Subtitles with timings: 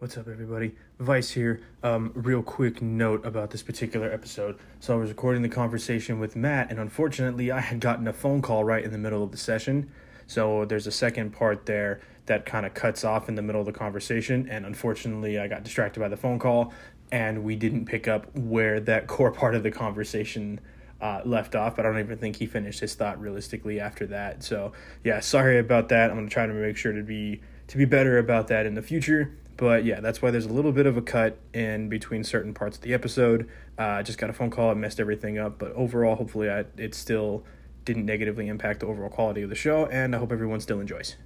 [0.00, 0.76] What's up, everybody?
[0.98, 1.60] Vice here.
[1.82, 4.58] Um, real quick note about this particular episode.
[4.80, 8.40] So, I was recording the conversation with Matt, and unfortunately, I had gotten a phone
[8.40, 9.90] call right in the middle of the session.
[10.26, 13.66] So, there's a second part there that kind of cuts off in the middle of
[13.66, 16.72] the conversation, and unfortunately, I got distracted by the phone call,
[17.12, 20.60] and we didn't pick up where that core part of the conversation
[21.02, 24.42] uh, left off, but I don't even think he finished his thought realistically after that.
[24.44, 24.72] So,
[25.04, 26.08] yeah, sorry about that.
[26.08, 28.82] I'm gonna try to make sure to be to be better about that in the
[28.82, 29.36] future.
[29.60, 32.78] But yeah, that's why there's a little bit of a cut in between certain parts
[32.78, 33.46] of the episode.
[33.78, 36.64] Uh, I just got a phone call, I messed everything up, but overall, hopefully, I,
[36.78, 37.44] it still
[37.84, 41.16] didn't negatively impact the overall quality of the show, and I hope everyone still enjoys.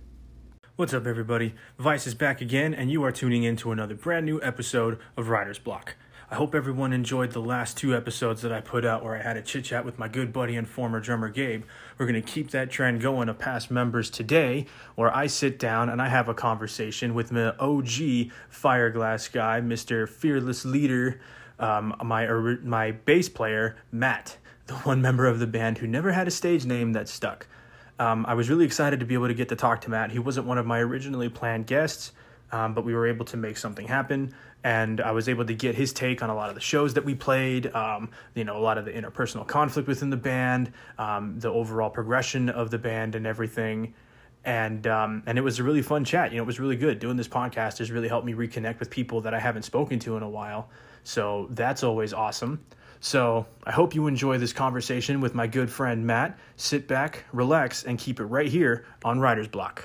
[0.75, 1.55] What's up, everybody?
[1.79, 5.29] Vice is back again, and you are tuning in to another brand new episode of
[5.29, 5.95] Writer's Block.
[6.31, 9.37] I hope everyone enjoyed the last two episodes that I put out where I had
[9.37, 11.65] a chit chat with my good buddy and former drummer Gabe.
[11.99, 15.91] We're going to keep that trend going of past members today, where I sit down
[15.91, 20.09] and I have a conversation with my OG Fireglass guy, Mr.
[20.09, 21.21] Fearless Leader,
[21.59, 22.27] um, my,
[22.63, 26.65] my bass player, Matt, the one member of the band who never had a stage
[26.65, 27.47] name that stuck.
[27.99, 30.11] Um, I was really excited to be able to get to talk to Matt.
[30.11, 32.13] He wasn't one of my originally planned guests,
[32.53, 35.75] um, but we were able to make something happen and I was able to get
[35.75, 38.65] his take on a lot of the shows that we played, um, you know, a
[38.65, 43.15] lot of the interpersonal conflict within the band, um, the overall progression of the band,
[43.15, 43.93] and everything.
[44.43, 46.33] And um, and it was a really fun chat.
[46.33, 46.99] You know, it was really good.
[46.99, 50.17] Doing this podcast has really helped me reconnect with people that I haven't spoken to
[50.17, 50.71] in a while.
[51.03, 52.65] So that's always awesome.
[53.01, 56.39] So I hope you enjoy this conversation with my good friend Matt.
[56.57, 59.85] Sit back, relax, and keep it right here on Writer's Block.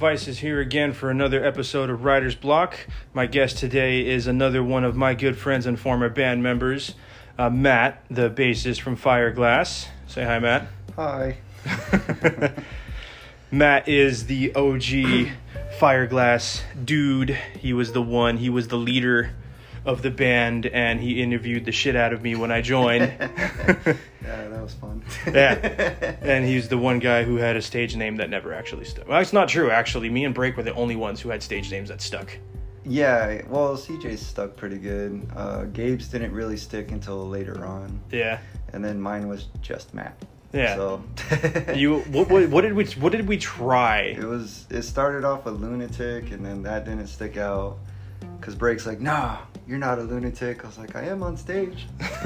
[0.00, 2.86] Vice is here again for another episode of Writer's Block.
[3.12, 6.94] My guest today is another one of my good friends and former band members,
[7.36, 9.88] uh, Matt, the bassist from Fireglass.
[10.06, 10.68] Say hi, Matt.
[10.96, 11.36] Hi.
[13.50, 15.34] Matt is the OG
[15.78, 17.36] Fireglass dude.
[17.58, 19.34] He was the one, he was the leader
[19.84, 23.12] of the band, and he interviewed the shit out of me when I joined.
[24.22, 25.02] Yeah, that was fun.
[25.26, 26.14] yeah.
[26.20, 29.08] And he's the one guy who had a stage name that never actually stuck.
[29.08, 30.08] Well, it's not true, actually.
[30.08, 32.36] Me and Break were the only ones who had stage names that stuck.
[32.84, 35.26] Yeah, well, CJ's stuck pretty good.
[35.34, 38.00] Uh, Gabe's didn't really stick until later on.
[38.12, 38.38] Yeah.
[38.72, 40.22] And then mine was just Matt.
[40.52, 40.76] Yeah.
[40.76, 41.02] So
[41.74, 44.00] you what, what what did we what did we try?
[44.00, 47.78] it was it started off a lunatic, and then that didn't stick out.
[48.40, 50.64] Cause Break's like, nah, you're not a lunatic.
[50.64, 51.86] I was like, I am on stage.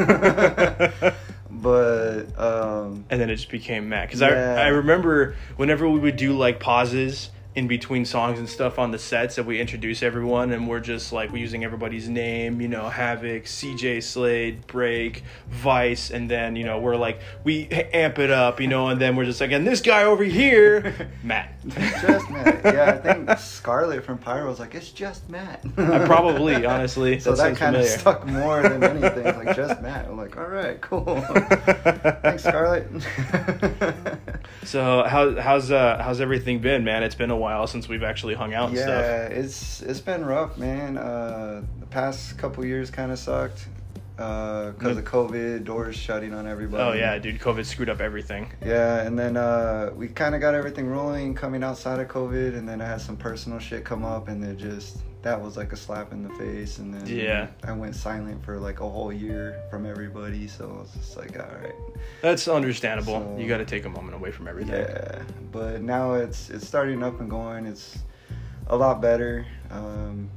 [1.50, 4.08] but um, and then it just became Matt.
[4.08, 4.56] Because Yeah.
[4.58, 8.90] I I remember whenever we would do like pauses in between songs and stuff on
[8.90, 12.66] the sets that we introduce everyone and we're just like we're using everybody's name, you
[12.66, 18.30] know, Havoc, CJ Slade, Break, Vice, and then you know we're like we amp it
[18.30, 21.54] up, you know, and then we're just like and this guy over here, Matt.
[21.68, 22.60] just Matt.
[22.64, 25.64] Yeah, I think Scarlett from Pyro was like, it's just Matt.
[25.78, 29.24] I probably, honestly, So that that kind of stuck more than anything.
[29.24, 30.06] Like just Matt.
[30.06, 31.20] I'm like, all right, cool.
[32.22, 32.88] Thanks, Scarlett.
[34.64, 37.02] So how how's uh how's everything been, man?
[37.02, 39.32] It's been a while since we've actually hung out and yeah, stuff.
[39.38, 40.96] it's it's been rough, man.
[40.98, 43.68] Uh, the past couple years kind of sucked
[44.16, 44.98] because Mm.
[44.98, 46.82] of COVID, doors shutting on everybody.
[46.82, 48.48] Oh yeah, dude, COVID screwed up everything.
[48.64, 52.68] Yeah, and then uh, we kind of got everything rolling coming outside of COVID, and
[52.68, 55.76] then I had some personal shit come up, and it just that was like a
[55.76, 57.48] slap in the face, and then Yeah.
[57.64, 61.38] I went silent for like a whole year from everybody, so I was just like,
[61.38, 61.74] all right,
[62.22, 63.20] That's understandable.
[63.20, 64.74] So- you got to take a moment away from everything.
[64.74, 65.22] yeah.
[65.50, 67.66] But now it's it's starting up and going.
[67.66, 67.98] It's
[68.68, 69.46] a lot better.
[69.70, 70.30] Um,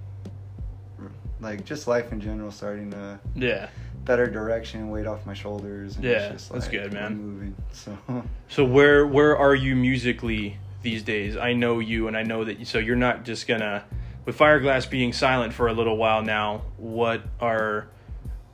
[1.39, 3.67] like just life in general starting to Yeah.
[4.05, 5.95] better direction, weight off my shoulders.
[5.95, 7.17] And Yeah, it's just that's good, man.
[7.17, 7.56] Moving.
[7.71, 7.97] So
[8.47, 11.35] So where where are you musically these days?
[11.38, 12.59] I know you, and I know that.
[12.59, 13.83] You, so you're not just gonna
[14.27, 16.62] with Fireglass being silent for a little while now.
[16.75, 17.88] What are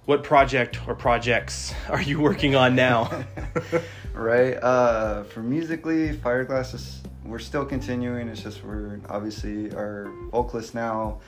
[0.06, 3.25] what project or projects are you working on now?
[4.14, 4.54] right.
[4.54, 8.30] Uh, for musically, Fireglass is we're still continuing.
[8.30, 11.20] It's just we're obviously our vocalist now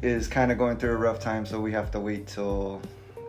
[0.00, 2.80] is kind of going through a rough time, so we have to wait till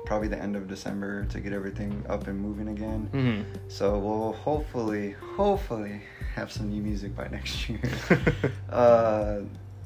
[0.06, 3.08] probably the end of December to get everything up and moving again.
[3.12, 6.02] hmm So we'll hopefully, hopefully
[6.36, 7.80] have some new music by next year.
[8.70, 9.42] uh,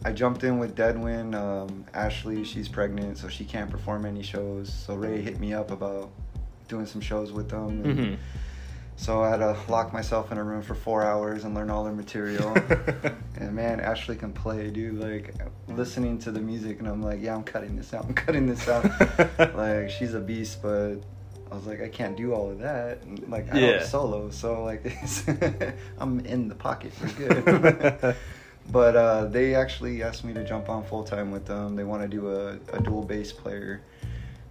[0.07, 1.35] I jumped in with Deadwin.
[1.35, 4.71] Um, Ashley, she's pregnant, so she can't perform any shows.
[4.71, 6.11] So Ray hit me up about
[6.69, 7.67] doing some shows with them.
[7.83, 8.15] And Mm-hmm.
[8.99, 11.83] So I had to lock myself in a room for four hours and learn all
[11.83, 12.55] their material.
[13.37, 14.95] and man, Ashley can play, dude.
[14.99, 15.35] Like
[15.67, 18.05] listening to the music, and I'm like, yeah, I'm cutting this out.
[18.05, 18.85] I'm cutting this out.
[19.55, 20.95] like she's a beast, but
[21.51, 23.03] I was like, I can't do all of that.
[23.03, 23.71] And, like I Yeah.
[23.73, 24.83] don't solo, so like
[25.99, 26.91] I'm in the pocket.
[26.99, 28.15] We're good.
[28.71, 31.75] But uh, they actually asked me to jump on full time with them.
[31.75, 33.81] They want to do a, a dual bass player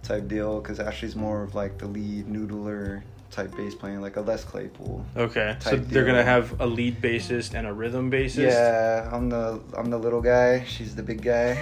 [0.03, 4.21] type deal because Ashley's more of like the lead noodler type bass playing, like a
[4.21, 5.05] Les Claypool.
[5.15, 8.37] Okay, so they're gonna have a lead bassist and a rhythm bassist.
[8.37, 10.63] Yeah, I'm the I'm the little guy.
[10.63, 11.57] She's the big guy.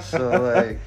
[0.00, 0.80] so like,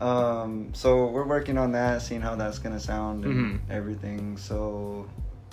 [0.00, 3.70] um, so we're working on that, seeing how that's gonna sound and Mhm.
[3.70, 4.36] everything.
[4.38, 5.06] So,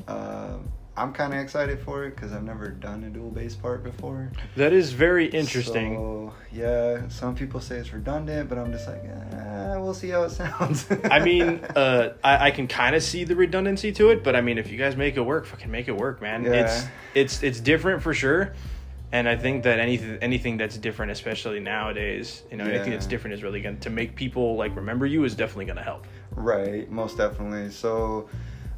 [0.08, 0.58] uh,
[0.98, 4.32] I'm kind of excited for it because I've never done a dual bass part before.
[4.56, 5.96] That is very interesting.
[5.96, 10.24] So yeah, some people say it's redundant, but I'm just like, eh, we'll see how
[10.24, 10.88] it sounds.
[11.04, 14.42] I mean, uh, I, I can kind of see the redundancy to it, but I
[14.42, 16.44] mean, if you guys make it work, fucking make it work, man.
[16.44, 16.52] Yeah.
[16.52, 18.56] It's it's it's different for sure,
[19.12, 23.36] and I think that anything anything that's different, especially nowadays, you know, anything that's different
[23.36, 26.08] is really going to make people like remember you is definitely going to help.
[26.32, 27.72] Right, most definitely.
[27.72, 28.30] So,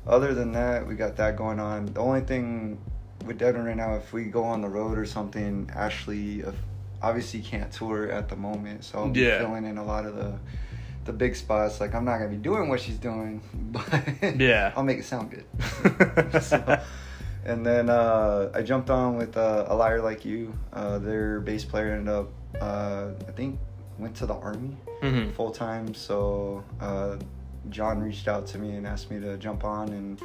[0.10, 1.86] other than that, we got that going on.
[1.94, 2.80] The only thing
[3.26, 6.44] with Devin right now, if we go on the road or something, Ashley
[7.02, 9.38] obviously can't tour at the moment, so I'm Yeah.
[9.40, 10.34] filling in a lot of the
[11.06, 11.80] the big spots.
[11.80, 13.42] Like I'm not gonna be doing what she's doing,
[13.72, 14.74] but Yeah.
[14.76, 15.46] I'll make it sound good.
[16.42, 16.80] So,
[17.46, 20.54] and then uh, I jumped on with uh, a liar like you.
[20.74, 22.30] Uh, their bass player ended up,
[22.62, 23.60] uh, I think,
[23.98, 25.34] went to the army Mhm.
[25.34, 25.94] full time.
[25.96, 27.16] So uh,
[27.70, 30.22] John reached out to me and asked me to jump on, and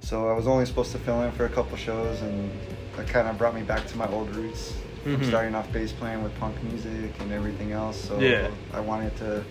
[0.00, 2.50] so I was only supposed to fill in for a couple shows, and
[2.96, 4.74] that kind of brought me back to my old roots.
[5.02, 5.26] From Mhm.
[5.26, 7.96] starting off bass playing with punk music and everything else.
[7.96, 8.46] So Yeah.
[8.72, 9.42] I wanted to.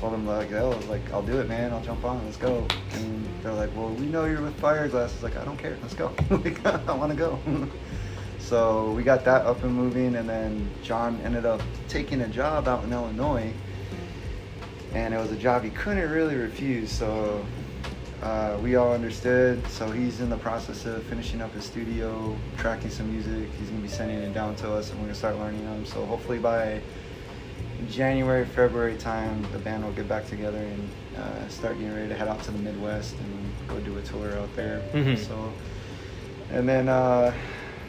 [0.00, 1.72] Told them like, I was like, I'll do it, man.
[1.72, 2.24] I'll jump on.
[2.24, 2.66] Let's go.
[2.94, 4.94] And they're like, well, we know you're with Fireglass.
[4.94, 5.76] I was like, I don't care.
[5.82, 6.10] Let's go.
[6.30, 7.38] Like, I want to go.
[8.40, 12.66] so we got that up and moving, and then John ended up taking a job
[12.66, 13.52] out in Illinois,
[14.94, 16.90] and it was a job he couldn't really refuse.
[16.90, 17.44] So
[18.22, 19.66] uh, we all understood.
[19.68, 23.48] So he's in the process of finishing up his studio, tracking some music.
[23.58, 25.86] He's gonna be sending it down to us, and we're gonna start learning them.
[25.86, 26.80] So hopefully by
[27.90, 32.14] January, February time, the band will get back together and uh, start getting ready to
[32.14, 34.82] head out to the Midwest and go do a tour out there.
[34.92, 35.16] Mhm.
[35.16, 35.52] So,
[36.52, 37.32] and then uh,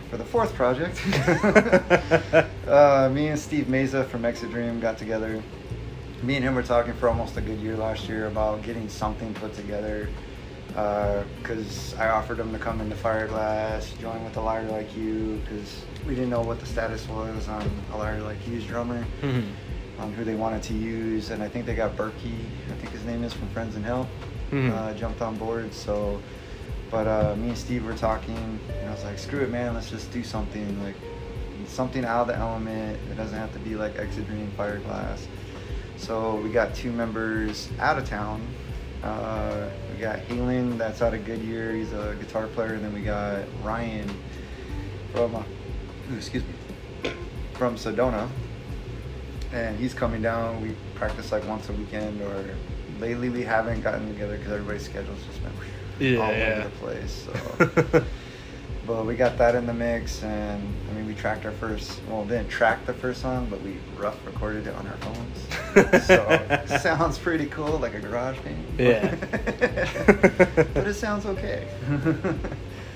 [0.09, 1.01] for the fourth project,
[2.68, 5.42] uh, me and Steve Meza from Exit Dream got together.
[6.23, 9.33] Me and him were talking for almost a good year last year about getting something
[9.33, 10.09] put together.
[10.68, 15.83] Because I offered him to come into Fireglass, join with a liar like you, because
[16.06, 19.51] we didn't know what the status was on a liar like you's drummer Mhm.
[20.00, 23.03] on who they wanted to use, and I think they got Berkey, I think his
[23.03, 24.09] name is from Friends in Hell,
[24.51, 24.71] Mhm.
[24.71, 25.73] uh, jumped on board.
[25.73, 26.21] So,
[26.89, 29.89] but uh, me and Steve were talking, and I was like, screw it, man, let's
[29.89, 30.95] just do something like
[31.65, 32.97] something out of the element.
[33.12, 35.27] It doesn't have to be like Exit Dream, Fireglass.
[36.01, 38.42] So we got two members out of town.
[39.03, 41.74] Uh, we got Halen, that's out of Goodyear.
[41.74, 44.09] He's a guitar player, and then we got Ryan
[45.13, 45.44] from, uh,
[46.15, 47.12] excuse me,
[47.53, 48.27] from Sedona
[49.53, 50.62] and he's coming down.
[50.62, 52.56] We practice like once a weekend, or
[53.00, 55.51] lately we haven't gotten together because everybody's schedules just been
[56.14, 56.54] Yeah, all yeah.
[56.57, 57.28] over the place.
[57.92, 58.04] So,
[58.87, 61.99] but we got that in the mix, and I mean, we tracked our first.
[62.09, 65.47] Well, didn't track the first song, but we rough recorded it on our phones.
[66.06, 68.66] So sounds pretty cool, like a garage band.
[68.78, 69.16] Yeah.
[70.73, 71.68] but it sounds okay.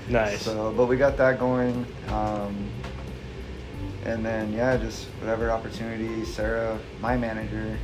[0.08, 0.42] Nice.
[0.42, 1.84] So, but we got that going.
[2.10, 2.54] Um,
[4.04, 6.24] and then yeah, just whatever opportunity.
[6.24, 7.76] Sarah, my manager,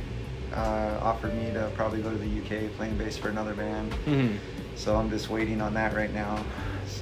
[0.55, 3.91] uh, offered me to probably go to the UK playing bass for another band.
[4.05, 4.37] Mhm.
[4.75, 6.43] So I'm just waiting on that right now.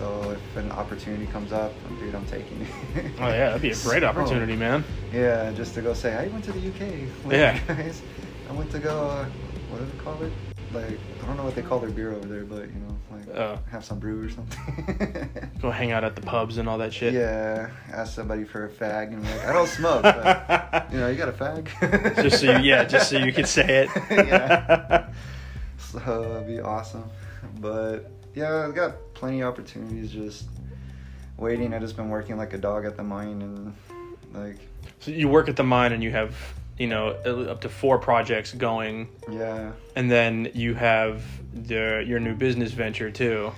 [0.01, 2.67] So if an opportunity comes up, dude, I'm taking it.
[3.19, 4.83] Oh yeah, that'd be a great So, opportunity, man.
[5.13, 7.07] Yeah, just to go say I went to the UK.
[7.31, 7.59] Yeah.
[7.67, 8.01] guys.
[8.49, 9.09] I went to go.
[9.09, 9.25] Uh,
[9.69, 10.31] what do they call it?
[10.73, 13.37] Like I don't know what they call their beer over there, but you know, like
[13.37, 13.59] Oh.
[13.69, 15.29] have some brew or something.
[15.61, 17.13] Go hang out at the pubs and all that shit.
[17.13, 21.15] Yeah, ask somebody for a fag and like, I don't smoke, but you know, you
[21.15, 22.15] got a fag.
[22.23, 23.89] Just so you, yeah, just so you could say it.
[24.27, 25.11] yeah.
[25.77, 27.03] So it'd be awesome.
[27.59, 30.45] But yeah, I've got plenty of opportunities just
[31.37, 31.73] waiting.
[31.73, 33.75] I just been working like a dog at the mine and
[34.33, 34.57] like
[34.99, 36.35] So you work at the mine and you have,
[36.77, 39.71] you know, up to four projects going, yeah.
[39.95, 41.23] and then you have
[41.53, 43.51] the your new business venture too.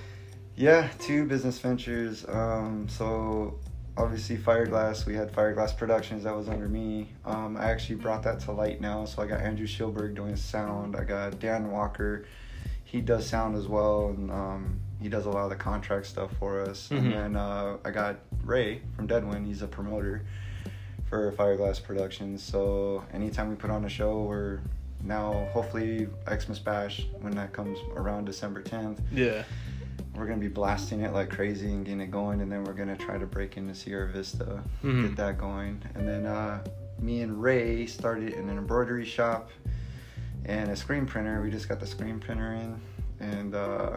[0.56, 2.24] Yeah, two business ventures.
[2.28, 3.58] Um, so
[3.96, 7.10] obviously Fireglass, we had Fireglass Productions that was under me.
[7.24, 9.04] Um, I actually brought that to light now.
[9.04, 10.96] So I got Andrew Schilberg doing sound.
[10.96, 12.26] I got Dan Walker.
[12.94, 16.30] He does sound as well, and um, he does a lot of the contract stuff
[16.38, 16.88] for us.
[16.92, 16.98] Mhm.
[16.98, 19.44] And then uh, I got Ray from Deadwind.
[19.48, 20.22] He's a promoter
[21.10, 22.40] for Fireglass Productions.
[22.40, 24.60] So anytime we put on a show, we're
[25.02, 29.00] now hopefully Xmas Bash when that comes around December 10th.
[29.12, 29.42] Yeah.
[30.14, 32.96] We're gonna be blasting it like crazy and getting it going, and then we're gonna
[32.96, 35.02] try to break into Sierra Vista, Mhm.
[35.08, 36.62] get that going, and then uh,
[37.00, 39.50] me and Ray started in an embroidery shop
[40.46, 41.40] and a screen printer.
[41.42, 42.80] We just got the screen printer in,
[43.20, 43.96] and uh,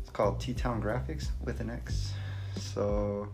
[0.00, 2.12] it's called T Town Graphics with an X.
[2.56, 3.28] So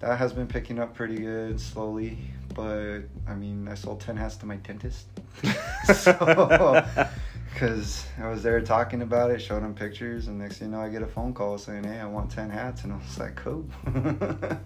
[0.00, 2.18] that has been picking up pretty good slowly,
[2.54, 5.06] but I mean, I sold ten hats to my dentist.
[5.94, 6.84] so
[7.52, 10.82] because I was there talking about it, showed him pictures, and next thing you know,
[10.82, 13.36] I get a phone call saying, "Hey, I want ten hats," and I was like,
[13.36, 13.66] "Cool."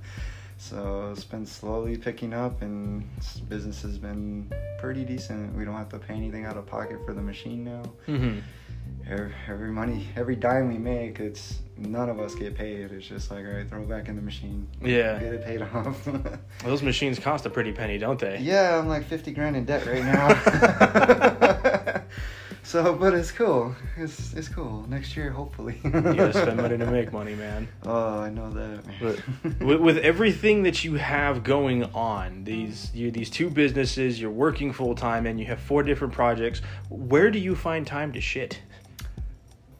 [0.58, 3.08] so it's been slowly picking up, and
[3.48, 5.54] business has been pretty decent.
[5.54, 7.82] We don't have to pay anything out of pocket for the machine now.
[8.08, 8.38] Mm-hmm.
[9.08, 12.90] Every, every money, every dime we make, it's none of us get paid.
[12.90, 14.66] It's just like, all right, throw it back in the machine.
[14.80, 15.18] Yeah.
[15.18, 16.08] get it paid off.
[16.64, 18.38] Those machines cost a pretty penny, don't they?
[18.38, 22.02] Yeah, I'm like 50 grand in debt right now.
[22.66, 23.76] so, but it's cool.
[23.96, 24.84] It's it's cool.
[24.88, 25.78] Next year, hopefully.
[25.84, 27.68] You gotta spend money to make money, man.
[27.84, 28.82] Oh, I know that.
[29.00, 34.32] But with, with everything that you have going on, these you these two businesses, you're
[34.32, 36.60] working full time, and you have four different projects.
[36.88, 38.60] Where do you find time to shit?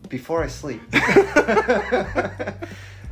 [0.09, 0.81] Before I sleep.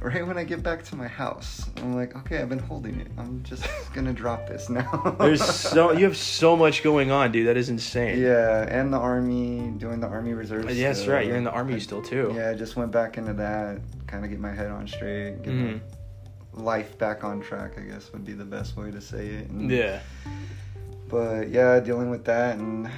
[0.04, 3.08] right when I get back to my house, I'm like, okay, I've been holding it.
[3.18, 5.16] I'm just gonna drop this now.
[5.18, 7.46] There's so you have so much going on, dude.
[7.49, 8.20] That is insane.
[8.20, 10.76] Yeah, and the army, doing the army reserves.
[10.78, 11.14] Yes, still.
[11.14, 11.26] right.
[11.26, 12.32] You're in the army still too.
[12.37, 15.52] Yeah, I just went back into that, kind of get my head on straight, get
[15.52, 15.80] Mhm.
[16.54, 17.73] my life back on track.
[17.78, 19.49] I guess would be the best way to say it.
[19.50, 20.00] And- Yeah.
[21.08, 22.88] But yeah, dealing with that and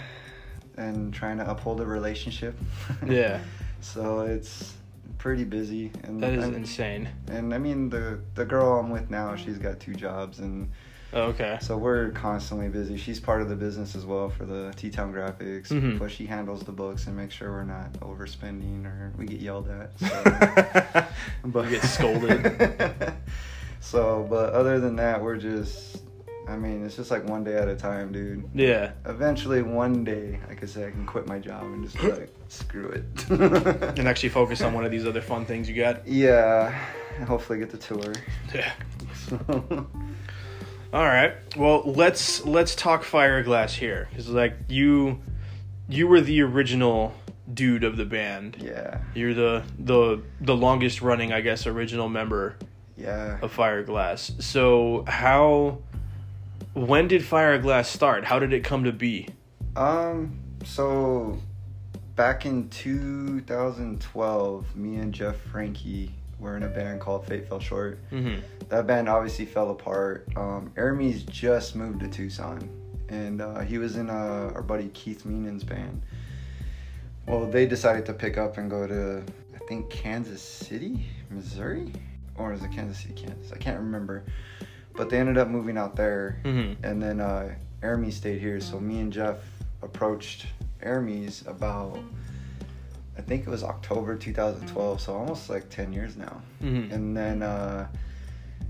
[0.78, 2.54] and trying to uphold a relationship.
[3.06, 3.40] Yeah.
[3.80, 4.74] so it's
[5.18, 7.08] pretty busy, and That is insane.
[7.28, 10.70] And I mean the the girl I'm with now, she's got two jobs, and
[11.12, 11.56] Oh, Okay.
[11.62, 12.96] so we're constantly busy.
[12.96, 15.98] She's part of the business as well for the T Town Graphics, Mhm.
[15.98, 19.68] but she handles the books and makes sure we're not overspending or we get yelled
[19.68, 19.98] at.
[20.00, 21.06] So.
[21.44, 23.12] You get scolded.
[23.80, 26.02] so, but other than that, we're just.
[26.48, 28.48] I mean, it's just like one day at a time, dude.
[28.54, 28.92] Yeah.
[29.04, 32.32] Eventually, one day, like I say, I can quit my job and just be like,
[32.48, 33.28] screw it.
[33.98, 36.06] And actually focus on one of these other fun things you got.
[36.06, 36.70] Yeah,
[37.26, 38.12] hopefully get the tour.
[38.54, 38.72] Yeah.
[39.28, 39.86] So,
[40.92, 41.34] All right.
[41.56, 44.08] Well, let's let's talk Fireglass here.
[44.14, 45.20] Cuz like you
[45.88, 47.12] you were the original
[47.52, 48.56] dude of the band.
[48.60, 52.56] yeah, You're the the the longest running, I guess, original member
[52.96, 53.38] yeah.
[53.42, 54.40] of Fireglass.
[54.42, 55.78] So, how
[56.76, 58.24] when did Fireglass start?
[58.24, 59.28] How did it come to be?
[59.76, 61.38] Um, so
[62.16, 67.98] back in 2012, me and Jeff Frankie were in a band called Fate Fell Short.
[68.10, 68.42] Mhm.
[68.68, 70.28] That band obviously fell apart.
[70.36, 72.68] Um, Aramis just moved to Tucson,
[73.08, 76.02] and uh, he was in uh, our buddy Keith Meenan's band.
[77.26, 79.22] Well, they decided to pick up and go to,
[79.54, 81.90] I think, Kansas City, Missouri?
[82.36, 83.50] Or is it Kansas City, Kansas?
[83.50, 84.24] I can't remember.
[84.96, 86.40] But they ended up moving out there.
[86.44, 86.76] Mhm.
[86.82, 88.60] And then uh, Aramis stayed here.
[88.60, 89.36] So me and Jeff
[89.82, 90.46] approached
[90.82, 91.98] Aramis about,
[93.18, 95.00] I think it was October 2012.
[95.00, 96.40] So almost like 10 years now.
[96.62, 96.92] Mhm.
[96.92, 97.88] And then uh,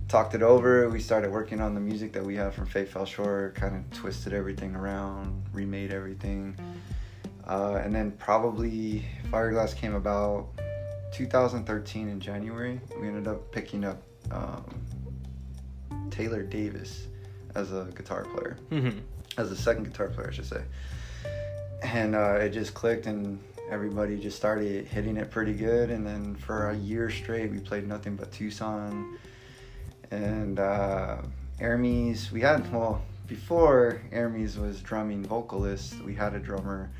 [0.09, 0.89] talked it over.
[0.89, 3.99] We started working on the music that we have from Fate Fell Short, kind of
[3.99, 6.57] twisted everything around, remade everything.
[7.47, 10.49] Uh, and then probably Fireglass came about
[11.13, 12.81] 2013 in January.
[13.01, 14.03] We ended up picking up
[14.33, 14.65] um,
[16.17, 17.07] Taylor Davis
[17.55, 19.01] as a guitar player, Mhm.
[19.37, 20.63] as a second guitar player, I should say.
[21.83, 23.39] And uh, it just clicked, and
[23.71, 25.91] everybody just started hitting it pretty good.
[25.91, 29.19] And then for a year straight, we played nothing but Tucson.
[30.11, 31.19] And uh,
[31.61, 36.91] Aramis, we had, well, before Aramis was drumming vocalist, we had a drummer.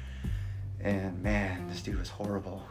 [0.81, 2.63] And man, this dude was horrible.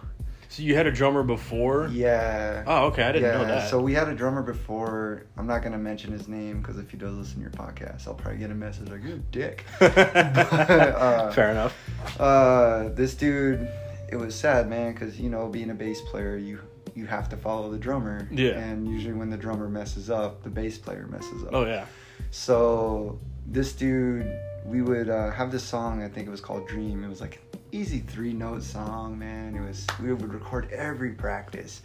[0.49, 1.89] So you had a drummer before?
[1.91, 2.63] Yeah.
[2.65, 3.03] Oh, okay.
[3.03, 3.69] I didn't know that.
[3.69, 5.25] So we had a drummer before.
[5.37, 8.13] I'm not gonna mention his name because if he does listen to your podcast, I'll
[8.13, 12.19] probably get a message like, "You dick." uh, Fair enough.
[12.19, 13.67] Uh, this dude,
[14.09, 16.59] it was sad, man, because you know, being a bass player, you
[16.95, 18.27] you have to follow the drummer.
[18.31, 18.51] Yeah.
[18.51, 21.49] And usually, when the drummer messes up, the bass player messes up.
[21.53, 21.85] Oh yeah.
[22.31, 24.31] So this dude,
[24.65, 26.01] we would uh, have this song.
[26.01, 27.03] I think it was called Dream.
[27.03, 27.41] It was like
[27.75, 29.53] easy three note song, man.
[29.53, 31.81] It was we would record every practice.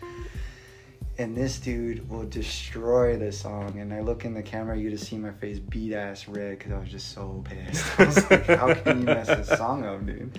[1.19, 3.79] And this dude will destroy the song.
[3.79, 6.73] And I look in the camera, you just see my face beat ass red because
[6.73, 7.85] I was just so pissed.
[8.01, 10.39] I was like, how can you mess this song up, dude?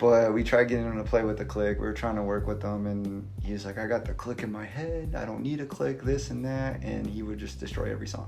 [0.00, 1.78] But we tried getting him to play with the click.
[1.78, 4.50] We were trying to work with him, and he's like, "I got the click in
[4.50, 5.14] my head.
[5.14, 8.26] I don't need a click, this and that." And he would just destroy every song.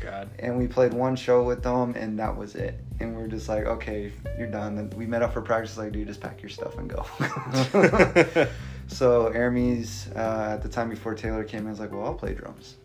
[0.00, 0.30] God.
[0.38, 2.80] And we played one show with them, and that was it.
[3.00, 5.76] And we are just like, "Okay, you're done." Then we met up for practice.
[5.76, 7.04] Like, dude, just pack your stuff and go.
[8.86, 12.32] so Aramis, uh, at the time before Taylor came in, was like, "Well, I'll play
[12.32, 12.76] drums."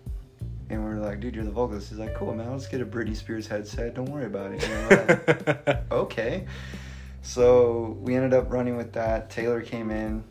[0.70, 1.90] And we are like, dude, you're the vocalist.
[1.90, 2.52] He's like, cool, man.
[2.52, 3.94] Let's get a Britney Spears headset.
[3.94, 5.68] Don't worry about it.
[5.68, 6.48] Like, okay.
[7.26, 9.32] So we ended up running with that.
[9.32, 10.24] Taylor came in,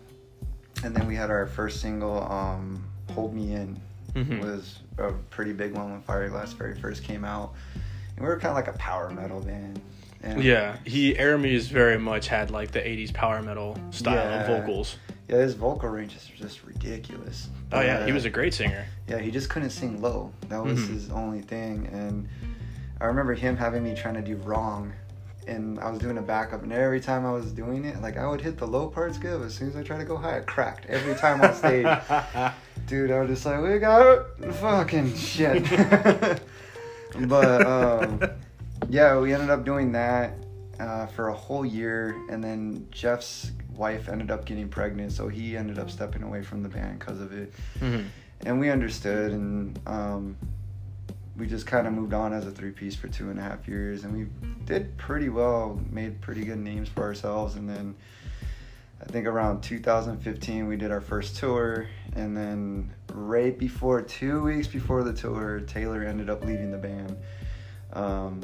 [0.84, 2.84] and then we had our first single, um,
[3.14, 3.80] "Hold Me In,"
[4.14, 4.40] Mhm.
[4.40, 8.50] was a pretty big one when Fireglass very first came out, and we were kind
[8.50, 9.80] of like a power metal band.
[10.22, 14.40] And Yeah, he Aramis very much had like the '80s power metal style Yeah.
[14.42, 14.96] of vocals.
[15.28, 17.48] yeah, his vocal range is just ridiculous.
[17.72, 18.84] Oh yeah, he was a great singer.
[19.08, 20.30] Yeah, he just couldn't sing low.
[20.48, 20.88] That was Mhm.
[20.94, 21.88] his only thing.
[21.92, 22.28] And
[23.00, 24.92] I remember him having me trying to do wrong.
[25.46, 28.26] And I was doing a backup, and every time I was doing it, like I
[28.26, 30.38] would hit the low parts good, but as soon as I tried to go high,
[30.38, 31.84] it cracked every time on stage.
[32.86, 35.64] Dude, I was just like, we got fucking shit.
[37.28, 38.22] but um,
[38.88, 40.32] yeah, we ended up doing that
[40.80, 45.56] uh, for a whole year, and then Jeff's wife ended up getting pregnant, so he
[45.56, 48.06] ended up stepping away from the band because of it Mhm.
[48.46, 50.36] and we understood and um,
[51.36, 53.66] we just kind of moved on as a three piece for two and a half
[53.66, 54.26] years and we
[54.64, 57.94] did pretty well made pretty good names for ourselves and then
[59.00, 64.68] i think around 2015 we did our first tour and then right before two weeks
[64.68, 67.16] before the tour taylor ended up leaving the band
[67.92, 68.40] um,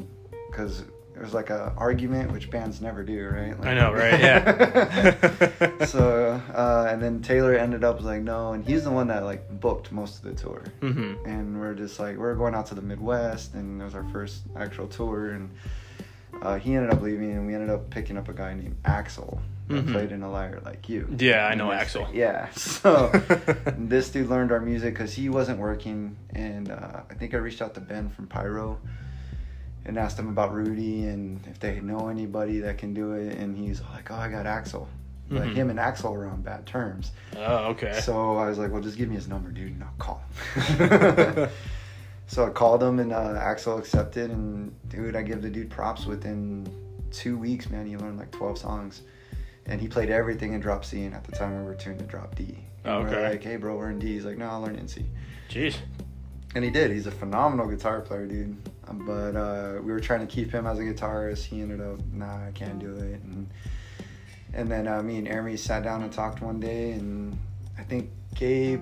[0.49, 0.83] because
[1.15, 4.19] it was like a argument which bands never do right Like- I know, right?
[4.19, 5.85] Yeah.
[5.85, 9.47] so uh, and then taylor ended up like no and he's the one that like
[9.59, 12.81] booked most of the tour hmm and we're just like we're going out to the
[12.81, 15.49] midwest and it was our first actual tour and
[16.41, 19.39] uh, he ended up leaving and we ended up picking up a guy named axel
[19.67, 19.91] that Mhm.
[19.91, 22.07] played in a liar like you Yeah, I know Axel.
[22.13, 23.07] yeah so
[23.77, 27.61] this dude learned our music because he wasn't working and uh, i think i reached
[27.61, 28.79] out to ben from pyro
[29.85, 33.57] and asked him about rudy and if they know anybody that can do it and
[33.57, 34.87] he's like oh i got axel
[35.29, 35.55] like Mhm.
[35.55, 37.99] him and axel were on bad terms Oh, okay.
[38.03, 40.21] so I was like, well, just give me his number, dude, and I'll call
[40.65, 41.49] him.
[42.27, 44.29] so I called him, and uh, Axel accepted.
[44.29, 46.05] And dude, I give the dude props.
[46.05, 46.67] Within
[47.11, 49.01] two weeks, man, he learned like 12 songs.
[49.67, 51.03] And he played everything in drop C.
[51.03, 52.57] And at the time, we were tuned to drop D.
[52.83, 53.15] And Okay.
[53.15, 54.07] We're like, hey, bro, we're in D.
[54.07, 55.05] He's like, no, I'll learn in C.
[55.49, 55.77] Jeez.
[56.55, 56.91] And he did.
[56.91, 58.57] He's a phenomenal guitar player, dude.
[58.91, 61.43] But uh, we were trying to keep him as a guitarist.
[61.45, 63.21] He ended up, nah, I can't do it.
[63.23, 63.49] And
[64.53, 67.37] and then uh, me and Aramis sat down and talked one day, and
[67.77, 68.81] I think Gabe,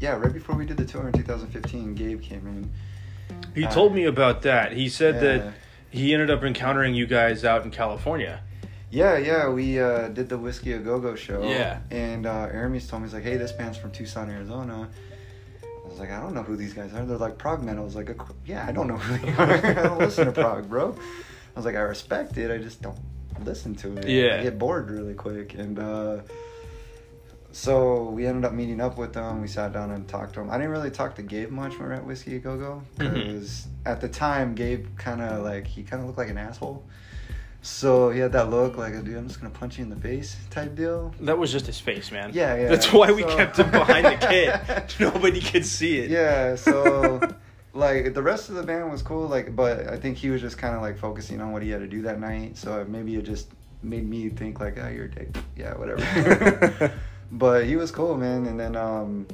[0.00, 2.70] yeah, right before we did the tour in 2015, Gabe came in.
[3.54, 4.72] He Uh, told me about that.
[4.72, 5.20] He said Yeah.
[5.20, 5.54] that
[5.90, 8.40] he ended up encountering you guys out in California.
[8.90, 11.42] Yeah, yeah, we uh, did the Whisky A Go Go show.
[11.42, 11.80] Yeah.
[11.90, 14.88] And uh, Aramis told me, he's like, hey, this band's from Tucson, Arizona.
[15.98, 17.04] I was like, I don't know who these guys are.
[17.04, 17.82] They're like prog metal.
[17.82, 18.10] I was like,
[18.46, 19.50] yeah, I don't know who they are.
[19.80, 20.94] I don't listen to prog, bro.
[20.94, 22.52] I was like, I respect it.
[22.52, 22.98] I just don't
[23.44, 24.08] listen to it.
[24.08, 24.38] Yeah.
[24.38, 25.54] I get bored really quick.
[25.54, 26.18] And uh,
[27.50, 29.40] so we ended up meeting up with them.
[29.40, 30.50] We sat down and talked to them.
[30.50, 33.66] I didn't really talk to Gabe much when we were at Whiskey Go Go because
[33.84, 36.84] at the time, Gabe kind of like, he kind of looked like an asshole.
[37.68, 40.36] So he had that look like, dude, I'm just gonna punch you in the face
[40.50, 41.14] type deal.
[41.20, 42.32] That was just his face, man.
[42.34, 42.68] Yeah, yeah.
[42.68, 44.82] That's why we So- kept him behind the kid.
[45.00, 46.10] Nobody could see it.
[46.10, 47.20] Yeah, so
[47.74, 50.58] like the rest of the band was cool, like, but I think he was just
[50.58, 52.56] kind of like focusing on what he had to do that night.
[52.56, 53.48] So maybe it just
[53.82, 55.36] made me think like, oh, you're a dick.
[55.54, 56.92] Yeah, whatever.
[57.30, 58.46] but he was cool, man.
[58.46, 59.28] And then um,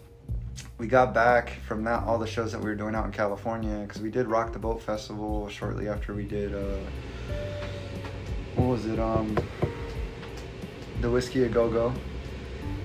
[0.77, 3.79] we got back from that all the shows that we were doing out in California
[3.87, 6.53] because we did Rock the Boat Festival shortly after we did.
[6.55, 6.77] Uh,
[8.57, 8.99] what was it?
[8.99, 9.37] Um,
[11.01, 11.93] the Whisky a Go Go.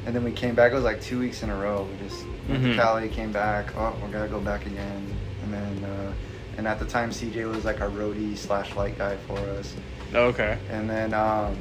[0.05, 0.71] And then we came back.
[0.71, 1.87] It was like two weeks in a row.
[1.91, 2.71] We just went Mhm.
[2.71, 3.75] to Cali, came back.
[3.77, 5.07] Oh, we gotta go back again.
[5.43, 6.11] And then, uh,
[6.57, 9.73] and at the time, CJ was like our roadie slash light guy for us.
[10.13, 10.57] Okay.
[10.71, 11.55] And then um,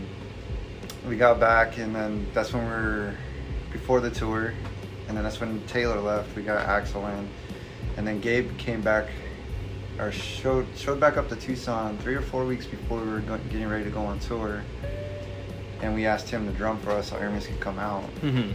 [1.07, 3.15] we got back, and then that's when we were
[3.73, 4.55] before the tour,
[5.09, 6.35] and then that's when Taylor left.
[6.35, 7.29] We got Axel in,
[7.97, 9.07] and then Gabe came back,
[9.99, 13.39] or showed showed back up to Tucson three or four weeks before we were go-
[13.51, 14.63] getting ready to go on tour.
[15.83, 18.51] And we asked him to drum for us so Aramis could come out, hmm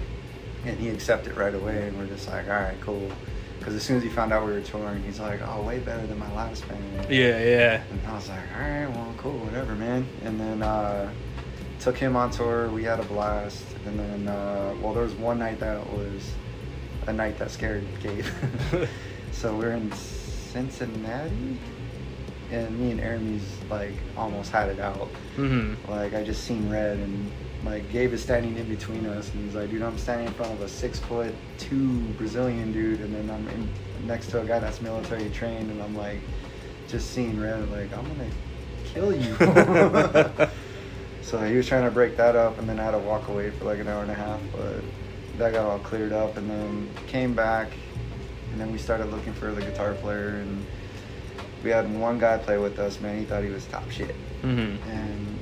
[0.65, 1.87] and he accepted right away.
[1.87, 3.11] And we're just like, all right, cool.
[3.59, 6.05] Because as soon as he found out we were touring, he's like, oh, way better
[6.07, 6.81] than my last band.
[7.09, 7.83] Yeah, yeah.
[7.89, 10.05] And I was like, all right, well, cool, whatever, man.
[10.23, 11.09] And then uh,
[11.79, 12.69] took him on tour.
[12.69, 13.63] We had a blast.
[13.85, 16.31] And then, uh, well, there was one night that was
[17.07, 18.25] a night that scared Gabe.
[19.31, 19.91] so we are in
[20.53, 21.57] Cincinnati,
[22.51, 25.09] and me and Aramis like almost had it out.
[25.35, 25.91] Mm-hmm.
[25.91, 27.31] Like I just seen red and
[27.65, 30.51] like Gabe is standing in between us and he's like, dude, I'm standing in front
[30.51, 33.67] of a six foot two Brazilian dude and then I'm in,
[34.07, 36.19] next to a guy that's military trained and I'm like
[36.87, 38.29] just seeing red like I'm gonna
[38.85, 39.35] kill you.
[41.23, 43.49] so he was trying to break that up and then I had to walk away
[43.49, 44.83] for like an hour and a half, but
[45.39, 47.69] that got all cleared up and then came back
[48.53, 50.65] and then we started looking for the guitar player and
[51.63, 54.15] we had one guy play with us, man, he thought he was top shit.
[54.43, 54.89] Mm-hmm.
[54.89, 55.39] and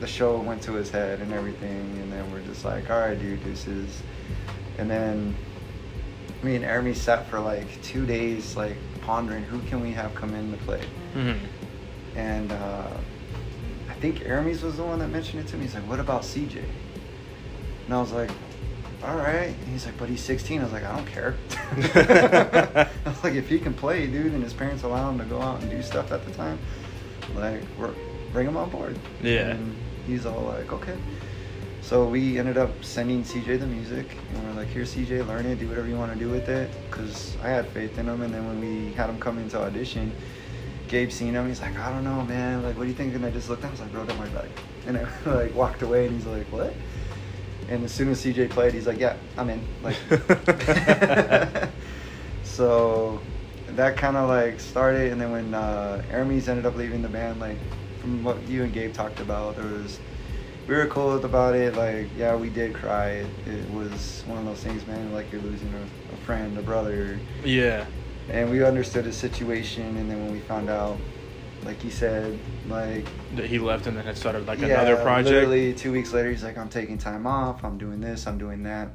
[0.00, 3.18] the show went to his head and everything and then we're just like all right
[3.18, 4.02] dude deuces
[4.76, 5.34] and then
[6.42, 10.34] me and Aramis sat for like two days like pondering who can we have come
[10.34, 10.82] in to play.
[11.14, 12.18] Mm-hmm.
[12.18, 12.96] and uh,
[13.88, 15.62] I think Aramis was the one that mentioned it to me.
[15.62, 16.62] He's like what about CJ
[17.86, 18.30] and I was like
[19.04, 19.48] all right.
[19.48, 21.34] And he's like but he's 16 I was like I don't care.
[23.04, 25.40] I was like if he can play dude and his parents allow him to go
[25.40, 26.58] out and do stuff at the time
[27.34, 27.94] like we're
[28.32, 28.98] bring him on board.
[29.22, 29.50] Yeah.
[29.50, 30.96] and he's all like okay.
[31.80, 35.58] So we ended up sending CJ the music and we're like here CJ learn it
[35.58, 36.70] do whatever you want to do with it.
[36.90, 40.12] Because I had faith in him and then when we had him come into audition
[40.88, 42.62] Gabe seen him he's like I don't know man.
[42.62, 43.14] Like what do you think?
[43.14, 44.52] And I just looked at him I was like bro don't worry about it.
[44.86, 46.74] And I like walked away and he's like what
[47.68, 49.66] and as soon as CJ played he's like yeah I'm in.
[49.82, 49.96] Like
[52.42, 53.20] so
[53.66, 57.40] that kind of like started and then when uh Aramis ended up leaving the band
[57.40, 57.58] like
[58.00, 59.98] from what you and Gabe talked about there was
[60.66, 63.08] we were cool about it like yeah we did cry.
[63.10, 66.62] It, it was one of those things man like you're losing a, a friend a
[66.62, 67.18] brother.
[67.44, 67.86] Yeah.
[68.28, 70.98] and we understood the situation and then when we found out
[71.64, 75.30] like he said like That he left and then had started like yeah, another project.
[75.34, 77.64] Literally two weeks later, he's like, "I'm taking time off.
[77.64, 78.26] I'm doing this.
[78.26, 78.88] I'm doing that."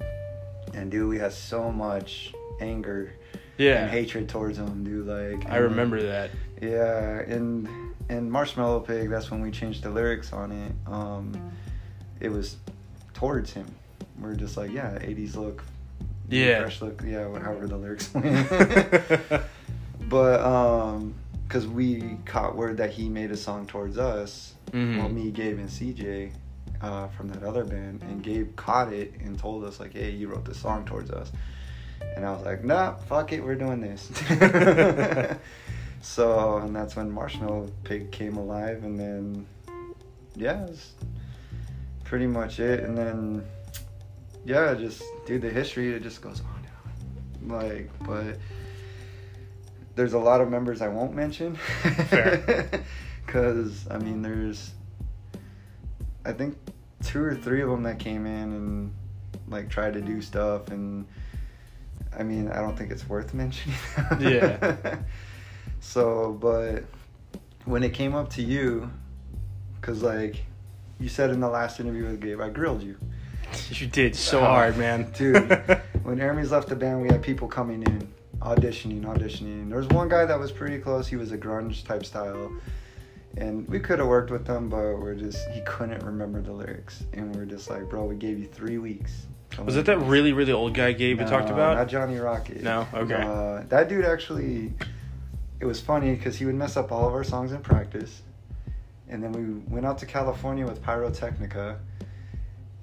[0.74, 3.14] And dude, we had so much anger
[3.58, 3.82] Yeah.
[3.84, 5.08] and hatred towards him, dude.
[5.08, 6.32] Like I remember that.
[6.62, 7.68] Yeah, and
[8.10, 9.10] and Marshmallow Pig.
[9.10, 10.72] That's when we changed the lyrics on it.
[10.86, 11.52] Um,
[12.20, 12.58] it was
[13.14, 13.66] towards him.
[14.20, 15.64] We're just like, yeah, '80s look.
[16.30, 16.62] Yeah.
[16.62, 17.02] Fresh look.
[17.06, 18.48] Yeah, however the lyrics went.
[20.10, 21.14] but um,
[21.50, 24.54] because we caught word that he made a song towards us.
[24.72, 25.00] Mhm.
[25.00, 26.32] Well, me, Gabe, and CJ.
[26.82, 30.30] Uh, from that other band, and Gabe caught it and told us like, "Hey, you
[30.30, 31.30] wrote this song towards us,"
[32.16, 34.10] and I was like, "Nah, fuck it, we're doing this."
[36.02, 39.46] so, and that's when Marshmallow Pig came alive, and then,
[40.38, 40.94] yeah, it's
[42.06, 42.80] pretty much it.
[42.86, 43.44] And then,
[44.46, 46.64] yeah, just dude, the history it just goes on
[47.44, 47.68] and on.
[47.68, 48.38] Like, but
[50.00, 51.56] there's a lot of members I won't mention.
[51.56, 52.70] Fair.
[53.26, 54.72] Because I mean, there's,
[56.26, 56.58] I think,
[57.04, 58.94] two or three of them that came in and
[59.48, 61.06] like tried to do stuff, and
[62.18, 63.78] I mean, I don't think it's worth mentioning.
[64.20, 64.98] Yeah.
[65.80, 66.86] so, but
[67.66, 68.90] when it came up to you,
[69.80, 70.44] because like
[71.00, 72.98] you said in the last interview with Gabe, I grilled you.
[73.70, 75.12] You did so Oh, hard, man.
[75.12, 75.36] Dude,
[76.04, 79.70] when Aramis left the band, we had people coming in, auditioning, auditioning.
[79.70, 81.08] There was one guy that was pretty close.
[81.08, 82.52] He was a grunge type style.
[83.38, 87.04] And we could have worked with him, but we're just, he couldn't remember the lyrics.
[87.14, 89.28] And we're just like, bro, we gave you three weeks.
[89.64, 91.78] Was it that this." really, really old guy Gabe had talked about?
[91.78, 92.62] Not Johnny Rocket.
[92.62, 92.88] No?
[92.94, 93.16] Okay.
[93.16, 94.74] Uh, that dude actually,
[95.60, 98.22] it was funny because he would mess up all of our songs in practice.
[99.08, 101.78] And then we went out to California with Pyrotechnica.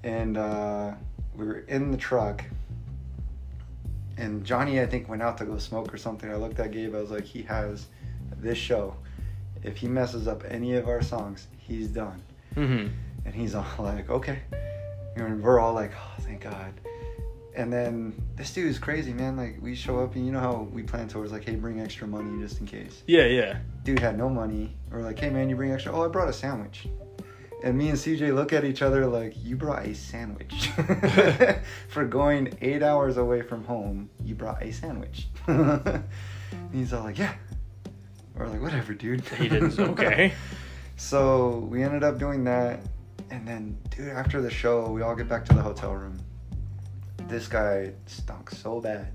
[0.03, 0.93] And uh,
[1.35, 2.43] we were in the truck.
[4.17, 6.31] And Johnny, I think, went out to go smoke or something.
[6.31, 6.95] I looked at Gabe.
[6.95, 7.87] I was like, he has
[8.37, 8.95] this show.
[9.63, 12.21] If he messes up any of our songs, he's done.
[12.55, 12.87] mm-hmm.
[13.25, 14.39] And he's all like, okay.
[15.15, 16.73] And we're all like, oh, thank God.
[17.55, 19.35] And then this dude is crazy, man.
[19.35, 22.07] Like, we show up, and you know how we plan towards, like, hey, bring extra
[22.07, 23.01] money just in case.
[23.07, 23.57] Yeah, yeah.
[23.83, 24.75] Dude had no money.
[24.91, 25.91] We're like, hey, man, you bring extra.
[25.91, 26.87] Oh, I brought a sandwich.
[27.63, 30.69] And me and CJ look at each other like, you brought a sandwich.
[31.87, 35.27] For going eight hours away from home, you brought a sandwich.
[35.47, 36.03] and
[36.71, 37.33] he's all like, yeah.
[38.35, 39.21] We're like, whatever, dude.
[39.21, 39.79] He didn't.
[39.79, 40.33] Okay.
[40.99, 42.79] So we ended up doing that,
[43.29, 46.17] and then, dude, after the show, we all get back to the hotel room.
[47.27, 49.11] This guy stunk so bad,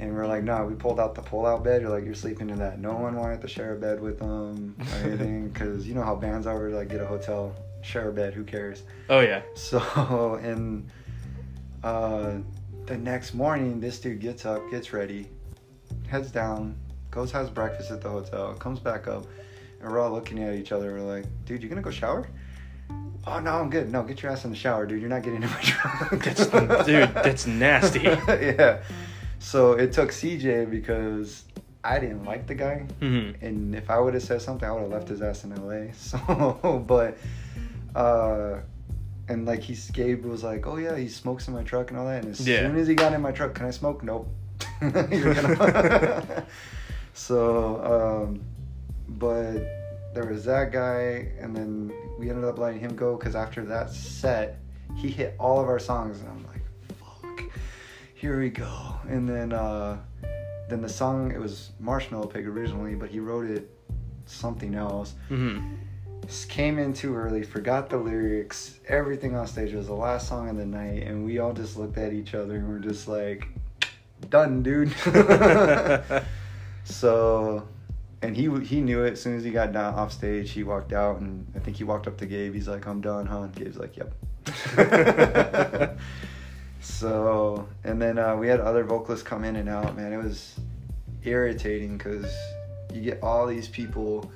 [0.00, 1.82] and we're like, "No." we pulled out the pull-out bed.
[1.82, 4.76] You're like, "You're sleeping in that." No one wanted to share a bed with them
[4.78, 6.56] or anything, because you know how bands are.
[6.56, 8.34] We're like, get a hotel, share a bed.
[8.34, 8.82] Who cares?
[9.08, 9.42] Oh yeah.
[9.54, 10.88] So, and
[11.82, 12.34] uh,
[12.86, 15.28] the next morning, this dude gets up, gets ready,
[16.08, 16.76] heads down,
[17.10, 19.26] goes has breakfast at the hotel, comes back up,
[19.80, 20.92] and we're all looking at each other.
[20.92, 22.28] We're like, dude, you gonna go shower?
[23.26, 23.90] Oh no, I'm good.
[23.92, 25.00] No, get your ass in the shower, dude.
[25.00, 26.10] You're not getting in my truck.
[26.24, 28.00] That's- dude, that's nasty.
[28.00, 28.78] yeah.
[29.38, 31.44] So it took CJ because
[31.84, 33.36] I didn't like the guy, Mhm.
[33.40, 35.92] and if I would have said something, I would have left his ass in L.A.
[35.94, 37.16] So, but,
[37.94, 38.60] uh,
[39.28, 42.06] and like he's Gabe was like, oh yeah, he smokes in my truck and all
[42.06, 42.24] that.
[42.24, 42.60] And as Yeah.
[42.66, 44.02] soon as he got in my truck, can I smoke?
[44.02, 44.28] Nope.
[47.14, 48.44] So, um,
[49.08, 49.58] but
[50.14, 53.90] there was that guy, and then we ended up letting him go because after that
[53.90, 54.60] set,
[54.94, 56.57] he hit all of our songs, and I'm like,
[58.18, 58.96] here we go.
[59.08, 59.96] And then, uh,
[60.68, 63.70] then the song it was Marshmallow Pig originally, but he wrote it
[64.26, 65.14] something else.
[65.30, 65.76] Mhm.
[66.26, 69.72] Just came in too early, forgot the lyrics, everything on stage.
[69.72, 72.34] It was the last song of the night, and we all just looked at each
[72.34, 73.46] other and we're just like,
[74.28, 74.92] done, dude.
[76.84, 77.68] so,
[78.20, 80.50] and he he knew it as soon as he got down off stage.
[80.50, 82.52] He walked out, and I think he walked up to Gabe.
[82.52, 84.12] He's like, "I'm done, huh?" And Gabe's like, "Yep."
[86.80, 89.96] so, and then uh, we had other vocalists come in and out.
[89.96, 90.58] Man, it was
[91.24, 92.26] irritating because
[92.92, 94.30] you get all these people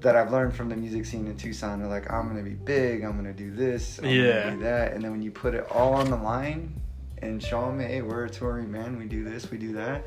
[0.00, 1.78] that I've learned from the music scene in Tucson.
[1.80, 3.02] They're like, I'm gonna be big.
[3.04, 3.98] I'm gonna do this.
[3.98, 4.42] I'm Yeah.
[4.44, 4.92] gonna do that.
[4.92, 6.74] And then when you put it all on the line
[7.18, 8.98] and show them, hey, we're a touring man.
[8.98, 9.50] We do this.
[9.50, 10.04] We do that.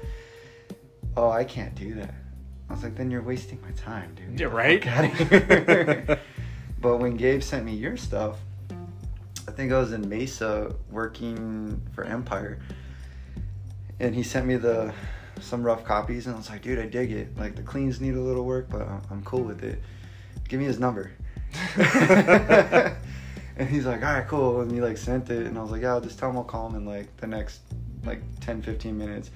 [1.16, 2.14] Oh, I can't do that.
[2.70, 4.40] I was like, then you're wasting my time, dude.
[4.40, 4.82] Yeah, right?
[4.82, 6.20] Get the fuck outta here.
[6.82, 8.38] but when Gabe sent me your stuff,
[9.48, 12.60] I think I was in Mesa working for Empire,
[14.00, 14.94] and he sent me the
[15.42, 17.38] some rough copies, and I was like, dude, I dig it.
[17.38, 19.82] Like the cleans need a little work, but I'm, cool with it.
[20.48, 21.12] Give me his number.
[23.58, 24.62] and he's like, all right, cool.
[24.62, 26.44] And he like sent it, and I was like, yeah, I'll just tell him I'll
[26.44, 27.62] call him in like the next
[28.06, 29.32] like 10, 15 minutes.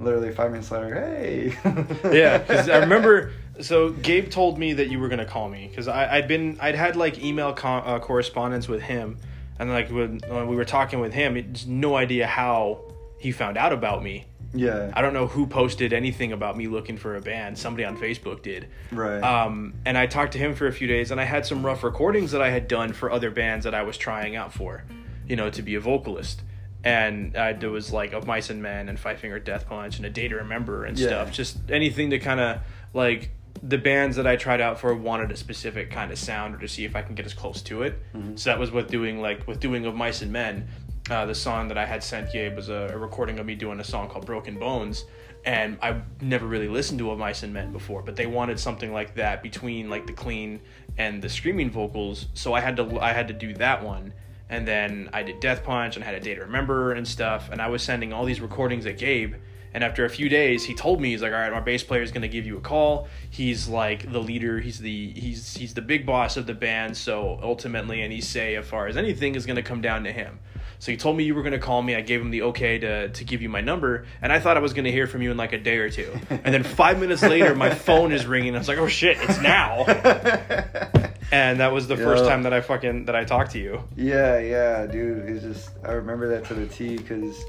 [0.00, 1.56] Literally five minutes later, hey.
[2.12, 3.32] yeah, because I remember.
[3.60, 6.96] So Gabe told me that you were gonna call me because I'd been I'd had
[6.96, 9.16] like email con- uh, correspondence with him,
[9.58, 12.80] and like when, when we were talking with him, it's no idea how
[13.18, 14.26] he found out about me.
[14.56, 14.92] Yeah.
[14.94, 17.58] I don't know who posted anything about me looking for a band.
[17.58, 18.68] Somebody on Facebook did.
[18.92, 19.18] Right.
[19.20, 21.82] Um, and I talked to him for a few days, and I had some rough
[21.82, 24.84] recordings that I had done for other bands that I was trying out for,
[25.26, 26.42] you know, to be a vocalist.
[26.84, 30.06] And uh, there was like of Mice and Men and Five Finger Death Punch and
[30.06, 31.06] A Day to Remember and Yeah.
[31.08, 31.32] stuff.
[31.32, 32.60] Just anything to kind of
[32.92, 33.30] like
[33.66, 36.68] the bands that I tried out for wanted a specific kind of sound or to
[36.68, 37.98] see if I can get as close to it.
[38.36, 40.68] So that was with doing like with doing of Mice and Men.
[41.10, 43.78] Uh, the song that I had sent Gabe was a, a recording of me doing
[43.80, 45.04] a song called Broken Bones,
[45.44, 48.90] and I never really listened to a Mice and Men before, but they wanted something
[48.92, 50.60] like that between like the clean
[50.96, 54.14] and the screaming vocals, so I had to I had to do that one,
[54.48, 57.50] and then I did Death Punch and I had a day to remember and stuff,
[57.52, 59.34] and I was sending all these recordings at Gabe.
[59.74, 62.02] And after a few days, he told me he's like, "All right, my bass player
[62.02, 63.08] is gonna give you a call.
[63.28, 64.60] He's like the leader.
[64.60, 66.96] He's the he's he's the big boss of the band.
[66.96, 70.38] So ultimately, any say as far as anything is gonna come down to him."
[70.78, 71.94] So he told me you were gonna call me.
[71.96, 74.60] I gave him the okay to to give you my number, and I thought I
[74.60, 76.12] was gonna hear from you in like a day or two.
[76.30, 78.54] And then five minutes later, my phone is ringing.
[78.54, 79.84] I was like, "Oh shit, it's now!"
[81.32, 83.82] And that was the first time that I fucking that I talked to you.
[83.96, 85.28] Yeah, yeah, dude.
[85.28, 87.44] It's just I remember that to the T because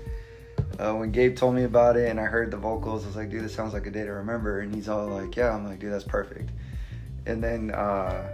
[0.80, 3.30] uh, when Gabe told me about it and I heard the vocals, I was like,
[3.30, 4.60] dude, this sounds like a day to remember.
[4.60, 5.54] And he's all like, yeah.
[5.54, 6.50] I'm like, dude, that's perfect.
[7.26, 8.30] And then uh,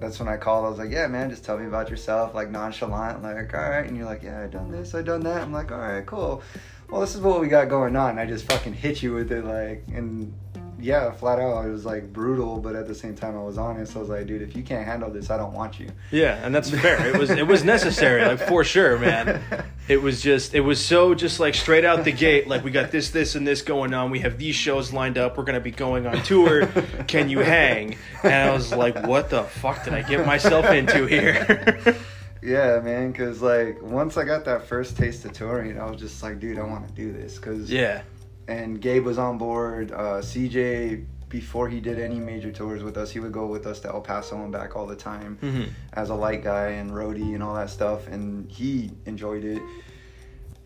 [0.00, 0.64] that's when I called.
[0.64, 3.86] I was like, yeah, man, just tell me about yourself, like nonchalant, like, all right.
[3.86, 5.42] And you're like, yeah, I done this, I done that.
[5.42, 6.42] I'm like, all right, cool.
[6.88, 8.18] Well, this is what we got going on.
[8.18, 10.32] I just fucking hit you with it, like, and
[10.80, 13.96] yeah, flat out, it was like brutal, but at the same time, I was honest.
[13.96, 15.90] I was like, dude, if you can't handle this, I don't want you.
[16.10, 17.06] Yeah, and that's fair.
[17.06, 19.42] It was it was necessary, like for sure, man.
[19.88, 22.46] It was just it was so just like straight out the gate.
[22.46, 24.12] Like we got this, this, and this going on.
[24.12, 25.36] We have these shows lined up.
[25.36, 26.68] We're gonna be going on tour.
[27.08, 27.96] Can you hang?
[28.22, 31.96] And I was like, what the fuck did I get myself into here?
[32.42, 36.22] Yeah, man, because like once I got that first taste of touring, I was just
[36.22, 37.38] like, dude, I want to do this.
[37.38, 38.02] Cause yeah,
[38.50, 39.92] and Gabe was on board.
[39.92, 43.80] Uh, CJ, before he did any major tours with us, he would go with us
[43.80, 45.68] to El Paso and back all the time Mhm.
[45.92, 49.62] as a light guy and roadie and all that stuff, and he enjoyed it.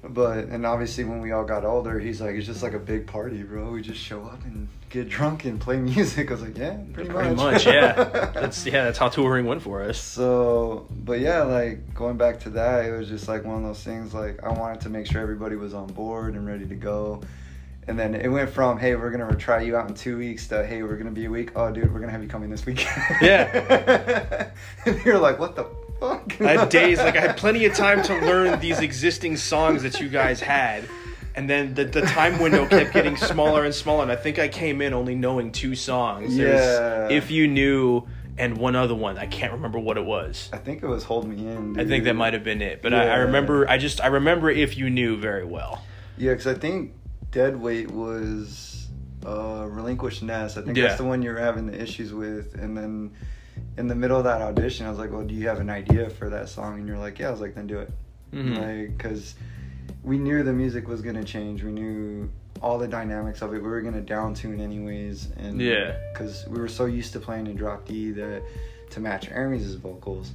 [0.07, 3.07] But and obviously when we all got older, he's like, it's just like a big
[3.07, 3.71] party, bro.
[3.71, 6.29] We just show up and get drunk and play music.
[6.31, 7.37] I was like, yeah, pretty, pretty much.
[7.37, 7.67] much.
[7.67, 7.93] Yeah,
[8.35, 9.99] that's yeah, that's how touring went for us.
[9.99, 13.83] So, but yeah, like going back to that, it was just like one of those
[13.83, 14.13] things.
[14.13, 17.23] Like I wanted to make sure everybody was on board and ready to go.
[17.87, 20.65] And then it went from hey, we're gonna try you out in two weeks to
[20.65, 21.53] hey, we're gonna be a week.
[21.55, 22.87] Oh, dude, we're gonna have you coming this week.
[23.21, 24.51] Yeah.
[24.87, 25.67] and you're like, what the
[26.01, 26.41] fuck?
[26.41, 30.01] I had days like I had plenty of time to learn these existing songs that
[30.01, 30.89] you guys had.
[31.37, 34.47] And then the, the time window kept getting smaller and smaller, and I think I
[34.47, 36.37] came in only knowing two songs.
[36.37, 37.09] Yeah.
[37.09, 39.19] If You Knew and one other one.
[39.19, 40.49] I can't remember what it was.
[40.53, 41.79] I think it was hold me in.
[41.79, 42.83] I think that might have been it.
[42.83, 45.85] But I, I remember I just I remember If You Knew very well.
[46.17, 46.93] Yeah, because I think
[47.35, 48.87] Dead Weight was
[49.27, 50.57] uh, Relinquished Nest.
[50.57, 50.85] I think Yeah.
[50.85, 52.55] that's the one you're having the issues with.
[52.55, 53.11] And then
[53.77, 56.09] in the middle of that audition, I was like, well, do you have an idea
[56.11, 56.79] for that song?
[56.79, 57.29] And you're like, yeah.
[57.29, 57.91] I was like, then do it.
[58.33, 58.59] Mhm.
[58.59, 59.35] Like, because
[60.05, 61.65] we knew the music was gonna change.
[61.65, 62.31] We knew
[62.63, 63.61] all the dynamics of it.
[63.63, 65.97] We were gonna down tune anyways, and Yeah.
[66.13, 68.43] because we were so used to playing in drop D that
[68.91, 70.31] to match Aramis' vocals,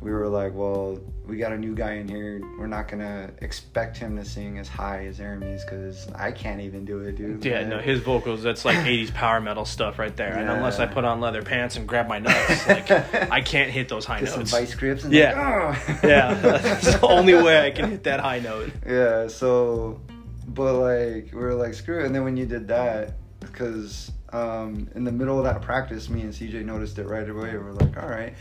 [0.00, 2.40] we were like, well, we got a new guy in here.
[2.58, 6.84] We're not gonna expect him to sing as high as Aramis because I can't even
[6.84, 7.44] do it, dude.
[7.44, 10.32] Yeah, no, his vocals, that's like 80s power metal stuff right there.
[10.38, 10.56] And Yeah.
[10.56, 12.90] unless I put on leather pants and grab my nuts, like,
[13.30, 14.50] I can't hit those high get some notes.
[14.52, 15.04] vice grips.
[15.04, 15.32] And Yeah.
[15.68, 18.70] like, "Oh." yeah, that's the only way I can hit that high note.
[18.86, 20.00] Yeah, so,
[20.48, 22.06] but like, we were like, screw it.
[22.06, 26.22] And then when you did that, because um, in the middle of that practice, me
[26.22, 27.56] and CJ noticed it right away.
[27.56, 28.34] We're like, all right.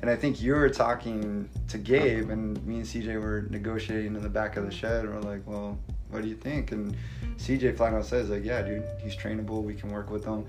[0.00, 4.22] And I think you were talking to Gabe, and me and CJ were negotiating in
[4.22, 5.04] the back of the shed.
[5.04, 5.78] And We're like, well,
[6.10, 6.72] what do you think?
[6.72, 6.96] And
[7.38, 9.62] CJ flat out says, like, yeah, dude, he's trainable.
[9.62, 10.46] We can work with him.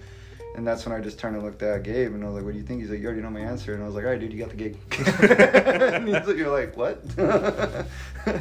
[0.55, 2.53] And that's when I just turned and looked at Gabe, and I was like, "What
[2.53, 4.11] do you think?" He's like, "You already know my answer." And I was like, "All
[4.11, 4.77] right, dude, you got the gig."
[5.19, 7.01] and he's like, "You're like what?"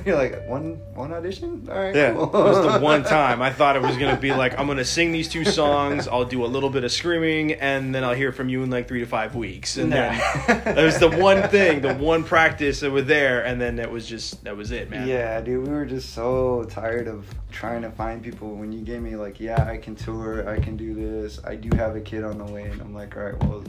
[0.07, 1.69] You're like one one audition.
[1.71, 2.25] All right, Yeah, cool.
[2.25, 5.13] it was the one time I thought it was gonna be like I'm gonna sing
[5.13, 8.49] these two songs, I'll do a little bit of screaming, and then I'll hear from
[8.49, 9.77] you in like three to five weeks.
[9.77, 13.79] And then it was the one thing, the one practice that was there, and then
[13.79, 15.07] it was just that was it, man.
[15.07, 18.55] Yeah, dude, we were just so tired of trying to find people.
[18.57, 21.75] When you gave me like, yeah, I can tour, I can do this, I do
[21.77, 23.65] have a kid on the way, and I'm like, all right, well,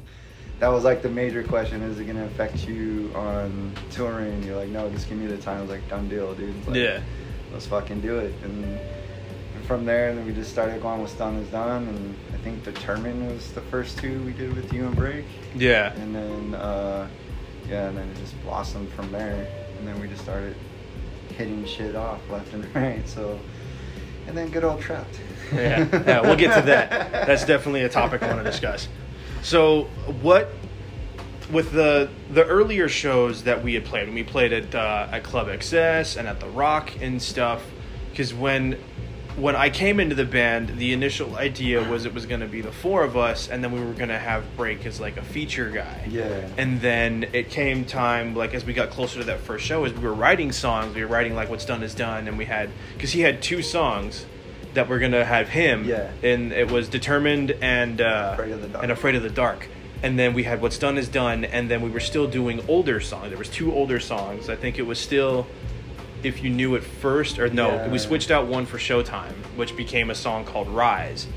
[0.59, 4.41] that was like the major question: is it gonna affect you on touring?
[4.43, 5.59] You're like, no, just give me the time.
[5.59, 6.65] I was like, done deal, dude.
[6.67, 7.01] Like, Yeah.
[7.53, 8.33] let's fucking do it.
[8.43, 8.79] And,
[9.67, 13.25] from there, then we just started going with Done is Done, and I think Determine
[13.33, 15.25] was the first two we did with you and Break.
[15.55, 15.91] Yeah.
[15.93, 17.07] And then, uh,
[17.67, 19.47] yeah, and then it just blossomed from there.
[19.79, 20.55] And then we just started
[21.35, 23.07] hitting shit off left and right.
[23.09, 23.39] So,
[24.27, 25.05] and then good old Trapt.
[25.53, 27.11] yeah, yeah, we'll get to that.
[27.27, 28.87] That's definitely a topic I want to discuss.
[29.41, 29.83] So,
[30.21, 30.49] what
[31.51, 35.23] with the the earlier shows that we had played, when we played at uh, at
[35.23, 37.63] Club XS and at the Rock and stuff,
[38.09, 38.79] because when
[39.37, 42.61] when I came into the band, the initial idea was it was going to be
[42.61, 45.21] the four of us, and then we were going to have Break as like a
[45.21, 46.07] feature guy.
[46.09, 46.47] Yeah.
[46.57, 49.93] And then it came time, like as we got closer to that first show, as
[49.93, 52.69] we were writing songs, we were writing like "What's Done Is Done," and we had
[52.93, 54.25] because he had two songs
[54.73, 55.85] that were gonna have him.
[55.85, 56.11] Yeah.
[56.23, 58.83] And it was "Determined" and uh, Afraid of the Dark.
[58.83, 59.67] and "Afraid of the Dark."
[60.01, 63.01] And then we had "What's Done Is Done," and then we were still doing older
[63.01, 63.29] songs.
[63.29, 64.49] There was two older songs.
[64.49, 65.47] I think it was still
[66.25, 67.87] "If You Knew It First, or no, Yeah.
[67.89, 71.27] we switched out one for Showtime, which became a song called "Rise."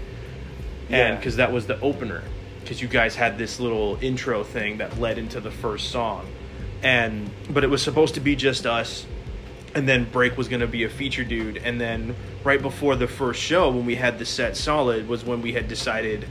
[0.90, 1.14] and Yeah.
[1.16, 2.22] because that was the opener
[2.62, 6.26] because you guys had this little intro thing that led into the first song
[6.82, 9.04] and but it was supposed to be just us
[9.74, 13.06] and then break was going to be a feature dude and then right before the
[13.06, 16.24] first show when we had the set solid was when we had decided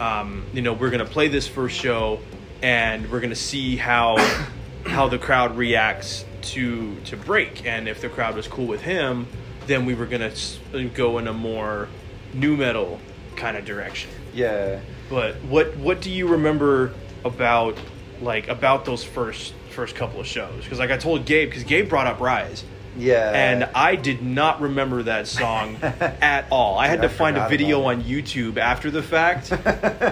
[0.00, 2.18] um, you know we're going to play this first show
[2.62, 4.16] and we're going to see how
[4.86, 7.66] how the crowd reacts to to break.
[7.66, 9.26] And if the crowd was cool with him
[9.66, 11.88] then we were to go in a more
[12.32, 13.00] nu metal
[13.36, 14.10] kind of direction.
[14.32, 14.80] Yeah.
[15.08, 16.92] but what what do you remember
[17.24, 17.78] about
[18.20, 20.64] like about those first first couple of shows?
[20.64, 22.64] Because like i told gabe because gabe brought up rise
[22.96, 23.30] Yeah.
[23.32, 26.78] and I did not remember that song at all.
[26.78, 28.02] I had to find a video on.
[28.04, 29.50] YouTube after the fact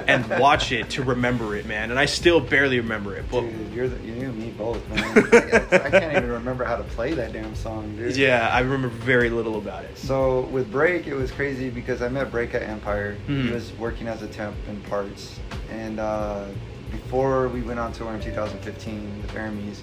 [0.08, 1.90] and watch it to remember it, man.
[1.90, 3.24] And I still barely remember it.
[3.30, 5.00] But Dude, you're the, you and me both, man.
[5.72, 8.16] I can't even remember how to play that damn song, dude.
[8.16, 9.98] yeah, I remember very little about it.
[9.98, 13.16] So with Break, it was crazy because I met Break at Empire.
[13.28, 13.46] Mhm.
[13.46, 15.38] He was working as a temp in parts,
[15.70, 16.46] and uh,
[16.90, 19.82] before we went on tour in 2015 with Aramis,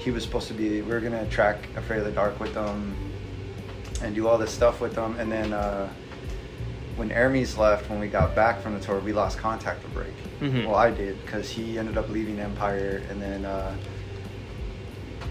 [0.00, 0.82] he was supposed to be.
[0.82, 2.96] We were gonna track Afraid of the Dark with them
[4.02, 5.52] and do all this stuff with them, and then.
[5.52, 5.88] Uh,
[6.96, 10.12] when Aramis left, when we got back from the tour, we lost contact with Break.
[10.40, 10.66] Mhm.
[10.66, 13.74] Well, I did because he ended up leaving Empire, and then uh,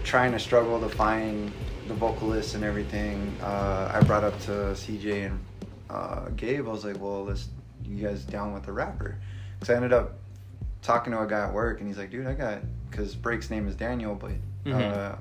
[0.02, 1.52] trying to struggle to find
[1.86, 3.36] the vocalist and everything.
[3.40, 5.38] Uh, I brought up to CJ and
[5.88, 6.66] uh, Gabe.
[6.66, 7.48] I was like, "Well, let's
[7.84, 9.16] you guys down with the rapper?"
[9.58, 10.14] Because I ended up
[10.82, 13.68] talking to a guy at work, and he's like, "Dude, I got because Break's name
[13.68, 14.32] is Daniel, but."
[14.64, 14.92] Mhm.
[14.92, 15.16] Uh,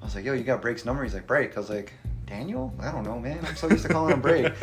[0.00, 1.92] I was like, "Yo, you got Break's number?" He's like, "Break." I was like,
[2.26, 2.72] "Daniel?
[2.80, 3.44] I don't know, man.
[3.46, 4.52] I'm so used to calling him Break."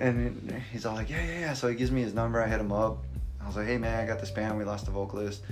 [0.00, 1.52] And he's all like, yeah, yeah, yeah.
[1.54, 2.40] So he gives me his number.
[2.40, 2.98] I hit him up.
[3.42, 4.56] I was like, hey, man, I got this band.
[4.56, 5.42] We lost the vocalist.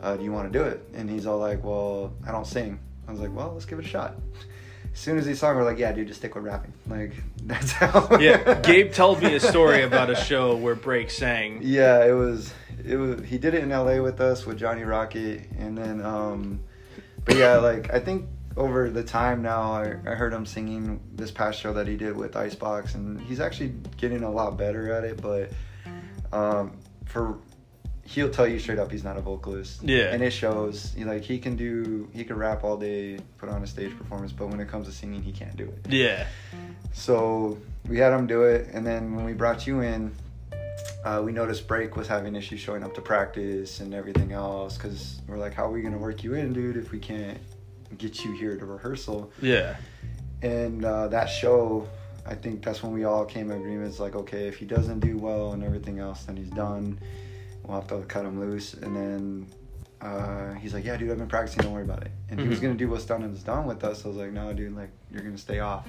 [0.00, 0.82] Uh, do you want to do it?
[0.94, 2.78] And he's all like, well, I don't sing.
[3.06, 4.14] I was like, well, let's give it a shot.
[4.92, 6.72] As soon as he saw me, we're like, yeah, dude, just stick with rapping.
[6.88, 8.16] Like, that's how.
[8.18, 11.60] Yeah, Gabe told me a story about a show where Break sang.
[11.62, 12.54] Yeah, it was.
[12.82, 13.22] It was.
[13.26, 14.00] He did it in L.A.
[14.00, 16.60] with us with Johnny Rocket, and then, um,
[17.24, 21.30] but yeah, like I think over the time now, I, I heard him singing this
[21.30, 25.04] past show that he did with Icebox, and he's actually getting a lot better at
[25.04, 25.20] it.
[25.22, 25.50] But
[26.32, 27.38] um, for
[28.04, 29.82] he'll tell you straight up he's not a vocalist.
[29.82, 30.12] Yeah.
[30.12, 30.92] And it shows.
[30.96, 34.32] He, like he can do he can rap all day, put on a stage performance,
[34.32, 35.92] but when it comes to singing, he can't do it.
[35.92, 36.26] Yeah.
[36.92, 37.58] So
[37.88, 40.12] we had him do it, and then when we brought you in,
[41.04, 44.76] uh, we noticed Break was having issues showing up to practice and everything else.
[44.76, 47.38] Cause we're like, how are we gonna work you in, dude, if we can't
[47.98, 49.32] get you here to rehearsal?
[49.40, 49.76] Yeah.
[50.42, 51.88] And uh, that show,
[52.26, 55.16] I think that's when we all came to agreements like, okay, if he doesn't do
[55.16, 56.98] well and everything else, then he's done.
[57.64, 58.74] We'll have to cut him loose.
[58.74, 59.46] And then
[60.00, 61.62] uh, he's like, yeah, dude, I've been practicing.
[61.62, 62.10] Don't worry about it.
[62.30, 62.62] And he was Mhm.
[62.62, 64.04] gonna do what's done and is done with us.
[64.04, 65.86] I was like, no, dude, like you're gonna stay off.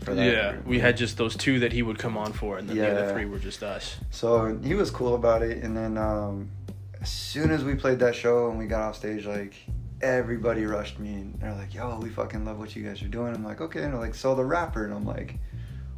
[0.00, 0.52] For that Yeah.
[0.52, 2.90] group." We had just those two that he would come on for, and then the
[2.90, 3.96] other three were just us.
[4.10, 6.50] So he was cool about it, and then um,
[7.00, 9.54] as soon as we played that show and we got off stage, like
[10.02, 13.34] everybody rushed me and they're like, "Yo, we fucking love what you guys are doing."
[13.34, 15.36] I'm like, "Okay," and they're like, "So the rapper," and I'm like,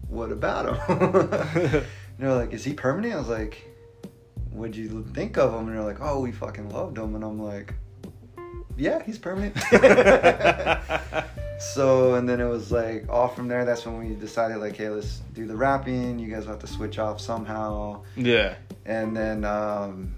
[0.09, 0.99] "What about him?"
[1.29, 1.85] and
[2.19, 3.63] they're like, "Is he permanent?" I was like,
[4.51, 7.41] "What'd you think of him?" And they're like, "Oh, we fucking loved him," and I'm
[7.41, 7.75] like,
[8.77, 9.57] "Yeah, he's permanent."
[11.75, 13.65] So and then it was like off from there.
[13.65, 16.19] That's when we decided like, hey, let's do the rapping.
[16.19, 18.03] You guys have to switch off somehow.
[18.17, 18.57] yeah.
[18.85, 20.15] And then um,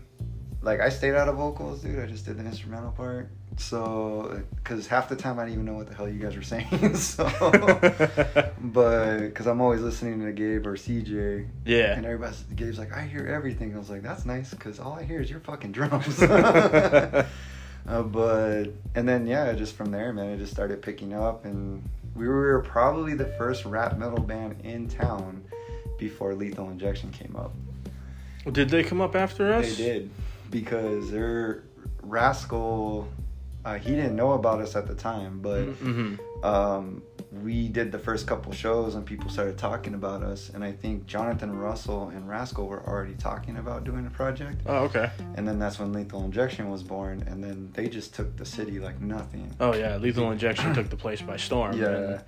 [0.63, 1.99] like I stayed out of vocals, dude.
[1.99, 3.31] I just did the instrumental part.
[3.57, 6.43] So because half the time I didn't even know what the hell you guys were
[6.55, 6.97] saying.
[6.97, 7.25] so
[8.61, 11.47] but because I'm always listening to Gabe or CJ.
[11.67, 11.93] Yeah.
[11.97, 13.75] And everybody's Gabe's like, I hear everything.
[13.75, 16.19] I was like, that's nice because all I hear is your fucking drums.
[17.87, 18.65] Uh, but
[18.95, 21.83] and then yeah, just from there, man, it just started picking up, and
[22.15, 25.45] we were probably the first rap metal band in town
[25.99, 27.53] before Lethal Injection came up.
[28.51, 29.77] Did they come up after us?
[29.77, 30.11] They did
[30.51, 31.65] because their
[32.03, 33.09] Rascal,
[33.65, 37.03] uh, he didn't know about us at the time, but hmm um,
[37.43, 41.07] we did the first couple shows and people started talking about us, and I think
[41.07, 44.61] Jonathan Russell and Rascal were already talking about doing a project.
[44.67, 45.11] Oh, okay.
[45.37, 48.79] And then that's when Lethal Injection was born, and then they just took the city
[48.79, 49.55] like nothing.
[49.61, 51.79] Oh yeah, Lethal Injection took the place by storm.
[51.79, 51.89] Yeah.
[51.89, 52.21] and-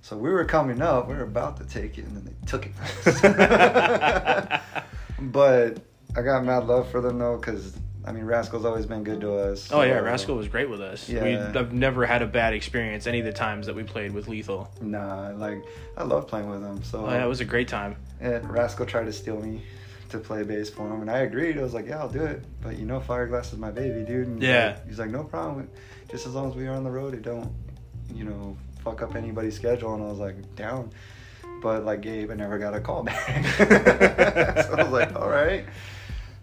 [0.00, 2.66] So we were coming up, we were about to take it, and then they took
[2.66, 2.72] it
[5.20, 5.80] but
[6.16, 9.34] I got mad love for them though, because I mean, Rascal's always been good to
[9.34, 9.70] us.
[9.72, 11.08] Oh yeah, Rascal was great with us.
[11.08, 11.52] We, Yeah.
[11.54, 14.70] I've never had a bad experience any of the times that we played with Lethal.
[14.80, 15.62] Nah, like
[15.96, 16.82] I love playing with them.
[16.84, 17.96] So Oh yeah, it was a great time.
[18.20, 19.62] and Rascal tried to steal me
[20.10, 21.58] to play bass for him, and I agreed.
[21.58, 22.42] I was like, yeah, I'll do it.
[22.62, 24.26] But you know, Fireglass is my baby, dude.
[24.28, 24.68] And Yeah.
[24.76, 25.68] like- He's like, no problem.
[26.10, 27.52] Just as long as we are on the road, it don't,
[28.14, 29.92] you know, fuck up anybody's schedule.
[29.94, 30.90] And I was like, down.
[31.60, 33.44] But like Gabe, I never got a call back.
[33.58, 33.64] so
[34.78, 35.66] I was like, all right.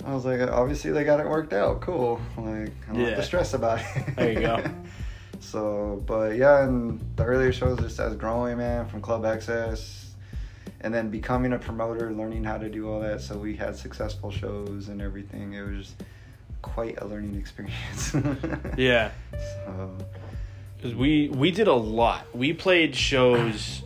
[0.05, 1.81] I was like, obviously they got it worked out.
[1.81, 2.21] Cool.
[2.37, 4.15] Like, I don't have to stress about it.
[4.15, 4.63] There you go.
[5.39, 10.05] so, but yeah, and the earlier shows just as growing, man, from Club XS
[10.81, 13.19] and then becoming a promoter, learning how to do all that.
[13.19, 15.53] So we had successful shows and everything.
[15.53, 15.95] It was
[16.61, 18.13] quite a learning experience.
[18.77, 19.97] Yeah, So,
[20.77, 22.27] because we we did a lot.
[22.35, 23.81] We played shows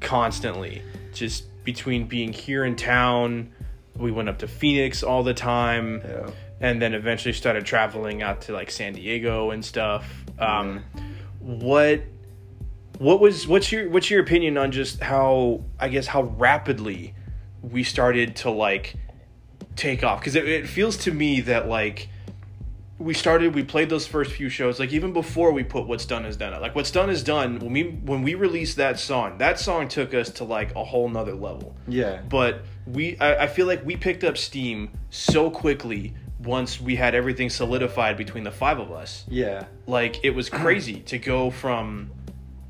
[0.00, 3.52] constantly, just between being here in town.
[3.98, 6.02] We went up to Phoenix all the time.
[6.04, 6.30] yeah.
[6.60, 10.04] and then eventually started traveling out to like San Diego and stuff.
[10.38, 10.82] Um,
[11.40, 12.02] What
[12.98, 17.14] what was what's your what's your opinion on just how I guess how rapidly
[17.62, 18.96] we started to like
[19.76, 20.20] take off?
[20.20, 22.08] Because it, it feels to me that like
[22.98, 26.24] we started we played those first few shows like even before we put what's done
[26.24, 29.60] is done like what's done is done when we when we released that song that
[29.60, 32.22] song took us to like a whole nother level Yeah.
[32.26, 37.14] but we I, I feel like we picked up steam so quickly once we had
[37.14, 39.64] everything solidified between the five of us Yeah.
[39.86, 42.10] like it was crazy to go from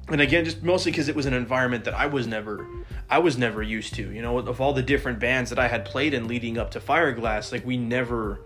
[0.08, 2.66] and again just mostly because it was an environment that i was never
[3.10, 5.84] i was never used to you know of all the different bands that i had
[5.84, 8.40] played in leading up to fireglass like we never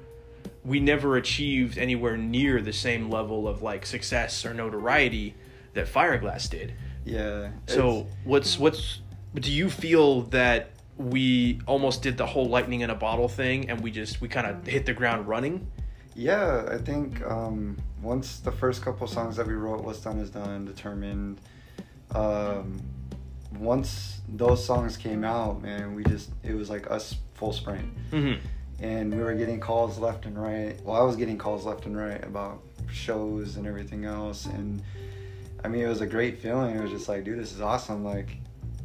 [0.65, 5.35] we never achieved anywhere near the same level of like success or notoriety
[5.75, 6.73] that fireglass did
[7.05, 7.51] Yeah.
[7.67, 9.01] so what's what's
[9.35, 13.81] do you feel that we almost did the whole lightning in a bottle thing and
[13.81, 15.67] we just we kind of hit the ground running?
[16.15, 20.31] Yeah, I think um, once the first couple songs that we wrote, "What's Done Is
[20.31, 21.41] Done," determined.
[22.15, 22.81] Um,
[23.59, 28.45] once those songs came out, man, we just it was like us full sprint, Mm-hmm.
[28.85, 30.79] and we were getting calls left and right.
[30.85, 32.61] Well, I was getting calls left and right about
[32.93, 34.83] shows and everything else, and
[35.65, 36.77] I mean, it was a great feeling.
[36.77, 38.05] It was just like, dude, this is awesome.
[38.05, 38.37] Like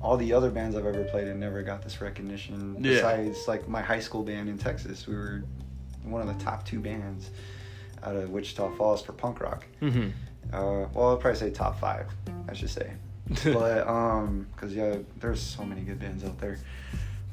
[0.06, 2.76] all the other bands I've ever played in never got this recognition.
[2.76, 2.92] Yeah.
[2.92, 5.44] Besides, like my high school band in Texas, we were
[6.04, 7.32] one of the top two bands
[8.04, 9.66] out of Wichita Falls for punk rock.
[9.82, 10.10] Mm-hmm.
[10.54, 12.06] Uh, well, I'll probably say top five.
[12.48, 12.94] I should say,
[13.46, 16.60] but um, cause yeah, there's so many good bands out there.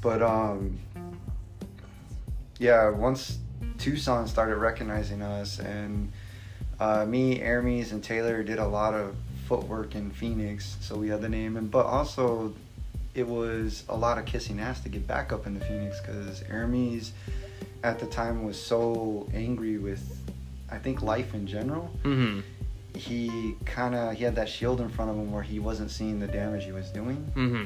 [0.01, 0.79] But um,
[2.57, 3.37] yeah, once
[3.77, 6.11] Tucson started recognizing us, and
[6.79, 9.15] uh, me, Aramis, and Taylor did a lot of
[9.45, 11.55] footwork in Phoenix, so we had the name.
[11.55, 12.55] And but also,
[13.15, 17.11] it was a lot of kissing ass to get back up into Phoenix because Aramis
[17.83, 20.17] at the time was so angry with,
[20.71, 21.91] I think, life in general.
[22.03, 22.39] Mm-hmm.
[22.97, 26.19] He kind of he had that shield in front of him where he wasn't seeing
[26.19, 27.63] the damage he was doing Mm-hmm.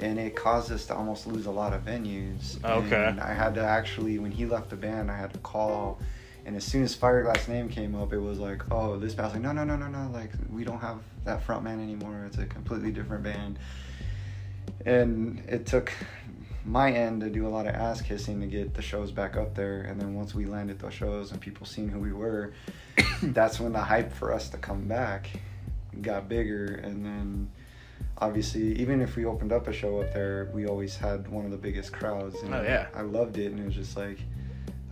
[0.00, 2.62] and it caused us to almost lose a lot of venues.
[2.64, 3.06] Okay.
[3.06, 6.00] And I had to actually, when he left the band, I had to call.
[6.44, 9.42] And as soon as Fireglass name came up, it was like, oh, this band's like,
[9.42, 12.24] no, no, no, no, no, like we don't have that front man anymore.
[12.26, 13.58] It's a completely different band.
[14.84, 15.92] And it took
[16.64, 19.54] my end to do a lot of ass kissing to get the shows back up
[19.54, 19.82] there.
[19.82, 22.52] And then once we landed those shows and people seen who we were,
[23.22, 25.28] that's when the hype for us to come back
[26.02, 26.80] got bigger.
[26.82, 27.50] And then
[28.18, 31.50] obviously, even if we opened up a show up there, we always had one of
[31.50, 32.42] the biggest crowds.
[32.42, 32.88] And Oh, yeah.
[32.94, 34.18] I loved it, and it was just like,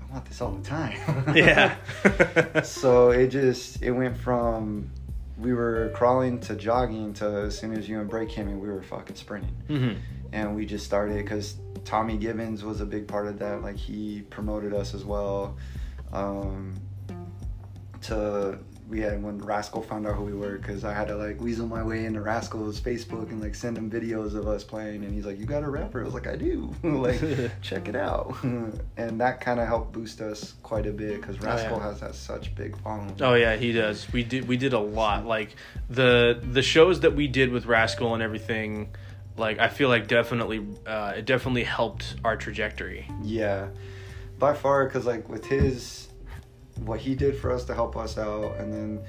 [0.01, 1.35] I want this all the time.
[1.37, 1.74] Yeah.
[2.62, 4.91] so it just it went from
[5.39, 8.68] we were crawling to jogging to as soon as you and break came in, we
[8.68, 9.99] were fucking sprinting, mm-hmm.
[10.32, 13.62] and we just started because Tommy Gibbons was a big part of that.
[13.62, 15.57] Like he promoted us as well.
[16.12, 16.74] Um,
[18.03, 18.59] to
[18.95, 21.66] we had when Rascal found out who we were because I had to like weasel
[21.66, 25.26] my way into Rascal's Facebook and like send him videos of us playing and he's
[25.26, 27.20] like you got a rapper I was like I do like
[27.61, 31.78] check it out and that kind of helped boost us quite a bit because Rascal
[31.78, 31.82] yeah.
[31.82, 34.11] has that such big following Oh yeah, he does.
[34.12, 35.26] We did we did a lot.
[35.26, 35.57] Like
[35.90, 38.90] the the shows that we did with Rascal and everything.
[39.36, 43.11] Like I feel like definitely uh, it definitely helped our trajectory.
[43.24, 43.70] Yeah,
[44.38, 46.07] by far, because like with his,
[46.81, 49.01] what he did for us to help us out, and then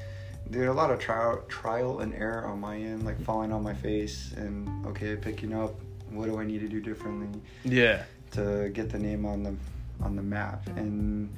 [0.48, 3.74] there a lot of trial trial and error on my end, like falling on my
[3.74, 5.74] face and okay, picking up.
[6.12, 7.28] What do I need to do differently
[7.66, 8.04] Yeah.
[8.32, 9.56] to get the name on the
[10.02, 10.68] on the map?
[10.78, 11.34] And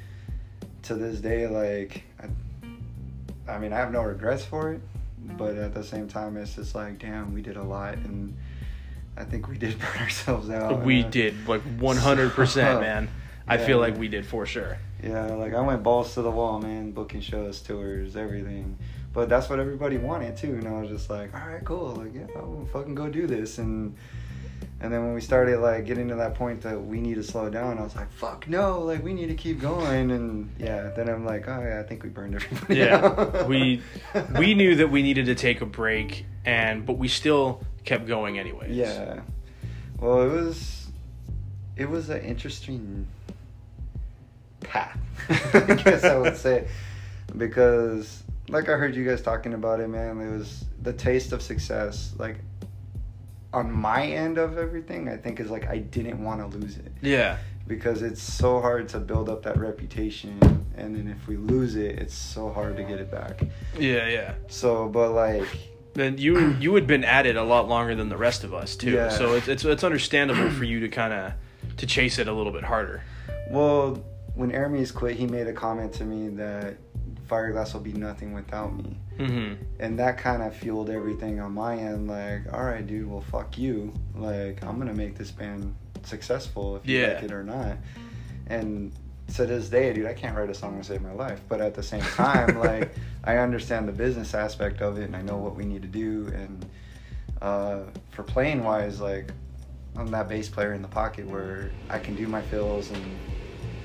[0.83, 4.81] to this day, like, I, I mean, I have no regrets for it,
[5.37, 8.35] but at the same time, it's just like, damn, we did a lot, and
[9.15, 10.83] I think we did burn ourselves out.
[10.83, 13.09] we uh, did like 100%, man.
[13.47, 14.77] I feel like we did for sure.
[15.03, 18.77] Yeah, like I went balls to the wall, man, booking shows, tours, everything.
[19.13, 22.13] But that's what everybody wanted too, and I was just like, all right, cool, like
[22.13, 23.95] yeah, I'm fucking go do this, and
[24.79, 27.49] and then when we started like getting to that point that we need to slow
[27.49, 31.09] down, I was like, fuck no, like we need to keep going, and yeah, then
[31.09, 32.75] I'm like, oh yeah, I think we burned everybody.
[32.75, 33.45] Yeah.
[33.45, 33.81] we
[34.37, 38.39] we knew that we needed to take a break and but we still kept going
[38.39, 38.75] anyways.
[38.75, 39.21] Yeah.
[39.99, 40.87] Well, it was
[41.75, 43.07] it was an interesting
[44.61, 44.97] path.
[45.29, 46.67] I guess I would say
[47.35, 51.41] because like I heard you guys talking about it, man, it was the taste of
[51.41, 52.37] success like
[53.53, 56.91] on my end of everything, I think is like I didn't want to lose it
[57.01, 57.37] Yeah.
[57.67, 60.39] because it's so hard to build up that reputation
[60.75, 63.41] and then if we lose it, it's so hard to get it back.
[63.79, 64.33] Yeah, yeah.
[64.47, 65.47] So, but like
[65.93, 68.75] Then you you had been at it a lot longer than the rest of us
[68.75, 68.91] too.
[68.91, 69.09] Yeah.
[69.09, 71.33] So it's it's it's understandable for you to kind of
[71.77, 73.01] to chase it a little bit harder.
[73.49, 74.03] Well,
[74.37, 76.77] when Aramis quit, he made a comment to me that
[77.27, 78.97] Fireglass will be nothing without me.
[79.17, 79.57] Mhm.
[79.79, 82.07] And that kind of fueled everything on my end.
[82.07, 83.91] Like, all right, dude, well, fuck you.
[84.15, 87.13] Like, I'm going to make this band successful if you Yeah.
[87.15, 87.77] like it or not.
[88.45, 88.93] And
[89.35, 91.41] to this day, dude, I can't write a song to save my life.
[91.49, 92.91] But at the same time, like,
[93.25, 96.27] I understand the business aspect of it and I know what we need to do.
[96.33, 96.65] And
[97.41, 97.79] uh,
[98.11, 99.31] for playing wise, like,
[99.97, 103.03] I'm that bass player in the pocket where I can do my fills and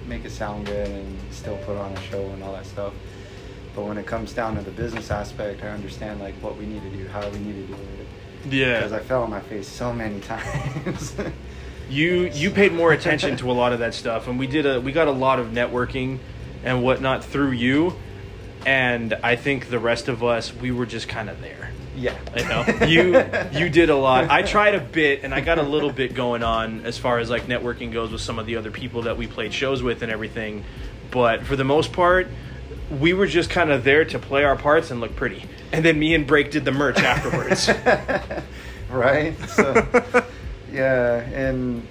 [0.07, 2.93] make it sound good and still put on a show and all that stuff.
[3.75, 6.83] But when it comes down to the business aspect, I understand like what we need
[6.83, 8.53] to do, how we need to do it.
[8.53, 8.79] Yeah.
[8.79, 11.15] Because I fell on my face so many times.
[11.89, 14.81] You you paid more attention to a lot of that stuff, and we did a
[14.81, 16.21] we got a lot of networking
[16.65, 17.95] and whatnot through you,
[18.65, 21.62] and I think the rest of us we were just kind of there.
[21.97, 22.17] Yeah.
[22.37, 24.31] You know, you you did a lot.
[24.31, 27.31] I tried a bit, and I got a little bit going on as far as
[27.31, 30.11] like networking goes with some of the other people that we played shows with and
[30.11, 30.65] everything.
[31.11, 32.29] But for the most part,
[33.01, 35.45] we were just kind of there to play our parts and look pretty.
[35.73, 37.69] And then me and Break did the merch afterwards.
[38.91, 39.39] right?
[39.49, 40.25] So,
[40.73, 41.87] yeah, and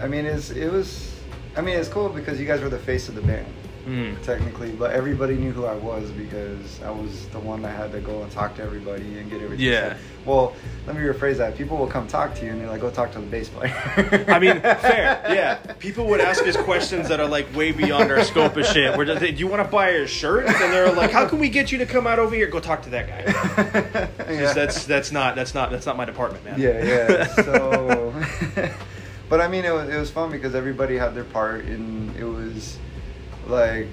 [0.00, 1.18] I mean, it's it was,
[1.56, 3.46] I mean, it's cool because you guys were the face of the band,
[3.86, 4.20] Mm.
[4.24, 8.00] technically, but everybody knew who I was because I was the one that had to
[8.00, 9.64] go and talk to everybody and get everything.
[9.64, 9.90] Yeah.
[9.90, 9.98] set.
[10.24, 10.56] Well,
[10.88, 11.56] let me rephrase that.
[11.56, 13.72] People will come talk to you and they're like, go talk to the bass player.
[14.28, 15.54] I mean, fair, yeah.
[15.78, 18.96] People would ask us questions that are like way beyond our scope of shit.
[18.96, 20.46] We're just, do you want to buy a shirt?
[20.46, 22.48] And they're like, how can we get you to come out over here?
[22.48, 24.08] Go talk to that guy.
[24.32, 24.52] yeah.
[24.52, 26.60] That's that's not that's not that's not my department, man.
[26.60, 27.26] Yeah, yeah.
[27.26, 28.12] So,
[29.28, 32.24] but I mean, it was it was fun because everybody had their part, and it
[32.24, 32.78] was
[33.46, 33.88] like,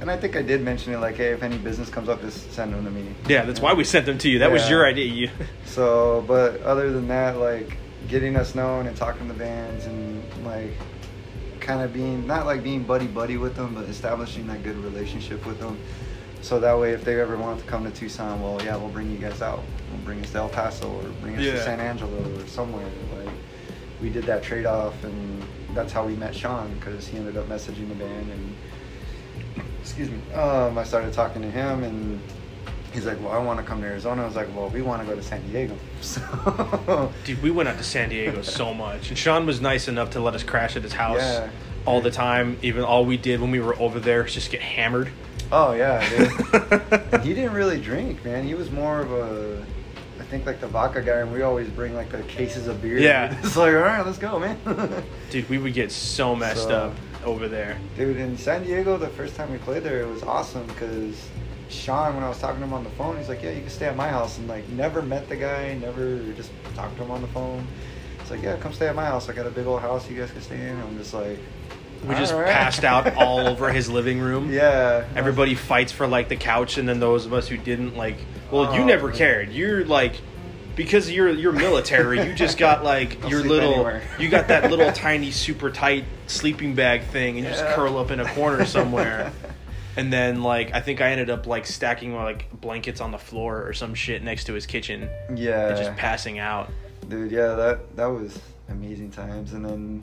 [0.00, 2.52] and I think I did mention it like, hey, if any business comes up, just
[2.52, 3.14] send them to me.
[3.28, 4.38] yeah, that's why we sent them to you.
[4.40, 5.06] That was your idea.
[5.06, 5.30] You,
[5.66, 7.76] So, but other than that, like
[8.08, 10.72] getting us known and talking to bands and like
[11.60, 15.44] kind of being not like being buddy buddy with them, but establishing that good relationship
[15.46, 15.78] with them.
[16.42, 19.10] So that way, if they ever want to come to Tucson, well, yeah, we'll bring
[19.10, 19.62] you guys out.
[19.90, 21.52] We'll bring us to El Paso or bring us Yeah.
[21.52, 22.84] to San Angelo or somewhere.
[23.16, 23.32] Like
[24.02, 27.46] we did that trade off, and that's how we met Sean because he ended up
[27.48, 28.54] messaging the band and
[29.96, 30.32] excuse me.
[30.34, 32.20] Um, I started talking to him and
[32.92, 35.02] he's like, "Well, I want to come to Arizona." I was like, "Well, we want
[35.02, 39.08] to go to San Diego." So dude, we went out to San Diego so much,
[39.08, 41.48] and Sean was nice enough to let us crash at his house Yeah.
[41.86, 42.58] all the time.
[42.62, 45.10] Even all we did when we were over there is just get hammered.
[45.52, 46.00] Oh yeah,
[47.22, 48.44] he didn't really drink, man.
[48.44, 49.64] He was more of a,
[50.20, 52.98] I think like the vodka guy, and we always bring like the cases of beer.
[52.98, 53.34] Yeah.
[53.42, 54.58] it's like all right, let's go, man.
[55.30, 57.78] Dude, we would get so messed So- up over there.
[57.96, 61.28] Dude, in San Diego, the first time we played there, it was awesome because
[61.68, 63.70] Sean, when I was talking to him on the phone, he's like, "Yeah, you can
[63.70, 67.10] stay at my house," and like never met the guy, never just talked to him
[67.10, 67.66] on the phone.
[68.20, 69.28] It's like, "Yeah, come stay at my house.
[69.28, 71.38] I got a big old house you guys can stay in." I'm just like,
[72.06, 74.52] We just "All right." passed out all over his living room.
[74.52, 75.04] Yeah.
[75.16, 78.16] Everybody fights for like the couch, and then those of us who didn't, like,
[78.50, 79.16] well, you Oh, never man.
[79.16, 79.52] cared.
[79.52, 80.20] You're like,
[80.76, 84.02] because you're you're military, you just got like I'll your little, anywhere.
[84.18, 88.10] you got that little tiny super tight sleeping bag thing, and you just curl up
[88.10, 89.32] in a corner somewhere.
[89.96, 93.66] And then like I think I ended up like stacking like blankets on the floor
[93.66, 95.68] or some shit next to his kitchen Yeah.
[95.68, 96.70] and just passing out.
[97.08, 100.02] Dude, yeah, that that was amazing times, and then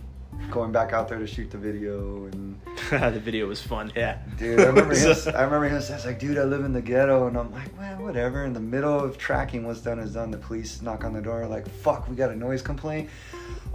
[0.49, 2.59] going back out there to shoot the video, and
[2.89, 3.91] the video was fun.
[3.95, 4.19] Yeah.
[4.37, 5.15] dude, I remember him.
[5.35, 8.03] I remember him says like, "Dude, I live in the ghetto," and I'm like, "Well,
[8.03, 10.31] whatever." In the middle of tracking, what's done is done.
[10.31, 13.09] The police knock on the door, like, "Fuck, we got a noise complaint."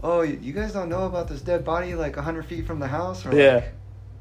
[0.03, 3.25] Oh, you guys don't know about this dead body like hundred feet from the house?
[3.25, 3.55] Or Yeah.
[3.55, 3.75] Like,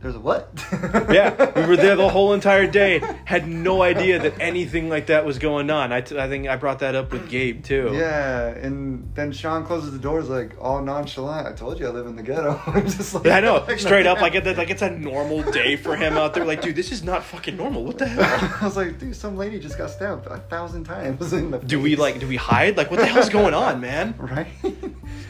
[0.06, 0.64] There's a what?
[1.12, 3.02] yeah, we were there the whole entire day.
[3.26, 5.92] Had no idea that anything like that was going on.
[5.92, 7.90] I, t- I think I brought that up with Gabe too.
[7.92, 11.48] Yeah, and then Sean closes the doors like all nonchalant.
[11.48, 12.62] I told you I live in the ghetto.
[12.68, 15.96] I'm just like, I know, straight up, like it, like it's a normal day for
[15.96, 16.46] him out there.
[16.46, 17.84] Like, dude, this is not fucking normal.
[17.84, 18.60] What the hell?
[18.62, 21.58] I was like, dude, some lady just got stabbed a thousand times in the.
[21.58, 22.20] Do we like?
[22.20, 22.78] Do we hide?
[22.78, 24.14] Like, what the hell's going on, man?
[24.20, 24.46] Right.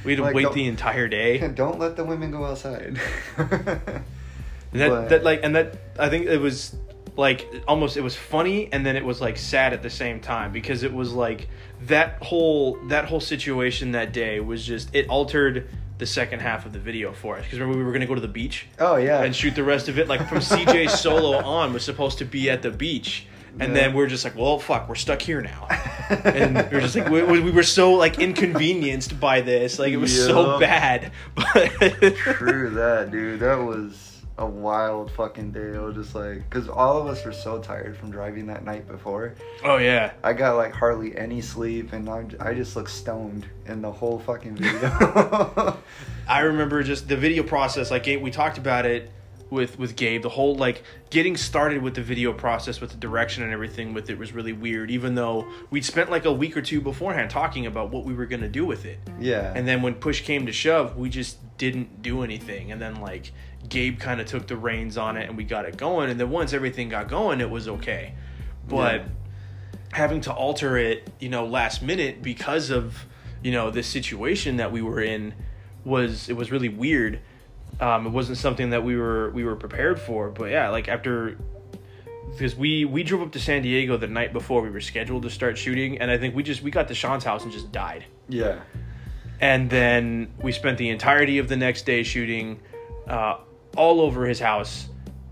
[0.03, 1.47] We had to Like, wait the entire day.
[1.47, 2.99] Don't let the women go outside.
[4.76, 6.76] And that, But- that like and that I think it was
[7.17, 10.51] like almost it was funny and then it was like sad at the same time
[10.51, 11.47] because it was like
[11.88, 16.73] that whole that whole situation that day was just it altered the second half of
[16.73, 19.23] the video for us because remember we were gonna go to the beach oh yeah.
[19.23, 22.49] and shoot the rest of it like from CJ solo on was supposed to be
[22.49, 23.28] at the beach
[23.61, 23.84] and Yeah.
[23.84, 25.67] then we're just like well fuck we're stuck here now
[26.26, 29.97] and we we're just like we, we were so like inconvenienced by this like it
[29.97, 31.71] was so bad but
[32.17, 33.39] True that, dude.
[33.39, 35.75] That was a wild fucking day.
[35.75, 38.88] I was just like, because all of us were so tired from driving that night
[38.88, 39.36] before.
[39.63, 43.81] oh yeah I got like hardly any sleep, and I, I just looked stoned in
[43.81, 45.77] the whole fucking video.
[46.27, 47.91] I remember just the video process.
[47.91, 49.11] Like we talked about it
[49.49, 50.21] with with Gabe.
[50.21, 54.09] The whole like getting started with the video process, with the direction and everything with
[54.09, 54.91] it was really weird.
[54.91, 58.25] Even though we'd spent like a week or two beforehand talking about what we were
[58.25, 59.53] gonna do with it, yeah.
[59.55, 62.71] and then when push came to shove, we just didn't do anything.
[62.71, 63.31] And then like
[63.70, 66.09] Gabe kind of took the reins on it, and we got it going.
[66.09, 68.13] And then once everything got going, it was okay.
[68.68, 69.07] But Yeah.
[69.93, 73.05] having to alter it, you know, last minute because of
[73.43, 75.34] you know this situation that we were in
[75.84, 77.20] was it was really weird.
[77.80, 80.30] Um, it wasn't something that we were we were prepared for.
[80.30, 81.38] But yeah, like after
[82.32, 85.30] because we we drove up to San Diego the night before we were scheduled to
[85.30, 88.05] start shooting, and I think we just we got to Sean's house and just died.
[88.28, 88.59] yeah.
[89.41, 92.61] And then we spent the entirety of the next day shooting
[93.05, 93.36] uh,
[93.76, 94.88] all over his house,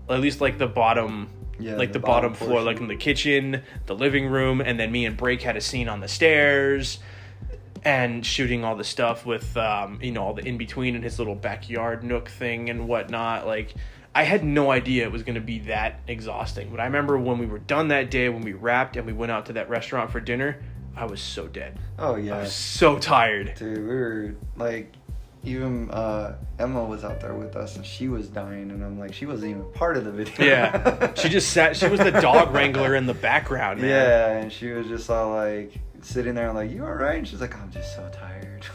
[0.08, 1.28] at least like the bottom,
[1.58, 4.78] Yeah, like the, the bottom, bottom floor, like in the kitchen, the living room, and
[4.78, 6.98] then me and Break had a scene on the stairs,
[7.84, 11.18] and shooting all the stuff with um, you know all the in between in his
[11.18, 13.46] little backyard nook thing and whatnot.
[13.46, 13.74] Like
[14.14, 17.38] I had no idea it was going to be that exhausting, but I remember when
[17.38, 20.10] we were done that day, when we wrapped and we went out to that restaurant
[20.10, 20.62] for dinner,
[20.96, 21.78] I was so dead.
[21.98, 22.40] Oh I yeah.
[22.40, 23.54] was so tired.
[23.56, 24.92] Dude, we were like,
[25.44, 29.12] even uh, Emma was out there with us, and she was dying, and I'm like,
[29.12, 30.44] she wasn't even part of the video.
[30.44, 31.76] Yeah, she just sat.
[31.76, 33.80] She was the dog wrangler in the background.
[33.80, 33.90] Man.
[33.90, 37.40] Yeah, and she was just all like sitting there like, "You all right?" And she's
[37.40, 38.66] like, "I'm just so tired."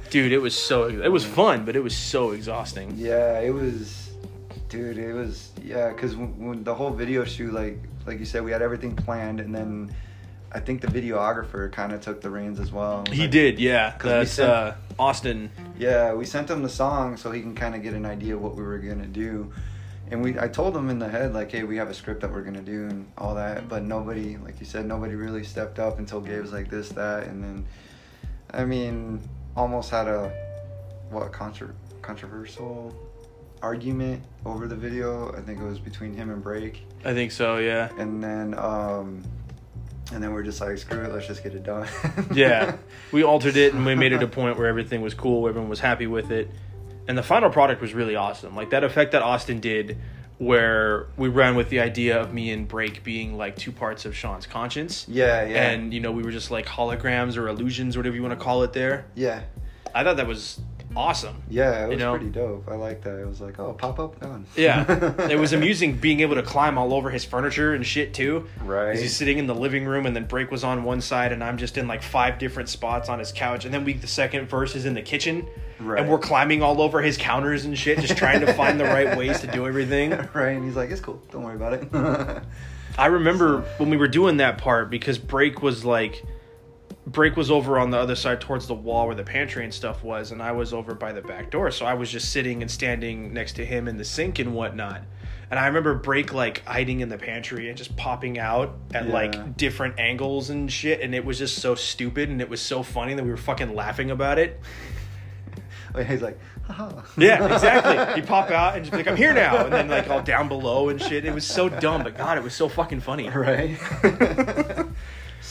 [0.10, 2.94] Dude, it was so it was fun, but it was so exhausting.
[2.96, 4.10] Yeah, it was,
[4.68, 4.96] dude.
[4.96, 8.50] It was yeah, because when, when the whole video shoot, like like you said, we
[8.50, 9.94] had everything planned, and then
[10.54, 13.04] I think the videographer kind of took the reins as well.
[13.10, 13.94] He like- did, yeah.
[14.02, 15.50] That's said- uh, Austin.
[15.78, 18.42] Yeah, we sent him the song so he can kind of get an idea of
[18.42, 19.50] what we were gonna do,
[20.10, 22.30] and we I told him in the head like, hey, we have a script that
[22.30, 25.98] we're gonna do and all that, but nobody, like you said, nobody really stepped up
[25.98, 27.64] until Gabe was like this, that, and then,
[28.52, 29.20] I mean,
[29.56, 30.30] almost had a
[31.10, 32.94] what contro- controversial
[33.62, 35.32] argument over the video.
[35.34, 37.88] I think it was between him and Break, I think so, yeah.
[37.98, 39.22] and then um,
[40.12, 41.88] and then we're just like, screw it, let's just get it done.
[42.34, 42.76] Yeah.
[43.12, 45.80] We altered it and we made it a point where everything was cool, everyone was
[45.80, 46.50] happy with it.
[47.08, 48.54] And the final product was really awesome.
[48.56, 49.98] Like that effect that Austin did
[50.38, 54.16] where we ran with the idea of me and Break being like two parts of
[54.16, 55.06] Sean's conscience.
[55.08, 58.22] Yeah, yeah, And you know, we were just like holograms or illusions, or whatever you
[58.22, 59.04] want to call it there.
[59.14, 59.42] yeah.
[59.94, 60.58] I thought that was
[60.96, 61.42] awesome.
[61.48, 62.12] Yeah, it was You know?
[62.16, 62.68] pretty dope.
[62.70, 63.18] I like that.
[63.18, 64.46] It was like, oh, pop up, gone.
[64.56, 64.84] Yeah,
[65.30, 68.46] it was amusing being able to climb all over his furniture and shit too.
[68.62, 68.98] Right.
[68.98, 71.58] He's sitting in the living room, and then Break was on one side, and I'm
[71.58, 73.64] just in like five different spots on his couch.
[73.64, 75.46] And then we, the second verse is in the kitchen,
[75.80, 76.00] Right.
[76.00, 79.16] and we're climbing all over his counters and shit, just trying to find the right
[79.16, 80.10] ways to do everything.
[80.32, 81.20] right, and he's like, it's cool.
[81.30, 81.88] Don't worry about it.
[82.98, 86.22] I remember when we were doing that part because Break was like,
[87.06, 90.04] Break was over on the other side towards the wall where the pantry and stuff
[90.04, 91.70] was, and I was over by the back door.
[91.72, 95.02] So I was just sitting and standing next to him in the sink and whatnot.
[95.50, 99.12] And I remember Break like hiding in the pantry and just popping out at Yeah.
[99.12, 101.00] like different angles and shit.
[101.00, 103.74] And it was just so stupid and it was so funny that we were fucking
[103.74, 104.60] laughing about it.
[106.06, 107.02] he's like, haha.
[107.18, 108.14] Yeah, exactly.
[108.22, 109.64] He'd pop out and just be like, I'm here now.
[109.64, 111.24] And then like all down below and shit.
[111.26, 113.28] It was so dumb, but God, it was so fucking funny.
[113.28, 113.76] Right.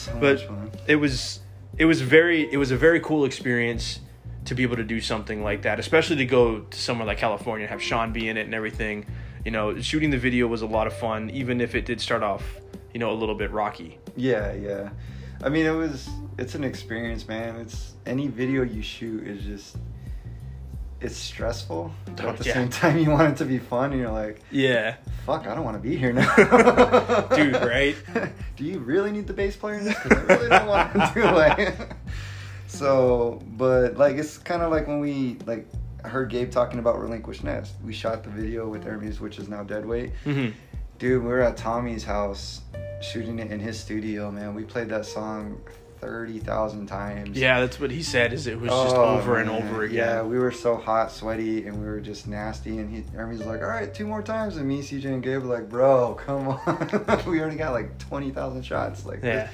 [0.04, 0.42] so but
[0.86, 1.40] it was
[1.78, 4.00] it was very it was a very cool experience
[4.44, 7.64] to be able to do something like that especially to go to somewhere like california
[7.64, 9.06] and have sean be in it and everything
[9.44, 12.22] you know shooting the video was a lot of fun even if it did start
[12.22, 12.42] off
[12.92, 14.90] you know a little bit rocky Yeah, yeah.
[15.42, 16.08] I mean, it was.
[16.38, 17.56] It's an experience, man.
[17.56, 19.76] It's any video you shoot is just.
[21.02, 22.54] It's stressful, but at the Yeah.
[22.54, 23.90] same time, you want it to be fun.
[23.92, 24.96] And you're like, yeah
[25.26, 26.34] fuck, I don't want to be here now.
[27.36, 27.94] Dude, right?
[28.56, 29.96] Do you really need the bass player in this?
[30.04, 31.94] I really don't want to do like.
[32.66, 35.66] so, but like it's kind of like when we like
[36.04, 37.74] I heard Gabe talking about Relinquished Nest.
[37.84, 40.12] We shot the video with Aramis, which is now Deadweight.
[40.24, 40.48] hmm
[40.98, 42.60] Dude, we were at Tommy's house
[43.00, 44.30] shooting it in his studio.
[44.30, 45.60] Man, we played that song
[46.02, 47.38] thirty thousand times.
[47.38, 50.22] yeah that's what he said is it was just Oh, over and over again Yeah,
[50.22, 52.78] we were so hot, sweaty, and we were just nasty.
[52.78, 55.54] And he, was like, "All right, two more times." And me, CJ, and Gabe were
[55.56, 59.06] like, "Bro, come on, we already got like twenty thousand shots.
[59.06, 59.48] Like, yeah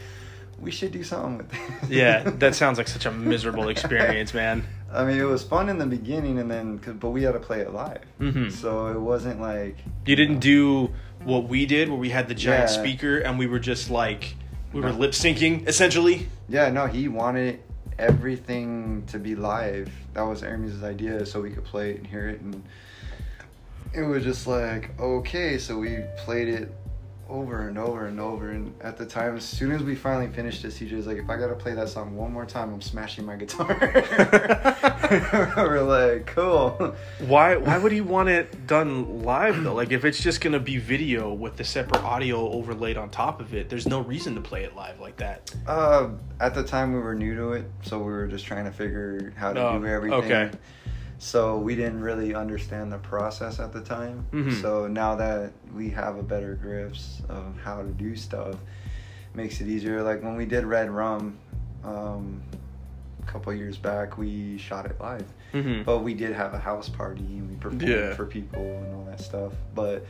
[0.61, 4.64] we should do something with this." yeah that sounds like such a miserable experience man
[4.90, 7.38] I mean, it was fun in the beginning, and then, 'cause- but we had to
[7.40, 8.51] play it live, Mhm.
[8.51, 9.76] so it wasn't like
[10.07, 10.90] You didn't do
[11.22, 12.80] what we did, where we had the giant Yeah.
[12.80, 14.34] speaker and we were just like
[14.73, 14.99] we were No.
[14.99, 16.29] lip syncing essentially.
[16.49, 17.61] Yeah, no, he wanted
[17.99, 19.91] everything to be live.
[20.14, 22.62] That was Aramis' idea, so we could play it and hear it, and
[23.95, 26.73] it was just like, okay, so we played it
[27.29, 28.51] over and over and over.
[28.51, 31.29] And at the time, as soon as we finally finished it, CJ was like, if
[31.29, 33.66] I gotta play that song one more time, I'm smashing my guitar.
[35.57, 36.95] we're like, cool.
[37.26, 39.74] Why why would he want it done live though?
[39.74, 43.55] Like if it's just gonna be video with the separate audio overlaid on top of
[43.55, 45.55] it, there's no reason to play it live like that.
[45.66, 46.11] Uh,
[46.41, 49.33] at the time, we were new to it, so we were just trying to figure
[49.37, 50.18] how to Oh, do everything.
[50.24, 50.51] okay.
[51.19, 54.27] So we didn't really understand the process at the time.
[54.33, 54.62] Mhm.
[54.62, 58.55] So now that we have a better grips of how to do stuff,
[59.35, 60.03] makes it easier.
[60.03, 61.37] Like when we did Red Rum,
[61.85, 62.41] um,
[63.23, 65.27] a couple years back, we shot it live.
[65.53, 65.83] Mm-hmm.
[65.83, 68.14] But we did have a house party and we performed Yeah.
[68.14, 69.53] for people and all that stuff.
[69.75, 70.07] But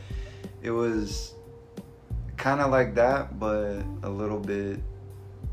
[0.61, 1.33] it was
[2.37, 4.79] kind of like that, but a little bit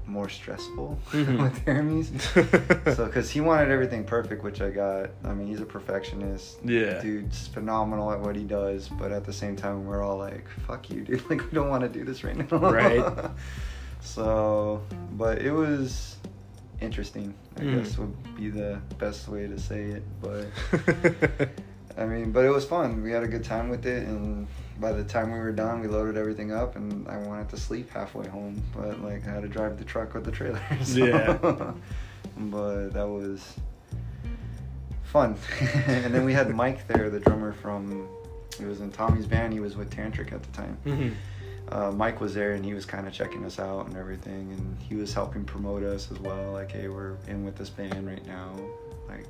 [0.07, 1.43] more stressful Mhm.
[1.43, 2.11] with Aramis.
[2.97, 5.11] so, because he wanted everything perfect, which I got.
[5.25, 6.59] I mean, he's a perfectionist.
[6.65, 7.01] Yeah.
[7.03, 10.89] Dude's phenomenal at what he does, but at the same time, we're all like, fuck
[10.91, 11.23] you, dude.
[11.31, 12.59] Like, we don't want to do this right now.
[12.59, 13.31] Right.
[14.01, 14.83] so,
[15.13, 16.17] but it was
[16.81, 17.83] interesting, I Mm.
[17.83, 20.03] guess would be the best way to say it.
[20.21, 20.47] But,
[21.99, 23.03] I mean, but it was fun.
[23.03, 24.47] We had a good time with it, and
[24.81, 27.91] by the time we were done, we loaded everything up, and I wanted to sleep
[27.91, 30.61] halfway home, but like I had to drive the truck with the trailer.
[30.83, 31.33] so- Yeah.
[32.37, 33.55] but that was
[35.05, 35.37] fun.
[35.87, 38.09] and then we had Mike there, the drummer from.
[38.59, 39.53] He was in Tommy's band.
[39.53, 40.79] He was with Tantric at the time.
[40.87, 41.15] Mhm.
[41.71, 44.77] uh, Mike was there and he was kind of checking us out and everything, and
[44.81, 46.53] he was helping promote us as well.
[46.53, 48.51] Like, hey, we're in with this band right now,
[49.09, 49.27] like,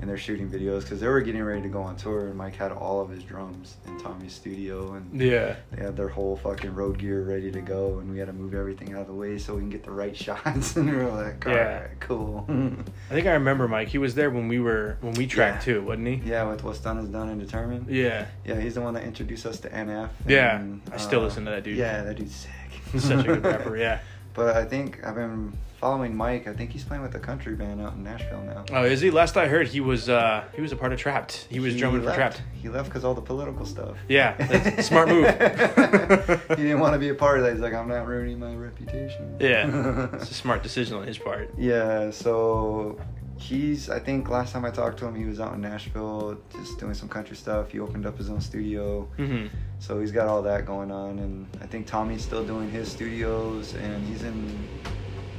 [0.00, 2.56] and they're shooting videos because they were getting ready to go on tour, and Mike
[2.56, 5.56] had all of his drums in Tommy's studio, and Yeah.
[5.70, 8.54] they had their whole fucking road gear ready to go, and we had to move
[8.54, 10.76] everything out of the way so we can get the right shots.
[10.76, 11.80] and we were like, all Yeah.
[11.82, 12.44] right, cool.
[12.48, 13.88] I think I remember Mike.
[13.88, 15.74] He was there when we were when we tracked Yeah.
[15.74, 16.14] too, wasn't he?
[16.24, 17.86] yeah, with what's done is done and determined.
[17.88, 18.26] Yeah.
[18.44, 20.08] Yeah, he's the one that introduced us to NF.
[20.26, 21.76] Yeah, and, I still uh, listen to that dude.
[21.78, 23.00] Yeah, that dude's sick.
[23.00, 23.76] Such a good rapper.
[23.76, 24.00] Yeah.
[24.34, 25.52] But I think I've been
[25.82, 26.46] following Mike.
[26.46, 28.64] I think he's playing with a country band out in Nashville now.
[28.70, 29.10] Oh, is he?
[29.10, 31.46] Last I heard, he was uh he was a part of Trapt.
[31.50, 32.12] He was drumming for.
[32.12, 32.40] Trapt.
[32.54, 33.96] He left because all the political stuff.
[34.08, 35.26] Yeah, that's smart move.
[36.50, 37.52] he didn't want to be a part of that.
[37.54, 39.36] He's like, I'm not ruining my reputation.
[39.40, 41.52] Yeah, it's a smart decision on his part.
[41.58, 43.00] Yeah, so
[43.36, 46.78] he's I think last time I talked to him he was out in Nashville just
[46.78, 47.72] doing some country stuff.
[47.72, 49.02] He opened up his own studio.
[49.16, 49.46] hmm
[49.80, 53.74] So he's got all that going on and I think Tommy's still doing his studios
[53.74, 54.68] and he's in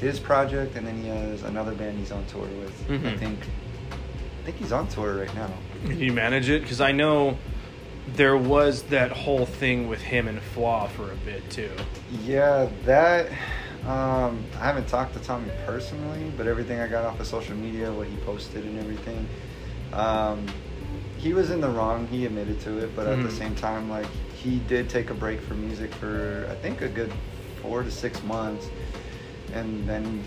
[0.03, 2.89] his project and then he has another band he's on tour with.
[2.89, 3.17] I Mhm.
[3.17, 5.49] think I think he's on tour right now.
[5.85, 6.61] Can you manage it?
[6.63, 7.37] Because I know
[8.15, 11.71] there was that whole thing with him and Flaw for a bit too.
[12.25, 13.31] Yeah, that
[13.87, 17.91] um, I haven't talked to Tommy personally, but everything I got off of social media,
[17.91, 19.27] what he posted and everything,
[19.93, 20.45] um,
[21.17, 22.07] he was in the wrong.
[22.07, 23.37] He admitted to it, but at the Mhm.
[23.37, 27.11] same time, like he did take a break from music for I think a good
[27.61, 28.67] four to six months,
[29.53, 30.23] and then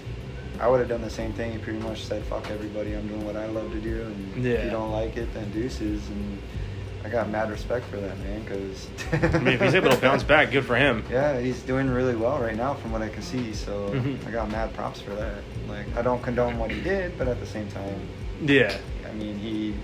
[0.60, 1.52] I would have done the same thing.
[1.52, 4.64] He pretty much said, "Fuck everybody, I'm doing what I love to do, and if
[4.64, 6.38] you don't like it, then deuces." And
[7.04, 10.22] I got mad respect for that man, because I mean, if he's able to bounce
[10.24, 11.04] back, good for him.
[11.10, 13.52] yeah, he's doing really well right now from what I can see.
[13.52, 14.26] So Mhm.
[14.26, 15.36] I got mad props for that.
[15.68, 18.00] Like I don't condone what he did, but at the same time,
[18.42, 18.76] Yeah.
[19.08, 19.74] I mean he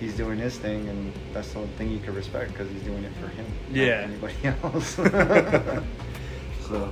[0.00, 3.12] he's doing his thing, and that's the thing you can respect because he's doing it
[3.20, 4.06] for him, Yeah.
[4.08, 4.94] anybody else.
[6.68, 6.88] so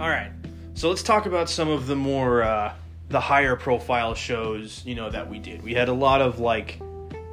[0.00, 0.30] All right.
[0.74, 2.72] So let's talk about some of the more uh,
[3.10, 5.62] the higher profile shows, you know, that we did.
[5.62, 6.80] We had a lot of like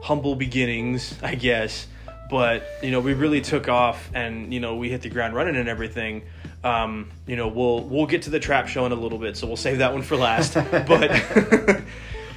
[0.01, 1.87] humble beginnings, I guess,
[2.29, 5.55] but you know, we really took off and you know, we hit the ground running
[5.55, 6.23] and everything.
[6.63, 9.47] Um, you know, we'll we'll get to the trap show in a little bit, so
[9.47, 10.53] we'll save that one for last.
[10.71, 11.11] but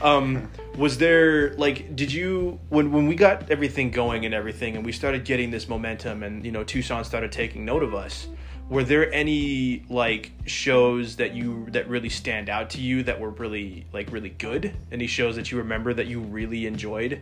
[0.02, 4.84] um, was there like did you when when we got everything going and everything and
[4.84, 8.28] we started getting this momentum and you know Tucson started taking note of us
[8.68, 13.30] were there any like shows that you that really stand out to you that were
[13.30, 17.20] really like really good any shows that you remember that you really enjoyed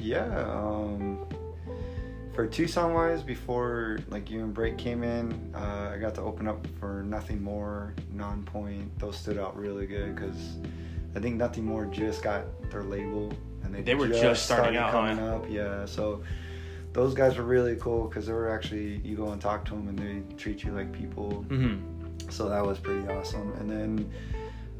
[0.00, 1.26] yeah, um,
[2.32, 6.48] for Tucson wise, before like you and Break came in, uh, I got to open
[6.48, 8.88] up for Nothing More, Nonpoint.
[8.98, 10.56] Those stood out really good because
[11.14, 13.32] I think Nothing More just got their label
[13.64, 15.36] and they They were just starting started out, coming huh?
[15.36, 15.46] up.
[15.50, 16.22] Yeah, so
[16.92, 19.88] those guys were really cool because they were actually you go and talk to them
[19.88, 21.44] and they treat you like people.
[21.48, 22.28] mm-hmm.
[22.30, 23.52] So that was pretty awesome.
[23.54, 24.12] And then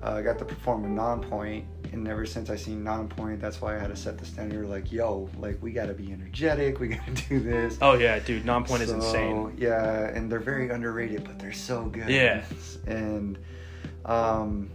[0.03, 3.77] uh, I got to perform with Nonpoint, and ever since I seen Nonpoint, that's why
[3.77, 4.67] I had to set the standard.
[4.69, 6.79] Like, yo, like we gotta be energetic.
[6.81, 7.77] We gotta do this.
[7.83, 12.09] oh yeah dude Nonpoint is insane Yeah, and they're very underrated, but they're so good.
[12.09, 12.45] Yeah.
[12.87, 13.39] And
[14.07, 14.71] um,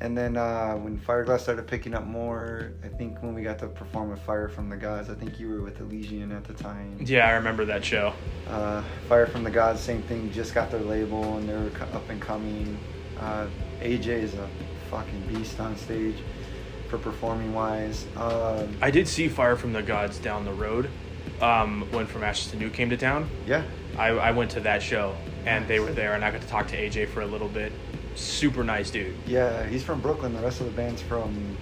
[0.00, 3.66] and then uh, when Fireglass started picking up more, I think when we got to
[3.68, 6.98] perform with Fire from the Gods, I think you were with Elysian at the time.
[7.00, 8.12] yeah i remember that show
[8.48, 12.08] Uh, Fire from the Gods, same thing, just got their label and they were up
[12.10, 12.78] and coming.
[13.18, 13.46] Uh,
[13.80, 14.48] AJ is a
[14.90, 16.16] fucking beast on stage
[16.88, 18.06] for performing wise.
[18.16, 20.88] Um, i did see fire from the gods down the road
[21.40, 23.62] um, when from ashes to new came to town yeah,
[23.98, 26.68] I, I went to that show and they were there and i got to talk
[26.68, 27.72] to aj for a little bit
[28.16, 30.32] super nice dude yeah, he's from Brooklyn.
[30.34, 31.56] The rest of the band's from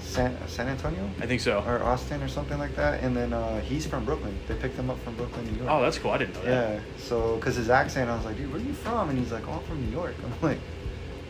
[0.00, 3.02] San, San Antonio i think so or Austin or something like that.
[3.02, 4.34] And then uh, he's from Brooklyn.
[4.48, 5.68] They picked him up from Brooklyn, New York.
[5.70, 8.36] oh that's cool i didn't know that Yeah, so because his accent, I was like,
[8.38, 9.10] dude, where are you from?
[9.10, 10.14] And he's like, oh, I'm from New York.
[10.24, 10.58] I'm like,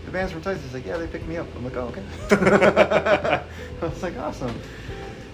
[0.04, 0.64] the band's from Texas.
[0.64, 1.46] He's like, yeah, they picked me up.
[1.56, 2.04] I'm like, oh, okay.
[3.82, 4.54] I was like, awesome.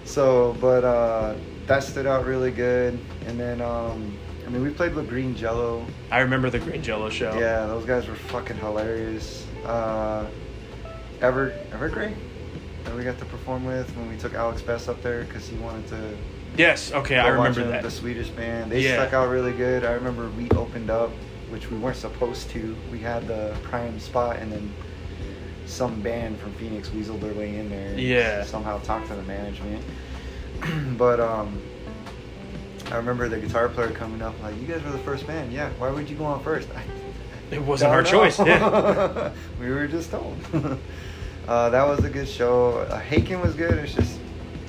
[0.04, 1.34] So, but uh,
[1.66, 2.98] that stood out really good.
[3.26, 4.16] And then, um,
[4.46, 5.86] I mean, we played with Green Jello.
[6.10, 7.38] I remember the Green Jello show.
[7.38, 9.46] Yeah, those guys were fucking hilarious.
[9.64, 10.26] Uh,
[11.20, 12.14] Ever Evergrey
[12.84, 15.56] that we got to perform with when we took Alex Best up there because he
[15.56, 16.16] wanted to
[16.56, 16.92] Yes.
[16.92, 17.82] Okay, I remember that.
[17.82, 18.70] The Swedish band.
[18.70, 18.94] They Yeah.
[18.94, 19.84] stuck out really good.
[19.84, 21.10] I remember we opened up,
[21.50, 22.76] which we weren't supposed to.
[22.92, 24.72] We had the prime spot, and then
[25.66, 27.98] some band from Phoenix weaseled their way in there.
[27.98, 28.44] Yeah.
[28.44, 29.82] Somehow talked to the management.
[30.98, 31.60] but um,
[32.90, 35.52] I remember the guitar player coming up like, "You guys were the first band.
[35.52, 35.70] Yeah.
[35.78, 36.68] Why would you go on first?
[36.74, 36.82] I,
[37.50, 38.10] It wasn't our know.
[38.10, 38.38] choice.
[38.38, 39.30] Yeah.
[39.60, 40.36] we were just told.
[41.46, 42.78] Uh, that was a good show.
[42.78, 43.74] Uh, Haken was good.
[43.74, 44.18] It's just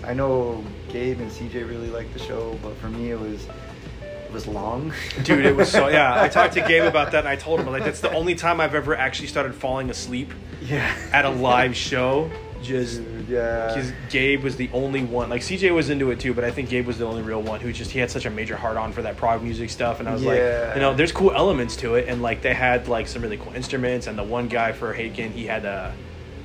[0.03, 3.47] I know Gabe and CJ really liked the show, but for me it was
[4.01, 4.91] it was long.
[5.23, 6.21] Dude, it was so yeah.
[6.21, 8.59] I talked to Gabe about that, and I told him like that's the only time
[8.59, 10.93] I've ever actually started falling asleep yeah.
[11.13, 12.29] at a live show.
[12.65, 13.67] Just Dude, yeah.
[13.67, 15.29] because Gabe was the only one.
[15.29, 17.59] Like CJ was into it too, but I think Gabe was the only real one
[17.59, 19.99] who just he had such a major heart on for that prog music stuff.
[19.99, 20.31] And I was Yeah.
[20.67, 23.37] like, you know, there's cool elements to it, and like they had like some really
[23.37, 24.07] cool instruments.
[24.07, 25.93] And the one guy for Haken, he had a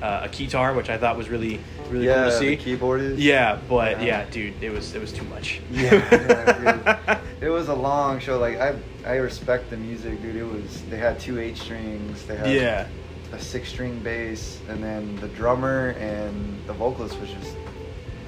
[0.01, 1.59] uh, a guitar, which I thought was really
[1.89, 2.55] really yeah, cool to see.
[2.57, 3.17] keyboard.
[3.19, 4.05] Yeah, but Yeah.
[4.23, 4.25] yeah.
[4.31, 5.61] dude, it was it was too much.
[5.71, 7.19] Yeah, yeah.
[7.41, 8.37] It was a long show.
[8.37, 10.35] Like I, I respect the music, dude.
[10.35, 10.83] It was.
[10.91, 12.23] They had two eight strings.
[12.27, 12.87] They had yeah.
[13.31, 17.55] A six string bass, and then the drummer and the vocalist was just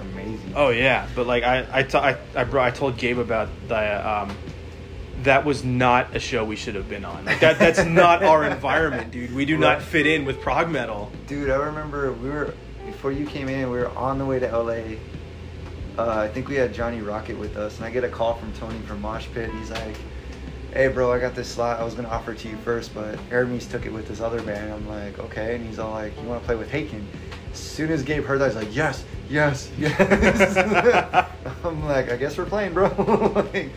[0.02, 0.54] amazing.
[0.56, 4.10] Oh yeah, but like I I t- I, I, brought, I told Gabe about the
[4.10, 4.36] um,
[5.24, 7.26] that was not a show we should have been on.
[7.26, 9.34] Like that that's not our environment, dude.
[9.34, 11.12] We do not fit in with prog metal.
[11.28, 12.54] Dude, I remember we were
[12.86, 13.70] before you came in.
[13.70, 14.98] We were on the way to LA.
[15.96, 18.52] Uh, I think we had Johnny Rocket with us, and I get a call from
[18.54, 19.50] Tony from Mosh Pit.
[19.50, 19.96] And he's like,
[20.74, 21.80] "Hey, bro, I got this slot.
[21.80, 24.42] I was gonna offer it to you first, but Hermes took it with this other
[24.42, 27.06] band." I'm like, "Okay," and he's all like, "You want to play with Haken?"
[27.52, 30.58] As soon as Gabe heard that, he's like, "Yes, yes, yes."
[31.64, 32.88] I'm like, "I guess we're playing, bro."
[33.54, 33.76] like,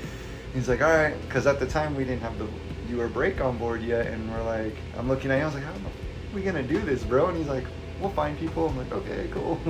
[0.54, 2.48] he's like, "All right," because at the time we didn't have the
[2.86, 5.42] viewer break on board yet, and we're like, I'm looking at him.
[5.42, 5.92] I was like, "How are
[6.32, 7.66] we gonna do this, bro?" And he's like,
[7.98, 9.60] "We'll find people." I'm like, "Okay, cool."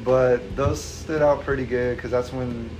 [0.00, 2.76] but those stood out pretty good because that's when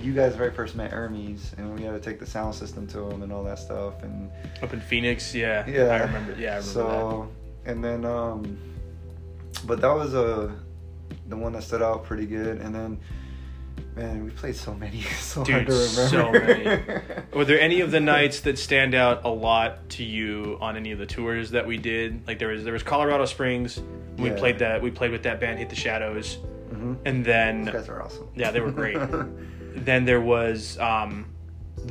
[0.00, 3.08] you guys very first met Hermes, and we had to take the sound system to
[3.10, 4.30] him and all that stuff, and
[4.62, 5.66] Up in Phoenix, yeah.
[5.68, 6.32] yeah, I remember.
[6.38, 7.28] Yeah, I remember so,
[7.66, 8.58] and then, um,
[9.66, 10.54] but that was a
[11.28, 12.98] the one that stood out pretty good, and then.
[13.96, 17.02] Man, we played so many, so hard Dude, to so remember.
[17.34, 20.92] Were there any of the nights that stand out a lot to you on any
[20.92, 22.24] of the tours that we did?
[22.26, 23.80] Like there was there was Colorado Springs.
[24.16, 24.36] We Yeah.
[24.36, 24.80] played that.
[24.80, 26.38] We played with that band, Hit the Shadows,
[26.72, 26.98] Mhm.
[27.04, 28.28] and then Those guys are awesome.
[28.36, 28.96] Yeah, they were great.
[29.74, 31.26] then there was um,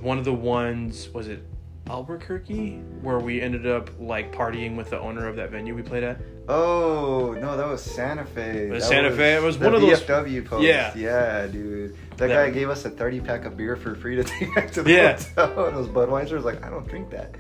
[0.02, 1.44] one of the ones was it
[1.90, 6.04] Albuquerque where we ended up like partying with the owner of that venue we played
[6.04, 6.20] at.
[6.48, 8.70] Oh no, that was Santa Fe.
[8.70, 9.36] Was Santa Fe?
[9.36, 10.64] It was one of those- VFW post.
[10.64, 10.94] Yeah.
[10.96, 11.96] yeah, dude.
[12.18, 14.72] That, That- guy gave us a thirty pack of beer for free to take back
[14.74, 15.18] to the Yeah.
[15.36, 16.34] hotel, and it was Budweiser.
[16.34, 17.36] I was like, I don't drink that.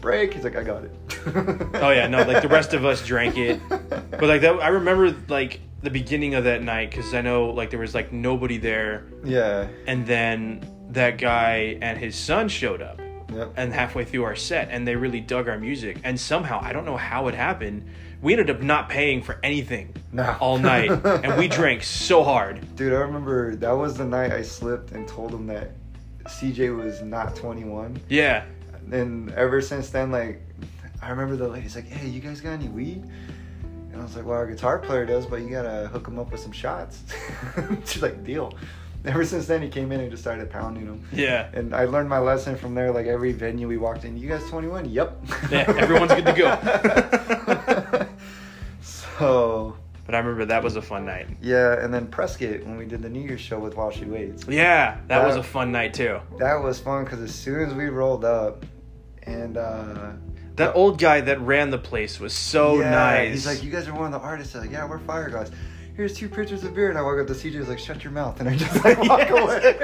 [0.00, 0.34] Break.
[0.34, 0.94] He's like, I got it.
[1.74, 5.14] Oh yeah, no, like the rest of us drank it, but like that, I remember
[5.28, 9.04] like the beginning of that night because I know like there was like nobody there,
[9.24, 9.68] yeah.
[9.86, 13.00] and then that guy and his son showed up.
[13.30, 13.52] Yep.
[13.58, 16.86] and halfway through our set and they really dug our music and somehow i don't
[16.86, 17.86] know how it happened
[18.22, 20.34] we ended up not paying for anything No.
[20.40, 24.40] all night and we drank so hard Dude, I remember that was the night I
[24.40, 25.72] slipped and told him that
[26.24, 28.00] CJ was not 21.
[28.08, 28.44] yeah
[28.90, 30.40] And ever since then, like,
[31.02, 33.04] I remember the lady's like, "Hey, you guys got any weed?"
[33.98, 36.30] And I was like, "Well, our guitar player does, but you gotta hook him up
[36.30, 37.02] with some shots."
[37.84, 38.54] She's like, "Deal."
[39.04, 41.04] Ever since then, he came in and just started pounding them.
[41.12, 42.92] yeah And I learned my lesson from there.
[42.92, 44.88] Like every venue we walked in, you guys 21?
[44.90, 45.24] Yep.
[45.50, 48.06] Yeah, everyone's good to go.
[48.82, 49.76] so
[50.06, 53.02] but i remember that was a fun night yeah, and then Prescott when we did
[53.02, 54.46] the New Year's show with While She Waits.
[54.48, 57.86] yeah that was a fun night too That was fun because as soon as we
[57.86, 58.64] rolled up,
[59.24, 60.12] and uh,
[60.58, 63.88] that old guy that ran the place was so Yeah, nice He's like, you guys
[63.88, 64.54] are one of the artists.
[64.54, 65.50] I'm like, yeah, we're fire guys.
[65.96, 67.54] Here's two pitchers of beer, and I walk up to CJ.
[67.54, 69.74] He's like, shut your mouth, and I just like walk away.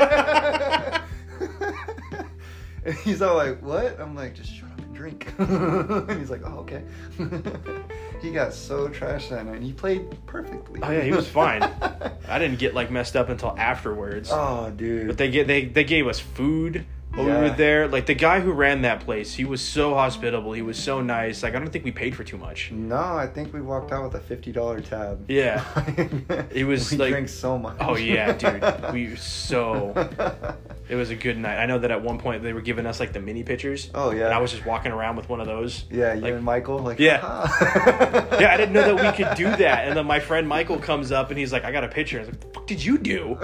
[2.85, 3.99] and he's all like, what?
[4.01, 5.33] I'm like, just shut up and drink.
[5.39, 6.83] and he's like, oh okay.
[8.23, 9.57] he got so trashed that night.
[9.57, 10.81] and He played perfectly.
[10.83, 11.63] oh yeah he was fine
[12.29, 15.07] i didn't get like messed up until afterwards oh, dude.
[15.09, 17.89] But they get they they gave us food while we were there.
[17.89, 20.53] Like the guy who ran that place, he was so hospitable.
[20.53, 21.43] He was so nice.
[21.43, 22.71] Like I don't think we paid for too much.
[22.73, 25.25] no, I think we walked out with a fifty dollar tab.
[25.31, 25.65] Yeah.
[26.51, 27.77] It was we like- drank so much.
[27.81, 28.93] Oh yeah, dude.
[28.93, 29.93] We were so
[30.89, 31.59] it was a good night.
[31.59, 33.91] I know that at one point they were giving us like the mini pictures.
[33.95, 34.27] Oh, yeah.
[34.27, 35.85] And I was just walking around with one of those.
[35.91, 37.21] Yeah, you Like- and Michael, like Yeah.
[38.41, 39.87] Yeah, I didn't know that we could do that.
[39.89, 42.21] And then my friend Michael comes up and he's like, "I got a picture." I
[42.21, 43.39] was like, "The fuck did you do?"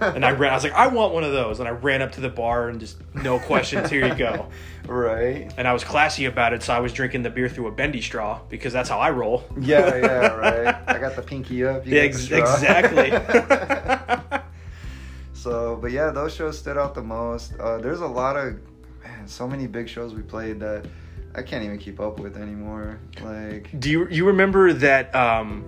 [0.00, 0.52] And I ran.
[0.52, 2.68] I was like, "I want one of those." And I ran up to the bar
[2.68, 3.90] and just no questions.
[3.90, 4.48] Here you go.
[4.86, 5.52] right.
[5.56, 8.00] And I was classy about it, so I was drinking the beer through a bendy
[8.00, 9.44] straw because that's how I roll.
[9.60, 10.76] Yeah, yeah, right.
[10.88, 11.86] I got the pinky up.
[11.86, 13.10] You Yeah, ex- exactly.
[15.40, 17.58] So, but yeah, those shows stood out the most.
[17.58, 18.58] Uh, there's a lot of,
[19.02, 20.84] man, so many big shows we played that
[21.34, 22.98] I can't even keep up with anymore.
[23.22, 25.62] Like, Do you you remember that um,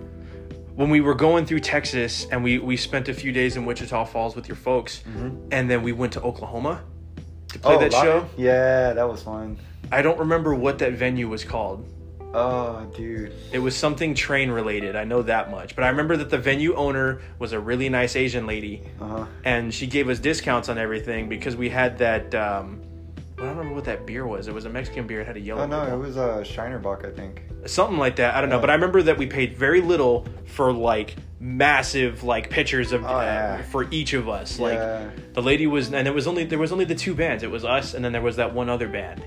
[0.75, 4.05] when we were going through Texas and we we spent a few days in Wichita
[4.05, 5.03] Falls with your folks,
[5.51, 6.83] and then we went to Oklahoma
[7.49, 8.07] to play that Lottie?
[8.07, 8.19] show?
[8.21, 8.35] Mm-hmm.
[8.39, 9.57] Oh, Yeah, that was fun.
[9.91, 11.87] I don't remember what that venue was called.
[12.33, 13.31] Oh, dude.
[13.51, 14.95] It was something train related.
[14.95, 15.75] I know that much.
[15.75, 19.25] But I remember that the venue owner was a really nice Asian lady, Uh huh.
[19.45, 22.33] and she gave us discounts on everything because we had that.
[22.33, 22.81] Um,
[23.37, 24.47] I don't remember what that beer was.
[24.47, 25.21] It was a Mexican beer.
[25.21, 25.63] It had a yellow.
[25.63, 25.93] Oh no, label.
[25.95, 27.43] it was uh, Shiner Bock, I think.
[27.65, 28.35] something like that.
[28.35, 32.49] I don't know, but I remember that we paid very little for like massive like
[32.49, 33.61] pictures of Oh, uh, yeah.
[33.63, 34.59] for each of us.
[34.59, 34.79] Like
[35.33, 37.43] the lady was, and it was only there was only the two bands.
[37.43, 39.23] It was us, and then there was that one other band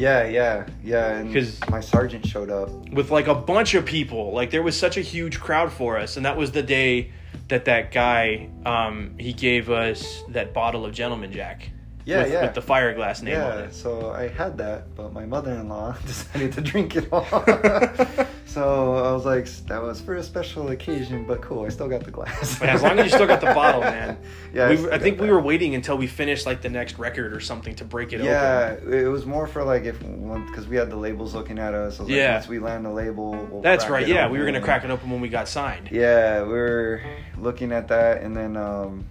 [0.00, 1.18] Yeah, yeah, yeah.
[1.18, 2.70] And 'Cause- my sergeant showed up.
[2.90, 4.32] with like a bunch of people.
[4.32, 7.10] Like there was such a huge crowd for us, and that was the day
[7.48, 11.68] that that guy um, he gave us that bottle of Gentleman Jack.
[12.04, 12.42] Yeah, with, yeah.
[12.42, 13.74] with the Fireglass name on Yeah, it.
[13.74, 17.24] so I had that, but my mother-in-law decided to drink it all.
[18.46, 21.64] so I was like, that was for a special occasion, but cool.
[21.66, 22.58] I still got the glass.
[22.58, 24.16] But as long as you still got the bottle, man.
[24.52, 27.32] Yeah, we, I got think we were waiting until we finished like the next record
[27.32, 28.26] or something to break it open.
[28.26, 28.92] Yeah, open.
[28.92, 32.00] it was more for like if because we had the labels looking at us.
[32.00, 32.34] I was like, Yeah.
[32.34, 34.08] once we land the label, we'll That's right.
[34.08, 35.88] Yeah, we were gonna crack it open when we got signed.
[35.92, 37.00] Yeah, we were
[37.38, 39.04] looking at that, and then um,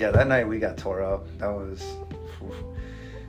[0.00, 1.26] yeah, that night we got tore up.
[1.38, 1.82] That was.
[2.42, 2.54] oof.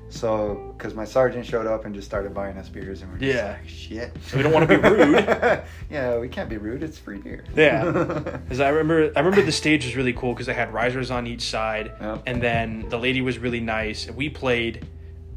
[0.10, 3.34] So, because my sergeant showed up and just started buying us beers, and we're just
[3.38, 3.52] Yeah.
[3.52, 4.12] like, shit.
[4.28, 5.64] So we don't wanna be rude.
[5.90, 6.84] yeah, we can't be rude.
[6.84, 7.46] It's free beer.
[7.56, 7.86] Yeah,
[8.44, 11.28] because I remember, I remember the stage was really cool because they had risers on
[11.28, 12.24] each side, Yep.
[12.26, 14.10] and then the lady was really nice.
[14.12, 14.86] We played,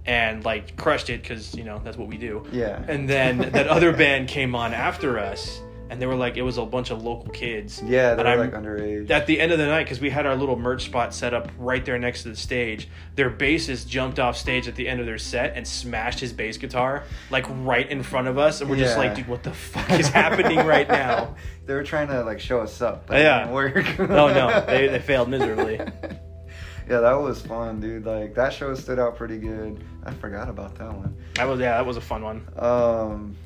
[0.07, 2.45] and like crushed it because you know that's what we do.
[2.51, 2.83] yeah.
[2.89, 5.61] And then that other band came on after us,
[5.91, 7.83] and they were like, it was a bunch of local kids.
[7.85, 9.11] yeah, they and were I'm- like underage.
[9.11, 11.51] At the end of the night, because we had our little merch spot set up
[11.59, 15.07] right there next to the stage, their bassist jumped off stage at the end of
[15.07, 18.77] their set and smashed his bass guitar like right in front of us, and we're
[18.77, 21.35] just like, dude, what the fuck is happening right now?
[21.67, 23.37] they were trying to like show us up, but Yeah.
[23.37, 23.99] it didn't work.
[24.11, 25.77] Oh, no, they- they failed miserably.
[25.77, 28.05] yeah, that was fun, dude.
[28.07, 29.83] Like that show stood out pretty good.
[30.05, 31.17] I forgot about that one.
[31.35, 32.47] That was yeah, that was a fun one.
[32.57, 33.37] Um,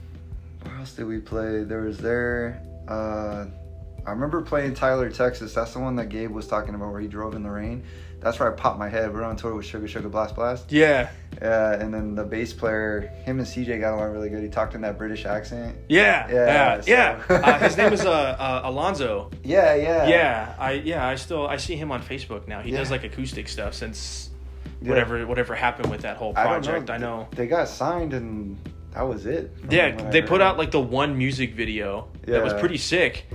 [0.65, 1.65] where else did we play?
[1.65, 2.63] There was there.
[2.87, 3.47] Uh,
[4.07, 5.53] I remember playing Tyler, Texas.
[5.55, 7.85] That's the one that Gabe was talking about where he drove in the rain.
[8.21, 9.13] That's where I popped my head.
[9.15, 10.73] We're on tour with Sugar Sugar Blast Blast.
[10.73, 14.43] Yeah, Yeah, and then the bass player, him and CJ got along really good.
[14.43, 15.77] He talked in that British accent.
[15.89, 17.23] yeah, Yeah, yeah, so- yeah.
[17.45, 19.31] Uh, his name is uh, uh, Alonzo.
[19.45, 22.61] Yeah, yeah, Yeah, I yeah, I still I see him on Facebook now.
[22.61, 24.31] He does like acoustic stuff since
[24.83, 24.89] Yeah.
[24.91, 26.91] whatever whatever happened with that whole I don't project.
[26.91, 27.29] I know.
[27.33, 28.57] They got signed and
[28.99, 29.53] that was it.
[29.71, 33.27] Yeah, they put out like the one music video that was pretty sick,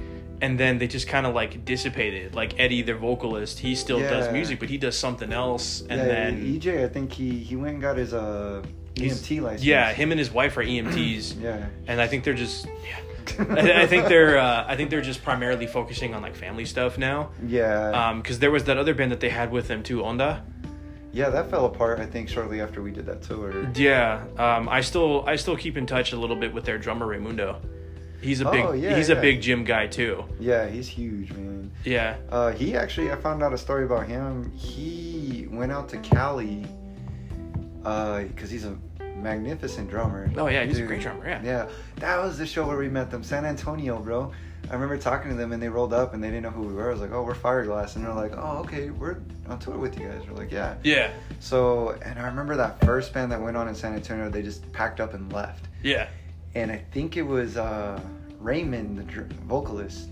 [0.41, 2.35] and then they just kind of like dissipated.
[2.35, 5.79] Like Eddie, their vocalist, he still does music, but he does something else.
[5.89, 8.61] And yeah, then EJ, I think he he went and got his uh
[8.95, 9.63] EMT license.
[9.63, 11.65] Yeah, him and his wife are EMTs, Yeah.
[11.87, 12.67] and I think they're just.
[12.83, 13.45] Yeah.
[13.49, 16.97] I, I think they're uh, I think they're just primarily focusing on like family stuff
[16.97, 17.29] now.
[17.47, 18.09] Yeah.
[18.09, 20.41] Um, because there was that other band that they had with them too, Onda.
[21.13, 21.99] Yeah, that fell apart.
[21.99, 23.69] I think shortly after we did that tour.
[23.75, 27.05] Yeah, um, I still I still keep in touch a little bit with their drummer
[27.05, 27.61] Raimundo.
[28.19, 30.23] He's a big Oh, yeah, he's a big gym guy too.
[30.39, 31.71] Yeah, he's huge, man.
[31.83, 32.15] Yeah.
[32.29, 34.51] Uh, he actually, I found out a story about him.
[34.51, 36.65] He went out to Cali
[37.83, 38.77] because he's a
[39.17, 40.31] magnificent drummer.
[40.37, 41.27] Oh yeah, he's a great drummer.
[41.27, 41.41] Yeah.
[41.43, 44.31] Yeah, that was the show where we met them, San Antonio, bro.
[44.69, 46.73] I remember talking to them and they rolled up and they didn't know who we
[46.73, 46.89] were.
[46.89, 47.95] I was like, oh, we're Fireglass.
[47.95, 50.21] And they're like, oh, okay, we're on tour with you guys.
[50.27, 50.75] We're like, yeah.
[50.83, 51.11] Yeah.
[51.39, 54.71] So, and I remember that first band that went on in San Antonio, they just
[54.71, 55.67] packed up and left.
[55.83, 56.07] Yeah.
[56.55, 57.99] And I think it was uh,
[58.39, 60.07] Raymond, the dr- vocalist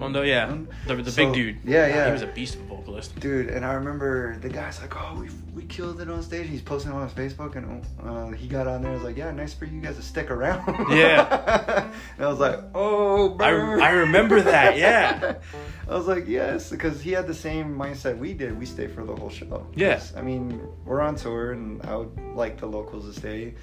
[0.00, 0.22] Undo.
[0.22, 0.56] Yeah.
[0.86, 1.58] The, the So- big dude.
[1.64, 2.06] Yeah, yeah.
[2.06, 3.18] He was a beast of a vocalist.
[3.20, 6.60] Dude, and I remember the guy's like, "Oh, we we killed it on stage." He's
[6.62, 8.90] posting on his Facebook, and uh, he got on there.
[8.92, 11.86] I was like, "Yeah, nice for you guys to stick around." Yeah.
[12.16, 14.76] and I was like, "Oh, I, burn." I remember that.
[14.76, 15.34] Yeah.
[15.88, 18.58] I was like, "Yes," because he had the same mindset we did.
[18.58, 19.66] We stay for the whole show.
[19.74, 19.94] Yeah.
[19.94, 23.54] 'Cause, I mean, we're on tour, and I would like the locals to stay.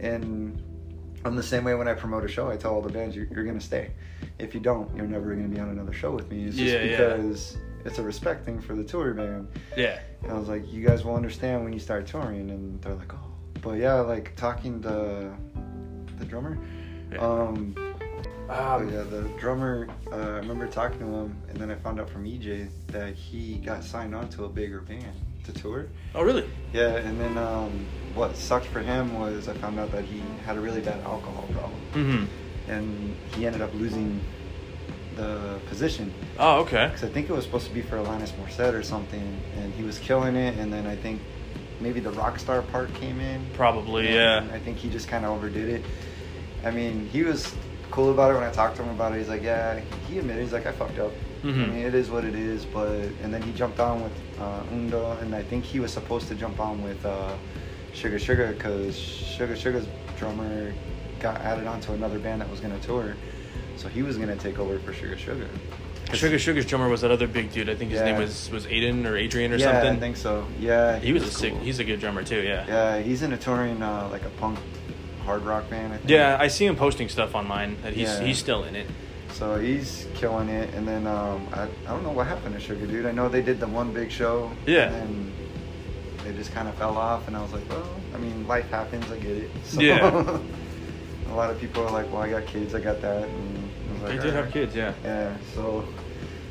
[0.00, 0.62] And
[1.28, 2.50] I'm the same way when I promote a show.
[2.50, 3.92] I tell all the bands, "You're, you're gonna stay.
[4.38, 6.82] If you don't, you're never gonna be on another show with me." It's just Yeah,
[6.82, 7.16] yeah.
[7.16, 9.48] because it's a respect thing for the tour band.
[9.76, 10.00] Yeah.
[10.22, 12.50] And I was like, you guys will understand when you start touring.
[12.50, 13.32] And they're like, oh.
[13.62, 15.32] But yeah, like talking to
[16.18, 16.58] the drummer.
[17.12, 17.18] Yeah.
[17.18, 17.74] Um,
[18.48, 22.08] Um, yeah, the drummer, uh, I remember talking to him, and then I found out
[22.08, 25.04] from EJ that he got signed on to a bigger band
[25.52, 25.86] to tour.
[26.14, 26.48] oh really?
[26.72, 30.56] Yeah, and then um, what sucked for him was I found out that he had
[30.56, 31.80] a really bad alcohol problem.
[31.94, 32.70] Mm-hmm.
[32.70, 34.20] And he ended up losing
[35.16, 36.12] the position.
[36.38, 36.86] Oh okay.
[36.86, 39.82] Because I think it was supposed to be for Alanis Morissette or something, and he
[39.82, 40.58] was killing it.
[40.58, 41.20] And then I think
[41.80, 43.44] maybe the rock star part came in.
[43.54, 44.46] Probably yeah.
[44.52, 45.84] I think he just kind of overdid it.
[46.64, 47.54] I mean, he was
[47.90, 49.18] cool about it when I talked to him about it.
[49.18, 51.12] He's like, yeah, he admitted, he's like, I fucked up.
[51.42, 51.52] Mhm.
[51.64, 52.64] I mean, it is what it is.
[52.66, 52.90] But
[53.22, 56.34] and then he jumped on with uh, Undo, and I think he was supposed to
[56.34, 57.34] jump on with uh,
[57.92, 59.86] Sugar Sugar because Sugar Sugar's
[60.18, 60.72] drummer
[61.20, 63.16] got added onto another band that was gonna tour,
[63.76, 65.48] so he was gonna take over for Sugar Sugar.
[66.14, 67.68] Sugar Sugar's drummer was that other big dude.
[67.68, 68.06] I think his Yeah.
[68.12, 69.96] name was was Aiden or Adrian or yeah, something.
[69.96, 70.46] I think so.
[70.58, 71.52] Yeah, he was, a sick.
[71.52, 71.60] cool.
[71.62, 72.40] He's a good drummer too.
[72.40, 72.64] Yeah.
[72.66, 74.58] Yeah, he's in a touring uh, like a punk
[75.24, 75.92] hard rock band.
[75.92, 76.08] I think.
[76.10, 78.20] Yeah, I see him posting stuff online that he's Yeah.
[78.20, 78.86] he's still in it.
[79.38, 82.86] So he's killing it, and then um, I, I don't know what happened to Sugar
[82.88, 83.06] Dude.
[83.06, 84.50] I know they did the one big show.
[84.66, 84.90] Yeah.
[84.92, 85.32] And then
[86.24, 89.08] they just kind of fell off, and I was like, well, I mean, life happens.
[89.12, 89.50] I get it.
[89.64, 90.40] So, Yeah.
[91.30, 93.92] a lot of people are like, well, I got kids, I got that, and I
[93.92, 94.92] was like, They did have kids, yeah.
[95.04, 95.36] Yeah.
[95.54, 95.86] So,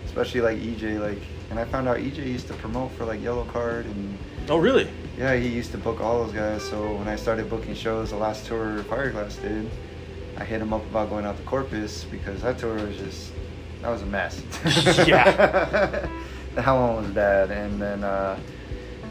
[0.06, 3.84] especially like EJ, like, and I found out EJ used to promote for like Yellowcard
[3.86, 4.18] and.
[4.50, 4.88] Oh really?
[5.18, 6.64] Yeah, he used to book all those guys.
[6.64, 9.70] So when I started booking shows, the last tour Fireglass did,
[10.40, 13.32] I hit him up about going out to Corpus because that tour was just
[13.82, 14.42] that was a mess.
[15.08, 15.32] Yeah.
[16.56, 17.52] that one was bad.
[17.52, 18.40] And then, uh,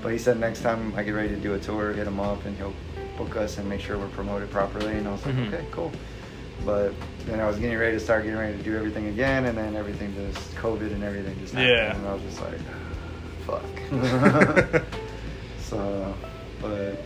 [0.02, 2.44] but he said next time I get ready to do a tour, hit him up
[2.44, 2.74] and he'll
[3.16, 4.96] book us and make sure we're promoted properly.
[4.98, 5.48] And I was like, Mhm.
[5.54, 5.90] okay, cool.
[6.64, 6.92] But
[7.26, 9.76] then I was getting ready to start getting ready to do everything again, and then
[9.76, 11.96] everything just COVID and everything just happened, Yeah.
[11.96, 12.58] and I was just like,
[13.46, 14.82] fuck.
[15.60, 16.14] so,
[16.60, 17.00] but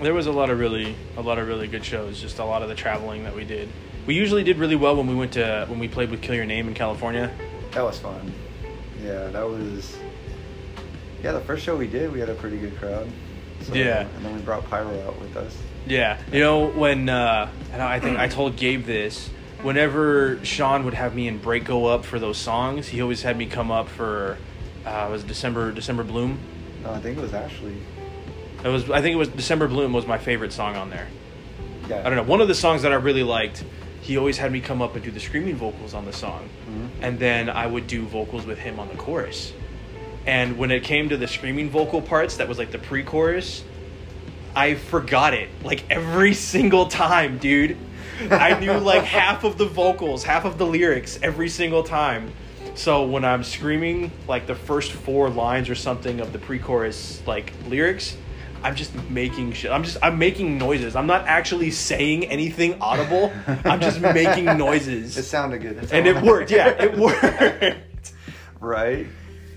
[0.00, 2.20] There was a lot of really a lot of really good shows.
[2.20, 3.68] Just a lot of the traveling that we did.
[4.06, 6.46] We usually did really well when we went to when we played with Kill Your
[6.46, 7.30] Name in California.
[7.72, 8.32] that was fun.
[9.04, 9.96] Yeah, that was.
[11.22, 13.06] Yeah, the first show we did, we had a pretty good crowd.
[13.62, 14.06] So, Yeah.
[14.16, 15.56] And then we brought Pyro out with us.
[15.86, 19.28] Yeah, you know when uh, and I think I told Gabe this.
[19.62, 23.36] Whenever Sean would have me and Break go up for those songs, he always had
[23.36, 24.38] me come up for
[24.86, 26.38] uh, was it December December Bloom.
[26.82, 27.76] No, I think it was Ashley.
[28.64, 31.08] It was I think it was December Bloom was my favorite song on there.
[31.88, 32.00] Yeah.
[32.00, 33.64] I don't know one of the songs that I really liked.
[34.02, 36.88] He always had me come up and do the screaming vocals on the song, Mhm.
[37.02, 39.52] and then I would do vocals with him on the chorus.
[40.26, 43.62] And when it came to the screaming vocal parts, that was like the pre-chorus.
[44.54, 47.76] I forgot it like every single time, dude.
[48.30, 52.32] I knew like half of the vocals, half of the lyrics every single time.
[52.74, 57.52] So when I'm screaming like the first four lines or something of the pre-chorus like
[57.68, 58.16] lyrics,
[58.62, 59.70] I'm just making shit.
[59.70, 60.96] I'm just I'm making noises.
[60.96, 63.32] I'm not actually saying anything audible.
[63.64, 65.16] I'm just making noises.
[65.16, 65.76] It sounded good.
[65.76, 66.50] That's And it worked.
[66.50, 67.78] Yeah, it worked.
[68.60, 69.06] right?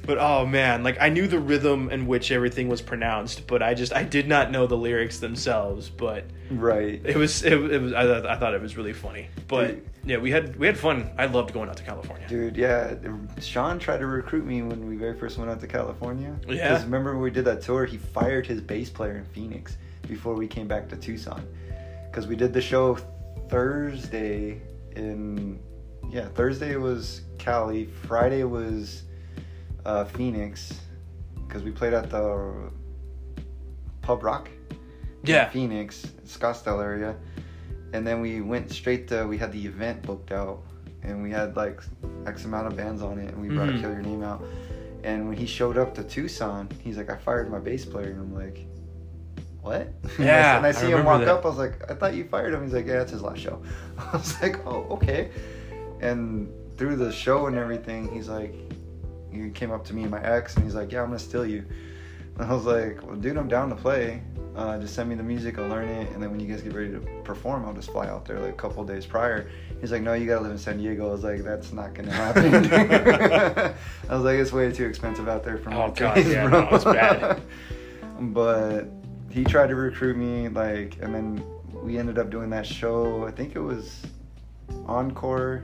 [0.06, 3.74] But oh man, like I knew the rhythm in which everything was pronounced, but I
[3.74, 5.90] just I did not know the lyrics themselves.
[5.90, 7.02] But Right.
[7.06, 9.30] it was it, it was I, thought- I thought it was really funny.
[9.48, 9.90] But Dude.
[10.04, 11.10] yeah, we had we had fun.
[11.18, 12.28] I loved going out to California.
[12.28, 12.96] Dude, yeah.
[13.40, 16.36] Sean tried to recruit me when we very first went out to California.
[16.48, 16.70] Yeah?
[16.74, 19.78] Because remember when we did that tour, he fired his bass player in Phoenix
[20.08, 21.48] before we came back to Tucson.
[22.12, 22.98] Because we did the show
[23.48, 24.62] Thursday
[24.98, 25.60] in.
[26.12, 27.86] Yeah, Thursday was Cali.
[27.86, 29.04] Friday was
[29.86, 30.74] uh, Phoenix.
[31.48, 32.54] Because we played at the
[34.02, 34.50] Pub Rock.
[34.72, 34.78] in
[35.24, 35.50] Yeah.
[35.50, 37.16] Phoenix, Scottsdale area.
[37.94, 40.62] And then we went straight to, we had the event booked out.
[41.04, 41.82] And we had like
[42.26, 43.34] X amount of bands on it.
[43.34, 43.82] And we brought Mhm.
[43.82, 44.44] Kill Your Name out.
[45.04, 48.12] And when he showed up to Tucson, he's like, I fired my bass player.
[48.12, 48.66] And I'm like,
[49.62, 49.94] what?
[50.20, 51.28] Yeah, and I I see him walk that.
[51.28, 51.46] up.
[51.46, 52.64] I was like, I thought you fired him.
[52.64, 53.62] He's like, yeah, it's his last show.
[53.98, 55.30] I was like, oh, okay.
[56.02, 58.54] And through the show and everything, he's like,
[59.34, 61.46] he came up to me and my ex, and he's like, yeah, I'm gonna steal
[61.46, 61.64] you.
[62.38, 64.22] And I was like, well, dude, I'm down to play.
[64.56, 66.74] Uh, just send me the music, I'll learn it, and then when you guys get
[66.74, 69.50] ready to perform, I'll just fly out there like a couple days prior.
[69.82, 71.10] He's like, no, you gotta live in San Diego.
[71.10, 72.54] I was like, that's not gonna happen.
[74.10, 76.48] I was like, it's way too expensive out there for my Oh, God, taste, yeah,
[76.48, 76.66] bro.
[76.66, 77.42] no, it's bad.
[78.20, 78.86] but
[79.32, 81.44] he tried to recruit me, like, and then
[81.82, 83.26] we ended up doing that show.
[83.26, 84.02] I think it was
[84.86, 85.64] Encore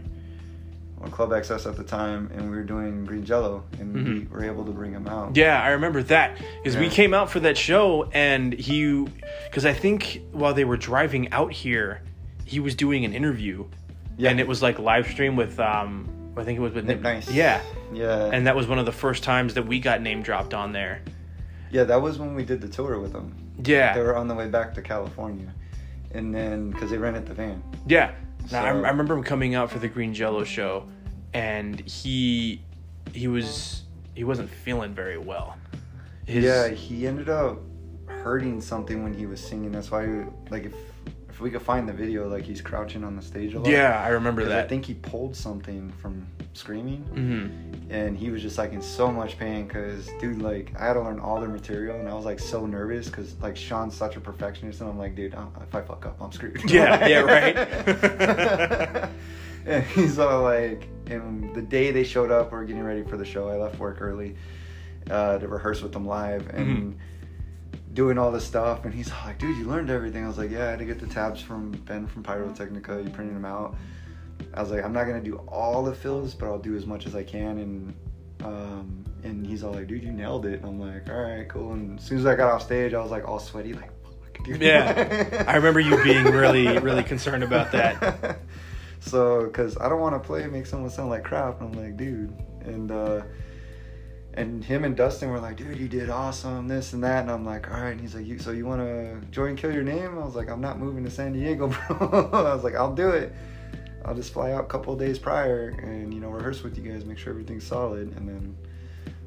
[1.01, 4.29] on Club XS at the time, and we were doing Green Jello, and we Mhm.
[4.29, 5.35] were able to bring him out.
[5.35, 9.05] Yeah, I remember that because we came out for that show and he,
[9.49, 12.01] because I think while they were driving out here,
[12.45, 13.65] he was doing an interview,
[14.17, 14.31] Yeah.
[14.31, 16.07] and it was like live stream with um,
[16.37, 17.29] I think it was with Nick Nice.
[17.29, 17.59] Yeah,
[17.93, 18.29] Yeah.
[18.31, 20.99] and that was one of the first times that we got name dropped on there.
[21.71, 23.33] yeah, that was when we did the tour with them.
[23.63, 25.47] Yeah, They were on the way back to California,
[26.13, 27.61] and then because they rented the van.
[27.87, 28.11] Yeah.
[28.51, 30.85] Now, I, So- I remember him coming out for the Green Jello show,
[31.33, 32.61] and he
[33.13, 33.83] he was
[34.15, 35.57] he wasn't feeling very well.
[36.25, 37.59] His, Yeah, he ended up
[38.07, 39.71] hurting something when he was singing.
[39.71, 40.73] That's why, we, like, if
[41.29, 43.69] if we could find the video, like he's crouching on the stage a lot.
[43.69, 44.65] yeah, I remember that.
[44.65, 47.47] I think he pulled something from screaming, hmm
[47.91, 49.67] and he was just like in so much pain.
[49.67, 52.65] Cause dude, like I had to learn all their material, and I was like so
[52.65, 56.05] nervous because like Sean's such a perfectionist, and I'm like, dude, I'm, if I fuck
[56.05, 56.69] up, I'm screwed.
[56.69, 59.09] Yeah, yeah, right.
[59.65, 63.17] and he's all like, and the day they showed up, we are getting ready for
[63.17, 63.49] the show.
[63.49, 64.35] I left work early
[65.09, 67.93] uh, to rehearse with them live, and Mm-hmm.
[67.93, 70.67] doing all this stuff, and he's like, "Dude, you learned everything." I was like, "Yeah,
[70.67, 73.03] I had to get the tabs from Ben from Pyrotechnica.
[73.03, 73.75] You printed them out."
[74.53, 77.05] I was like, "I'm not gonna do all the fills, but I'll do as much
[77.05, 77.93] as I can." And
[78.43, 81.73] um, and he's all like, "Dude, you nailed it." And I'm like, "All right, cool."
[81.73, 84.43] And as soon as I got off stage, I was like all sweaty, like, "Fuck,
[84.45, 85.45] dude." Yeah.
[85.47, 88.39] I remember you being really, really concerned about that.
[88.99, 91.61] so, because I don't want to play make someone sound like crap.
[91.61, 92.33] And I'm like, dude,
[92.65, 93.21] and uh,
[94.33, 97.21] and him and Dustin were like, dude, you did awesome, this and that.
[97.21, 97.91] And I'm like, all right.
[97.91, 100.17] And he's like, you, so you want to join Kill Your Name?
[100.17, 102.29] I was like, I'm not moving to San Diego, bro.
[102.31, 103.33] I was like, I'll do it.
[104.05, 106.91] I'll just fly out a couple of days prior and you know rehearse with you
[106.91, 108.57] guys, make sure everything's solid, and then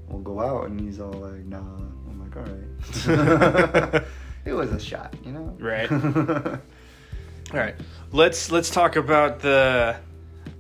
[0.09, 0.69] we'll go out.
[0.69, 1.59] And he's all like, nah.
[1.59, 4.03] I'm like, all right.
[4.45, 5.57] it was a shot, you know.
[5.59, 5.91] Right.
[7.53, 7.75] All right.
[8.13, 9.97] Let's let's talk about the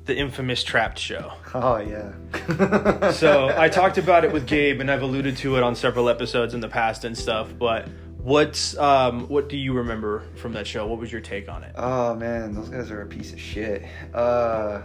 [0.04, 1.32] the infamous Trapt show.
[1.54, 3.10] oh yeah.
[3.12, 6.52] So I talked about it with Gabe, and I've alluded to it on several episodes
[6.52, 7.54] in the past and stuff.
[7.58, 7.88] But
[8.22, 10.86] what's um what do you remember from that show?
[10.86, 11.72] What was your take on it?
[11.76, 13.84] Oh man, those guys are a piece of shit.
[14.14, 14.82] Uh,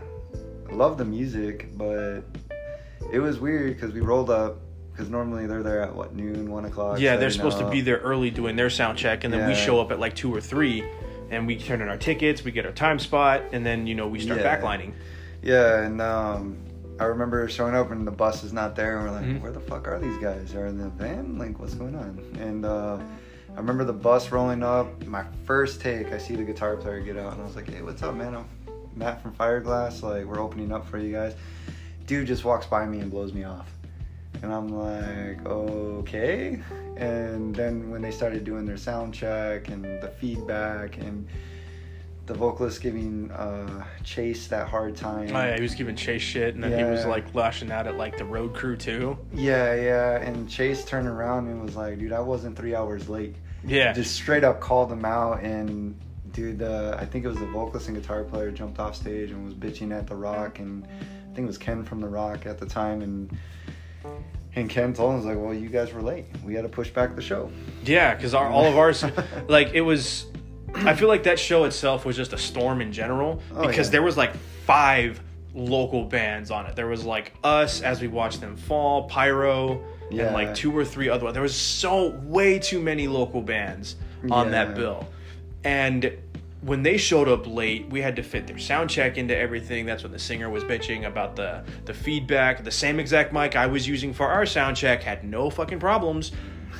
[0.69, 2.22] I love the music, but
[3.11, 4.57] it was weird because we rolled up
[4.91, 6.99] because normally they're there at what noon, one o'clock.
[6.99, 9.80] Yeah, they're supposed to be there early doing their sound check, and then we show
[9.80, 10.84] up at like two or three,
[11.30, 14.07] and we turn in our tickets, we get our time spot, and then you know
[14.07, 14.57] we start Yeah.
[14.59, 14.93] backlining.
[15.43, 16.57] Yeah, and um,
[16.99, 19.41] I remember showing up and the bus is not there, and we're like, Mhm.
[19.41, 20.55] where the fuck are these guys?
[20.55, 21.38] Are in the van?
[21.38, 22.19] Like, what's going on?
[22.39, 22.97] And uh,
[23.57, 25.03] I remember the bus rolling up.
[25.07, 27.81] My first take, I see the guitar player get out, and I was like, hey,
[27.81, 28.35] what's up, man?
[28.35, 28.45] I'm
[28.95, 30.03] Matt from Fireglass.
[30.03, 31.34] Like, we're opening up for you guys.
[32.05, 33.67] Dude just walks by me and blows me off.
[34.43, 36.61] And I'm like, okay.
[36.97, 41.27] And then when they started doing their sound check and the feedback and
[42.27, 45.35] the vocalist giving uh, Chase that hard time.
[45.35, 47.97] Oh yeah, he was giving Chase shit, and then he was like lashing out at
[47.97, 49.17] like the road crew too.
[49.34, 50.21] Yeah, yeah.
[50.21, 53.35] And Chase turned around and was like, dude, I wasn't three hours late.
[53.65, 55.41] Yeah, Just straight up called him out.
[55.43, 55.99] And
[56.31, 59.43] dude, uh, I think it was the vocalist and guitar player jumped off stage and
[59.45, 60.59] was bitching at The Rock.
[60.59, 63.01] And I think it was Ken from The Rock at the time.
[63.01, 63.38] And
[64.55, 66.25] and Ken told him, was like, well, you guys were late.
[66.43, 67.51] We had to push back the show.
[67.84, 69.03] yeah, because all of ours,
[69.47, 70.25] like it was.
[70.75, 73.91] I feel like that show itself was just a storm in general Oh, because yeah.
[73.93, 74.35] there was like
[74.65, 75.19] five
[75.55, 76.75] local bands on it.
[76.75, 80.25] There was like us as we watched them fall, Pyro, Yeah.
[80.25, 81.31] and like two or three other.
[81.31, 83.95] There was so way too many local bands
[84.31, 84.51] on Yeah.
[84.65, 85.07] that bill,
[85.63, 86.11] and
[86.61, 89.85] when they showed up late, we had to fit their sound check into everything.
[89.85, 92.63] That's when the singer was bitching about the the feedback.
[92.63, 96.31] The same exact mic I was using for our sound check had no fucking problems.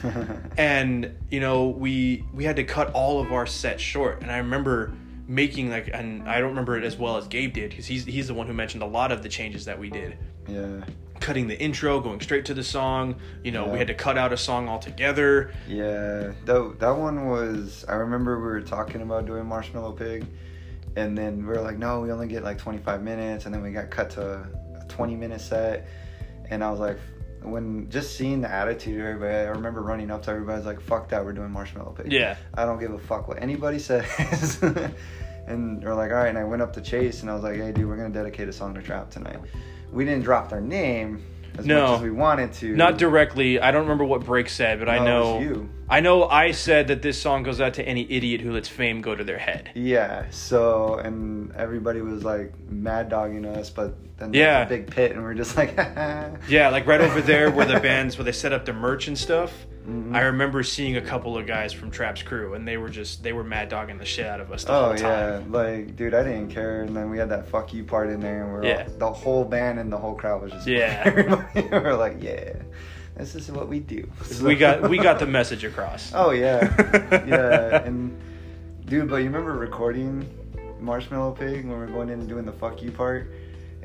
[0.58, 4.38] and you know we we had to cut all of our sets short and i
[4.38, 4.94] remember
[5.28, 8.28] making like and i don't remember it as well as gabe did because he's he's
[8.28, 10.18] the one who mentioned a lot of the changes that we did
[10.48, 10.82] yeah.
[11.20, 14.32] Cutting the intro going straight to the song you know we had to cut out
[14.34, 17.86] a song altogether Yeah, that that one was.
[17.88, 20.26] I remember we were talking about doing Marshmallow Pig,
[20.96, 23.72] and then we were like, no, we only get like 25 minutes, and then we
[23.72, 24.48] got cut to
[24.82, 25.88] a 20 minute set,
[26.50, 27.00] and I was like,
[27.42, 30.66] when just seeing the attitude of everybody, I remember running up to everybody, I was
[30.66, 32.12] like, fuck that, we're doing Marshmallow Pig.
[32.12, 34.62] yeah I don't give a fuck what anybody says.
[35.48, 36.28] and they're like, all right.
[36.30, 38.50] And I went up to Chase and I was like, hey, dude, we're gonna dedicate
[38.50, 39.40] a song to Trapt tonight.
[39.92, 41.24] We didn't drop their name
[41.58, 41.82] as No.
[41.88, 42.76] much as we wanted to.
[42.76, 45.70] not directly i don't remember what break said but i No, it know was you.
[45.90, 49.02] i know i said that this song goes out to any idiot who lets fame
[49.02, 50.26] go to their head Yeah.
[50.30, 54.64] So and everybody was like mad dogging us, but then there's Yeah.
[54.66, 55.76] a big pit, and we're just like,
[56.48, 59.18] Yeah, like right over there where the bands where they set up the merch and
[59.18, 59.52] stuff.
[59.88, 60.14] Mhm.
[60.14, 63.32] I remember seeing a couple of guys from Trapt's crew, and they were just they
[63.32, 66.50] were mad dogging the shit out of us the Oh yeah, like dude, I didn't
[66.50, 68.88] care, and then we had that "fuck you" part in there, and we're Yeah.
[68.92, 71.02] all, the whole band and the whole crowd was just Yeah.
[71.06, 72.54] everybody we're like, yeah,
[73.16, 74.10] this is what we do.
[74.42, 76.12] We got we got the message across.
[76.16, 76.60] Oh yeah,
[77.26, 78.20] yeah, and
[78.86, 80.30] dude, but you remember recording
[80.82, 83.32] Marshmallow Pig when we were going in and doing the "fuck you" part,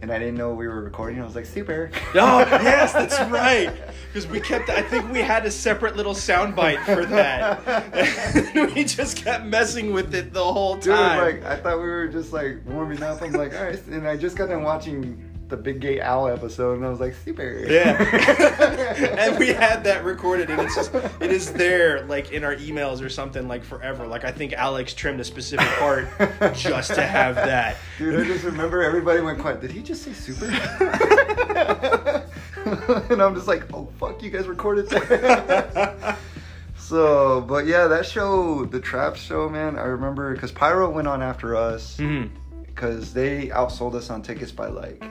[0.02, 1.20] and I didn't know we were recording.
[1.20, 1.90] I was like, super.
[2.14, 3.72] Oh yes, that's right.
[4.08, 8.74] Because we kept, I think we had a separate little soundbite for that.
[8.74, 11.18] we just kept messing with it the whole Dude, time.
[11.18, 13.22] like I thought we were just like warming up.
[13.22, 16.78] I'm like, all right, and I just got done watching the Big Gay Al episode,
[16.78, 17.64] and I was like, super.
[17.68, 18.02] Yeah.
[19.18, 23.04] and we had that recorded and it's just it is there like in our emails
[23.04, 24.06] or something like forever.
[24.06, 26.08] Like I think Alex trimmed a specific part
[26.54, 27.76] just to have that.
[27.98, 29.60] Dude, I just remember everybody went quiet.
[29.60, 30.46] Did he just say super?
[33.10, 36.18] and I'm just like, oh fuck, you guys recorded that.
[36.76, 39.78] so, but yeah, that show, the Trapt show, man.
[39.78, 42.34] I remember because Pyro went on after us mm-hmm.
[42.64, 45.02] because they outsold us on tickets by like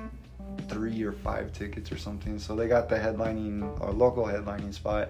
[0.71, 2.39] three or five tickets or something.
[2.39, 5.09] So they got the headlining or local headlining spot.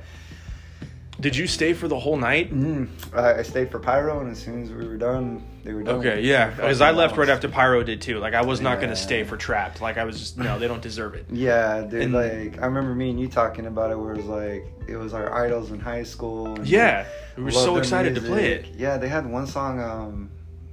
[1.20, 2.52] Did you stay for the whole night?
[2.52, 5.84] Mm, I, I stayed for Pyro, and as soon as we were done, they were
[5.84, 5.96] done.
[6.00, 8.18] Okay, yeah, because I left right after Pyro did too.
[8.18, 8.82] Like I was not Yeah.
[8.86, 9.82] gonna stay for Trapt.
[9.82, 11.28] Like I was just no, they don't deserve it.
[11.30, 12.02] Yeah, dude.
[12.02, 14.96] And- like I remember me and you talking about it, where it was like it
[14.96, 16.58] was our idols in high school.
[16.64, 17.06] Yeah,
[17.38, 18.68] we were so excited to play it.
[18.76, 19.80] Yeah, they had one song.
[19.80, 20.32] Um,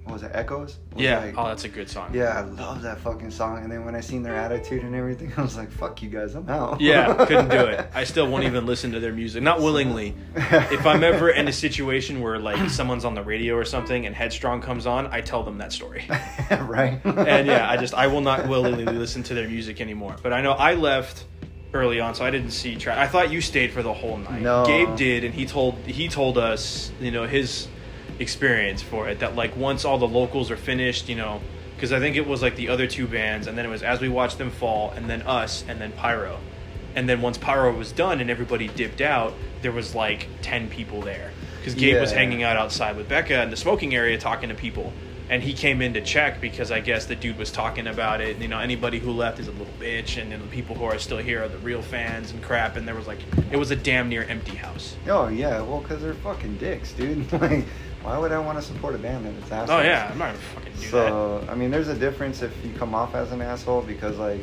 [0.08, 0.30] what was it?
[0.34, 0.78] Echoes.
[0.94, 2.10] Was Yeah, like- oh, that's a good song.
[2.14, 3.62] yeah, I love that fucking song.
[3.62, 6.34] And then when I seen their attitude and everything, I was like, "Fuck you guys,
[6.34, 7.88] I'm out." Yeah, couldn't do it.
[7.94, 10.14] I still won't even listen to their music, not willingly.
[10.34, 14.14] If I'm ever in a situation where like someone's on the radio or something and
[14.14, 16.06] Headstrong comes on, I tell them that story.
[16.50, 17.00] right.
[17.04, 20.16] and yeah, I just I will not willingly listen to their music anymore.
[20.22, 21.24] But I know I left
[21.74, 22.96] early on, so I didn't see track.
[22.96, 24.40] I thought you stayed for the whole night.
[24.40, 24.64] No.
[24.64, 27.68] Gabe did, and he told he told us, you know, his
[28.18, 29.20] experience for it.
[29.20, 31.40] That like once all the locals are finished, you know,
[31.76, 34.00] because I think it was like the other two bands, and then it was as
[34.00, 36.38] we watched them fall, and then us, and then Pyro,
[36.94, 41.00] and then once Pyro was done and everybody dipped out, there was like ten people
[41.02, 44.54] there because Gabe was hanging out outside with Becca in the smoking area talking to
[44.54, 44.92] people.
[45.30, 48.36] And he came in to check because I guess the dude was talking about it.
[48.36, 50.84] and, You know, anybody who left is a little bitch, and know, the people who
[50.84, 52.76] are still here are the real fans and crap.
[52.76, 53.18] And there was like,
[53.50, 54.96] it was a damn near empty house.
[55.06, 57.30] Oh yeah, well, cause they're fucking dicks, dude.
[57.42, 57.66] like,
[58.02, 59.70] why would I want to support a band that is assholes?
[59.70, 60.88] Oh yeah, I'm not gonna fucking do that.
[60.90, 64.40] So I mean, there's a difference if you come off as an asshole because like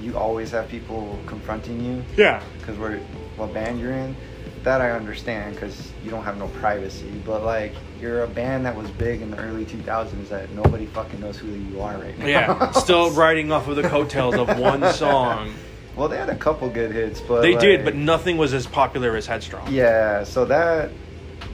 [0.00, 2.98] you always have people confronting you Yeah, because we're
[3.36, 4.16] what band you're in.
[4.62, 7.10] That I understand because you don't have no privacy.
[7.26, 11.20] But like you're a band that was big in the early 2000s that nobody fucking
[11.20, 12.26] knows who you are right now.
[12.26, 12.70] yeah.
[12.72, 15.52] Still riding off of the coattails of one song.
[15.96, 19.14] Well, they had a couple good hits, but They did, but nothing was as popular
[19.16, 19.70] as Headstrong.
[19.70, 20.90] Yeah, so that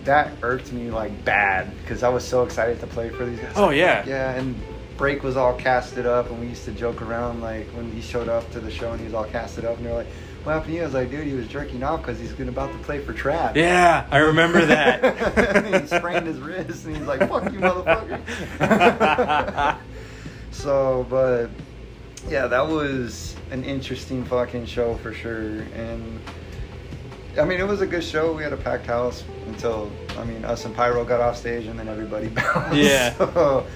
[0.04, 3.52] that irked me like bad because I was so excited to play for these guys.
[3.56, 4.04] Oh, yeah.
[4.06, 4.54] yeah, and
[4.98, 8.28] Break was all casted up, and we used to joke around like when he showed
[8.28, 10.08] up to the show and he was all casted up, and they're like,
[10.42, 12.50] "What happened to you?" I was like, "Dude, he was jerking off because he's gonna
[12.50, 15.82] about to play for Trapt." Yeah, I remember that.
[15.82, 18.18] he sprained his wrist, and he's like, "Fuck you, motherfucker."
[20.50, 21.50] so, but
[22.28, 26.20] yeah, that was an interesting fucking show for sure, and.
[27.36, 28.32] I mean, it was a good show.
[28.32, 31.78] We had a packed house until, I mean, us and Pyro got off stage and
[31.78, 32.76] then everybody bounced.
[32.76, 33.14] Yeah.
[33.18, 33.66] So,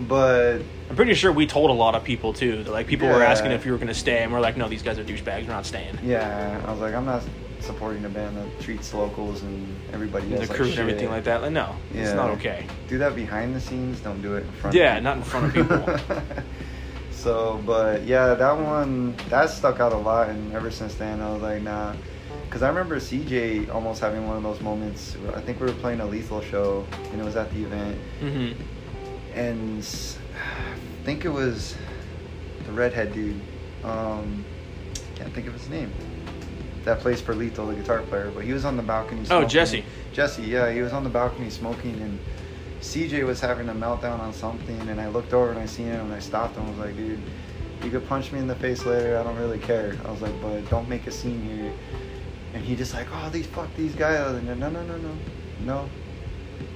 [0.00, 0.58] but
[0.90, 2.62] I'm pretty sure we told a lot of people too.
[2.64, 4.82] that, Like people were asking if you were gonna stay, and we're like, no, these
[4.82, 5.42] guys are douchebags.
[5.46, 5.98] We're not staying.
[6.04, 7.22] yeah, I was like, I'm not
[7.60, 11.24] supporting a band that treats locals and everybody And the like crew and everything like
[11.24, 11.40] that.
[11.40, 12.66] Like, no, it's not okay.
[12.88, 14.00] Do that behind the scenes.
[14.00, 14.76] Don't do it in front.
[14.76, 15.98] Yeah, not in front of people.
[17.10, 21.32] so, but yeah, that one that stuck out a lot, and ever since then, I
[21.32, 21.94] was like, nah.
[22.56, 25.14] Because I remember CJ almost having one of those moments.
[25.34, 28.52] I think we were playing a Lethal show, and it was at the event, hmm
[29.34, 29.80] and
[30.34, 31.76] I think it was
[32.64, 33.38] the redhead dude.
[33.84, 34.42] Um,
[35.16, 35.92] can't think of his name.
[36.86, 39.26] That plays for Lethal, the guitar player, but he was on the balcony.
[39.30, 39.44] Oh.
[39.44, 39.84] Jesse.
[40.14, 42.18] Jesse, yeah, he was on the balcony smoking, and
[42.80, 46.06] CJ was having a meltdown on something, and I looked over and I seen him,
[46.06, 46.64] and I stopped him.
[46.64, 47.20] I was like, dude,
[47.84, 49.18] you could punch me in the face later.
[49.18, 49.98] I don't really care.
[50.06, 51.74] I was like, but don't make a scene here.
[52.56, 54.24] And he just like, oh, these fuck these guys.
[54.32, 55.14] Was like, no, no, no, no,
[55.60, 55.90] no,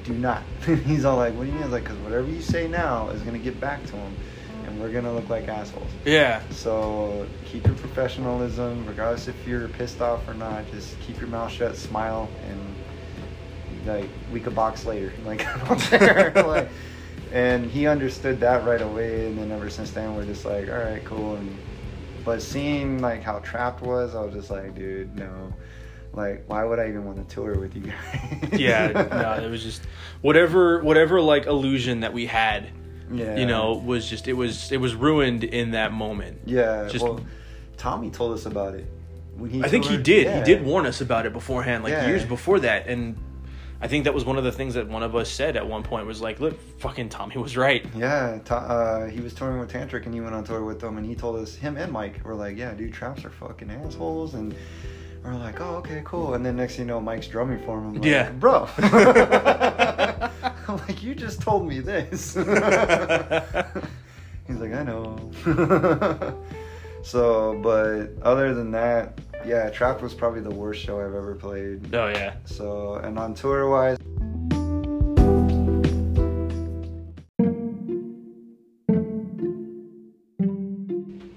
[0.04, 0.42] do not.
[0.66, 1.62] He's all like, what do you mean?
[1.62, 4.14] I was like, because whatever you say now is gonna get back to him,
[4.66, 5.90] and we're gonna look like assholes.
[6.04, 6.42] Yeah.
[6.50, 10.70] So keep your professionalism, regardless if you're pissed off or not.
[10.70, 15.14] Just keep your mouth shut, smile, and like we could box later.
[15.24, 16.32] Like I don't care.
[16.46, 16.68] like,
[17.32, 19.28] and he understood that right away.
[19.28, 21.36] And then ever since then, we're just like, all right, cool.
[21.36, 21.56] And
[22.24, 25.52] but seeing like how Trapt was, I was just like, dude, no.
[26.12, 28.60] Like, why would I even want to tour with you guys?
[28.60, 28.88] Yeah.
[29.38, 29.82] no, it was just
[30.22, 32.70] whatever, whatever like illusion that we had.
[33.12, 33.36] yeah.
[33.36, 36.40] You know, was just it was it was ruined in that moment.
[36.46, 36.88] Yeah.
[36.88, 37.20] Just- well,
[37.76, 38.86] Tommy told us about it.
[39.36, 40.24] When he I think he did.
[40.26, 40.38] yeah.
[40.38, 42.08] He did warn us about it beforehand, like Yeah.
[42.08, 43.16] years before that, and
[43.82, 45.82] I think that was one of the things that one of us said at one
[45.82, 49.72] point was like, "Look, fucking Tommy was right." Yeah, Ta- uh, he was touring with
[49.72, 52.22] Tantric and he went on tour with them and he told us, him and Mike
[52.24, 54.34] were like, yeah, dude, traps are fucking assholes.
[54.34, 54.54] And
[55.24, 56.34] we're like, oh, okay, cool.
[56.34, 57.86] And then next thing you know, Mike's drumming for him.
[57.88, 58.30] I'm like, Yeah.
[58.32, 58.68] Bro.
[60.68, 62.34] I'm like, you just told me this.
[62.34, 62.46] He's
[64.58, 65.16] like, I know.
[67.02, 71.94] so, but other than that, yeah, Trapt was probably the worst show I've ever played.
[71.94, 72.34] Oh yeah.
[72.44, 73.96] So, and on tour wise,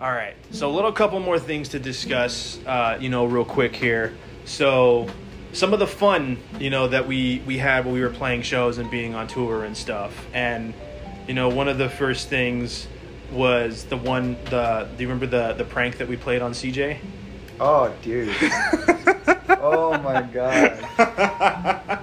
[0.04, 0.36] All right.
[0.52, 4.14] So a little couple more things to discuss, uh, you know, real quick here.
[4.44, 5.08] So
[5.54, 8.80] some of the fun, you know, that we we had when we were playing shows
[8.80, 10.14] and being on tour and stuff.
[10.34, 10.74] And
[11.26, 12.88] you know, one of the first things
[13.32, 16.98] was the one the do you remember the the prank that we played on CJ?
[17.60, 18.34] Oh, dude.
[19.66, 20.78] Oh my god.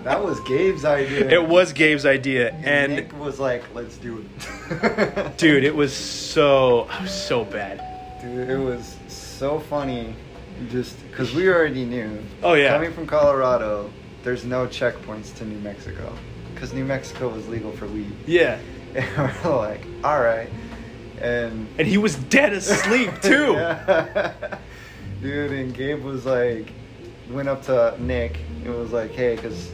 [0.04, 1.28] that was Gabe's idea.
[1.28, 5.94] It was Gabe's idea, And, and Nick was like, "Let's do it." dude, it was
[5.94, 7.82] so so bad.
[8.22, 10.14] Dude, it was so funny,
[10.70, 12.22] just because we already knew.
[12.42, 12.72] Oh, yeah.
[12.72, 13.90] Coming from Colorado,
[14.22, 16.14] there's no checkpoints to New Mexico,
[16.54, 18.12] because New Mexico was legal for weed.
[18.26, 18.58] Yeah,
[18.94, 20.48] And we're like, all right,
[21.20, 23.52] and and he was dead asleep too.
[23.52, 24.58] Yeah.
[25.22, 26.70] Dude, and Gabe was like,
[27.30, 29.70] went up to Nick and was like, hey, because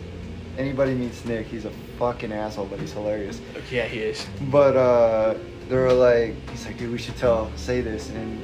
[0.59, 3.41] anybody meets Nick, he's a fucking asshole, but he's hilarious.
[3.71, 4.27] Yeah, he is.
[4.51, 5.35] But uh,
[5.69, 8.43] they were like, he's like, dude, we should tell, say this, and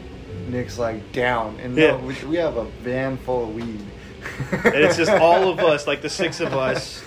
[0.48, 1.92] Nick's like, down, and Yeah.
[1.92, 3.80] no, we, we have a van full of weed.
[4.52, 7.02] And it's just all of us, like the six of us,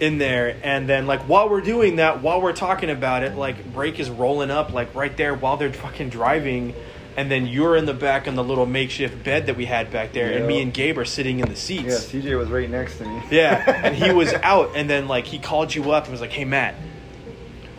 [0.00, 0.56] in there.
[0.64, 4.10] And then, like, while we're doing that, while we're talking about it, like, Break is
[4.10, 6.74] rolling up, like, right there while they're fucking driving.
[7.16, 10.12] And then you're in the back on the little makeshift bed that we had back
[10.12, 12.12] there, and me and Gabe are sitting in the seats.
[12.12, 12.20] Yeah.
[12.20, 13.22] CJ was right next to me.
[13.30, 16.32] Yeah, and he was out, and then like he called you up and was like,
[16.32, 16.74] "Hey Matt,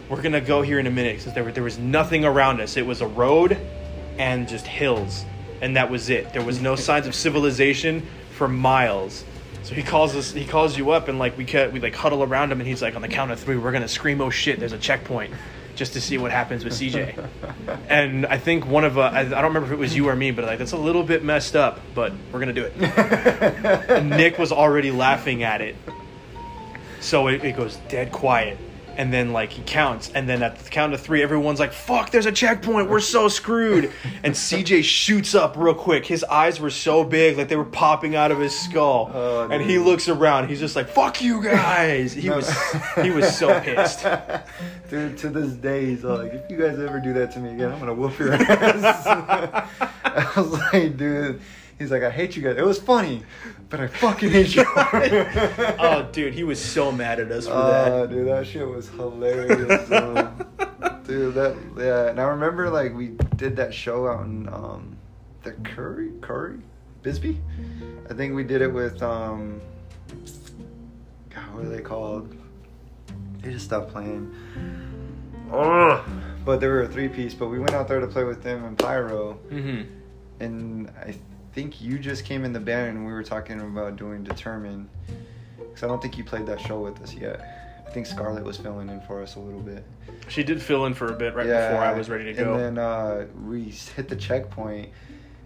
[0.09, 2.77] we're gonna go here in a minute because there were, there was nothing around us.
[2.77, 3.57] It was a road
[4.17, 5.23] and just hills,
[5.61, 6.33] and that was it.
[6.33, 9.23] There was no signs of civilization for miles."
[9.61, 10.31] So he calls us.
[10.31, 12.81] He calls you up, and like we cut, we like huddle around him, and he's
[12.81, 14.59] like, "On the count of three, we're gonna scream, oh shit!
[14.59, 15.33] There's a checkpoint."
[15.77, 17.29] Just to see what happens with CJ,
[17.87, 20.15] and I think one of uh, I, I don't remember if it was you or
[20.15, 21.79] me, but like that's a little bit messed up.
[21.93, 22.73] But we're gonna do it.
[23.89, 25.75] And Nick was already laughing at it.
[26.99, 28.57] So it, it goes dead quiet.
[28.97, 32.09] And then like he counts, and then at the count of three, everyone's like, "Fuck!
[32.09, 32.89] There's a checkpoint.
[32.89, 33.91] We're so screwed."
[34.23, 36.05] And CJ shoots up real quick.
[36.05, 39.11] His eyes were so big, like they were popping out of his skull.
[39.13, 40.49] Oh, and he looks around.
[40.49, 42.51] He's just like, "Fuck you guys!" He was
[43.01, 44.05] he was so pissed.
[44.89, 47.71] Dude, to this day, he's like, if you guys ever do that to me again,
[47.71, 49.05] I'm gonna whoop your ass.
[49.05, 51.41] I was like, dude,
[51.79, 52.57] he's like, I hate you guys.
[52.57, 53.23] It was funny,
[53.69, 54.65] but I fucking hate you.
[55.79, 58.09] Oh, dude, he was so mad at us for Uh, that.
[58.09, 59.91] dude, that shit was hilarious.
[59.91, 60.45] um,
[61.05, 62.07] dude, that yeah.
[62.09, 64.97] And I remember like we did that show out in um,
[65.43, 66.59] the Curry, Curry,
[67.03, 67.39] Bisbee.
[68.09, 69.61] I think we did it with um,
[71.29, 72.35] God, what are they called?
[73.41, 74.33] They just stopped playing.
[75.51, 76.03] Oh,
[76.43, 77.33] but they were a three piece.
[77.33, 79.81] But we went out there to play with them and Pyro, Mm-hmm.
[80.43, 81.15] and I
[81.57, 84.87] think you just came in the band and we were talking about doing Determine.
[85.57, 87.83] Because I don't think you played that show with us yet.
[87.87, 89.83] I think Scarlett was filling in for us a little bit.
[90.27, 92.53] She did fill in for a bit right before I was ready to go.
[92.53, 93.63] And then uh, we
[93.95, 94.89] hit the checkpoint,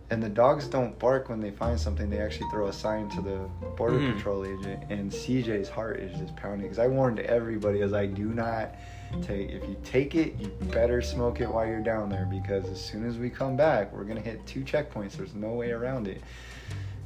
[0.09, 2.09] and the dogs don't bark when they find something.
[2.09, 3.37] They actually throw a sign to the
[3.77, 4.15] border Mhm.
[4.17, 8.25] patrol agent, and CJ's heart is just pounding because I warned everybody as I do
[8.25, 8.75] not
[9.19, 9.49] take.
[9.49, 13.07] If you take it, you better smoke it while you're down there because as soon
[13.07, 15.13] as we come back, we're gonna hit two checkpoints.
[15.13, 16.21] There's no way around it.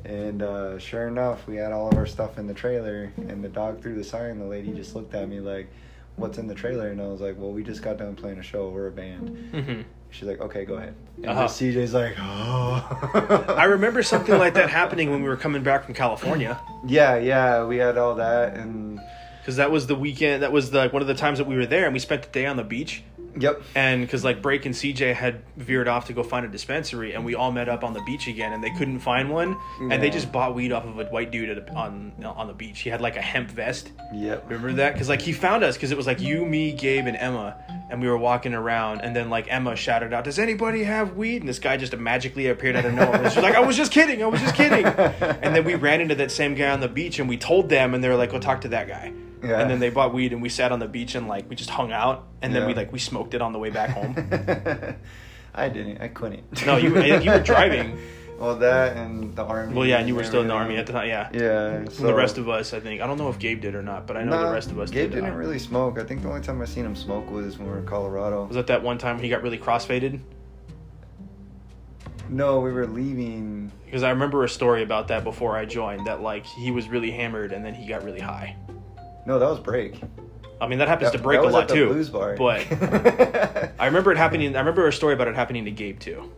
[0.06, 3.50] And uh, sure enough, we had all of our stuff in the trailer, and the
[3.50, 4.38] dog threw the sign.
[4.40, 5.68] The lady just looked at me like,
[6.16, 8.44] "What's in the trailer?" And I was like, "Well, we just got done playing a
[8.44, 8.70] show.
[8.70, 11.48] We're a band." hmm She's like, "Okay, go ahead." And Uh-huh.
[11.48, 15.96] CJ's like, "Oh." I remember something like that happening when we were coming back from
[15.96, 16.60] California.
[16.86, 19.00] Yeah, yeah, we had all that, and
[19.46, 20.42] because that was the weekend.
[20.42, 22.24] That was the, like one of the times that we were there, and we spent
[22.24, 23.04] the day on the beach.
[23.40, 27.14] yep, And because like Break and CJ had veered off to go find a dispensary,
[27.14, 30.02] and we all met up on the beach again, and they couldn't find one, and
[30.02, 32.80] they just bought weed off of a white dude at a, on on the beach.
[32.80, 33.92] He had like a hemp vest.
[34.12, 34.46] yep.
[34.46, 34.94] Remember that?
[34.94, 37.56] Because like he found us because it was like you, me, Gabe, and Emma,
[37.92, 41.44] and we were walking around, and then like Emma shouted out, "Does anybody have weed?"
[41.44, 43.22] And this guy just magically appeared out of nowhere.
[43.22, 44.24] And she was like, "I was just kidding.
[44.24, 44.86] I was just kidding."
[45.44, 47.94] and then we ran into that same guy on the beach, and we told them,
[47.94, 49.14] and they were like, "Go talk to that guy."
[49.46, 49.60] Yeah.
[49.60, 51.70] And then they bought weed, and we sat on the beach, and like we just
[51.70, 54.16] hung out, and then we like we smoked it on the way back home.
[55.54, 56.02] I didn't.
[56.02, 56.66] I couldn't.
[56.66, 57.98] No, you- you were driving.
[58.38, 59.74] Well, that and the army.
[59.74, 61.30] well, yeah, and you were still in the army at the time, yeah.
[61.32, 61.86] Yeah.
[61.88, 64.06] So the rest of us, I think, I don't know if Gabe did or not,
[64.06, 65.22] but I know Nah, the rest of us Gabe did.
[65.22, 65.98] didn't uh, really smoke.
[65.98, 68.44] I think the only time I seen him smoke was when we were in Colorado.
[68.48, 70.20] Was that that one time he got really crossfaded?
[72.30, 73.72] No, we were leaving.
[73.86, 76.08] Because I remember a story about that before I joined.
[76.08, 78.58] That like he was really hammered and then he got really high.
[79.26, 80.02] No, that was break.
[80.62, 81.88] I mean that happens That- to break a lot at the too.
[81.90, 82.36] Blues bar.
[82.38, 82.66] But
[83.80, 84.56] I remember it happening.
[84.56, 86.32] I remember a story about it happening to Gabe too.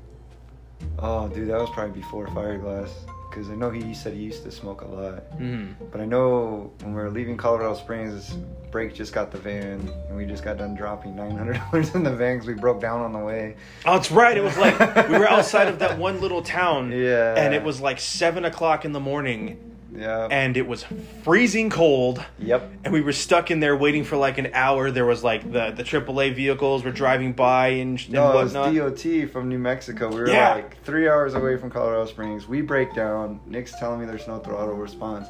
[1.00, 2.90] oh, dude, that was probably before Fireglass.
[3.30, 5.20] Because I know he said he used to smoke a lot.
[5.38, 8.36] hmm But I know when we were leaving Colorado Springs,
[8.72, 12.04] Break just got the van, and we just got done dropping nine hundred dollars in
[12.04, 13.56] the van because we broke down on the way.
[13.86, 14.36] Oh, that's right.
[14.36, 16.92] It was like we were outside of that one little town.
[16.92, 17.36] Yeah.
[17.36, 20.28] And it was like seven o'clock in the morning, Yeah.
[20.30, 20.86] and it was
[21.24, 22.24] freezing cold.
[22.38, 22.70] yep.
[22.84, 24.92] and we were stuck in there waiting for like an hour.
[24.92, 28.54] There was like the the AAA vehicles were driving by and, and No, it was.
[28.54, 30.10] DOT from New Mexico.
[30.10, 30.54] We were Yeah.
[30.56, 32.48] like three hours away from Colorado Springs.
[32.48, 33.40] We break down.
[33.48, 35.28] Nick's telling me there's no throttle response.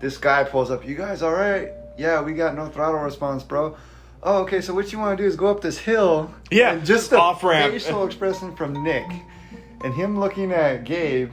[0.00, 0.86] this guy pulls up.
[0.86, 1.70] You guys all right?
[1.98, 3.76] Yeah, we got no throttle response, bro.
[4.22, 4.60] Oh, okay.
[4.60, 6.32] So what you want to do is go up this hill.
[6.50, 7.72] Yeah, and just the off-ramp.
[7.72, 9.06] facial expression from Nick,
[9.82, 11.32] and him looking at Gabe,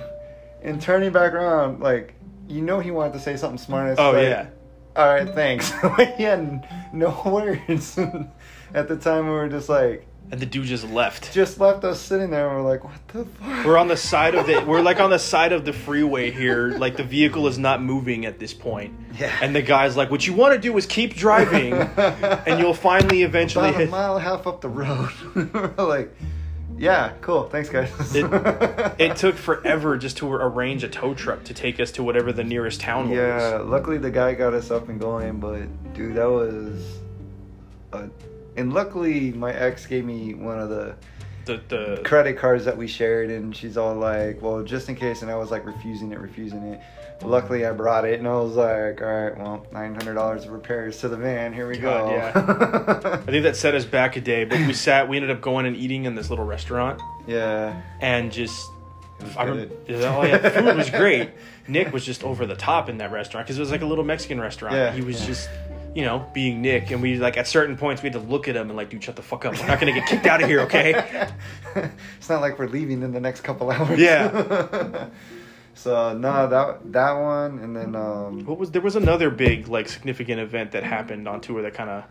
[0.64, 2.16] and turning back around, like
[2.48, 3.96] you know he wanted to say something smart.
[4.00, 4.48] Oh, like, yeah.
[4.96, 5.72] All right, thanks.
[6.18, 7.98] he had no words.
[8.74, 11.34] At the time, we were just like, And the dude just left.
[11.34, 13.66] just left us sitting there, and we're like, what the fuck?
[13.66, 16.70] We're on the side of the we're like on the side of the freeway here.
[16.78, 18.94] Like the vehicle is not moving at this point.
[19.20, 19.32] Yeah.
[19.42, 23.24] And the guy's like, "What you want to do is keep driving, and you'll finally
[23.24, 25.12] eventually about a mile and a half up the road.
[25.36, 26.16] we're like,
[26.78, 27.44] yeah, cool.
[27.50, 27.90] Thanks, guys.
[28.16, 28.26] It,
[29.00, 32.44] it took forever just to arrange a tow truck to take us to whatever the
[32.44, 33.44] nearest town Yeah, was.
[33.44, 37.00] Yeah, luckily the guy got us up and going, but dude, that was.
[37.94, 38.10] A,
[38.58, 40.96] and luckily, my ex gave me one of the
[41.46, 45.22] The the credit cards that we shared, and she's all like, "Well, just in case,"
[45.22, 46.82] and I was like refusing it, refusing it.
[47.20, 50.46] But luckily, I brought it, and I was like, "All right, well, nine hundred dollars
[50.46, 51.54] of repairs to the van.
[51.54, 55.08] Here we God, go." I think that set us back a day, but we sat.
[55.08, 57.82] We ended up going and eating in this little restaurant, yeah.
[58.02, 58.70] and just.
[59.38, 61.32] I remember, oh yeah, the food was great.
[61.70, 64.04] Nick was just over the top in that restaurant because it was like a little
[64.04, 64.76] Mexican restaurant.
[64.76, 65.28] Yeah, he was yeah.
[65.28, 65.50] just,
[65.96, 68.58] you know, being Nick, and we like at certain points we had to look at
[68.58, 69.58] him and like, dude, shut the fuck up.
[69.58, 71.30] We're not gonna get kicked out of here, okay?
[72.18, 73.98] it's not like we're leaving in the next couple hours.
[73.98, 75.08] Yeah.
[75.76, 79.88] So no, that that one, and then um, What was there was another big like
[79.90, 82.04] significant event that happened on tour that kind of.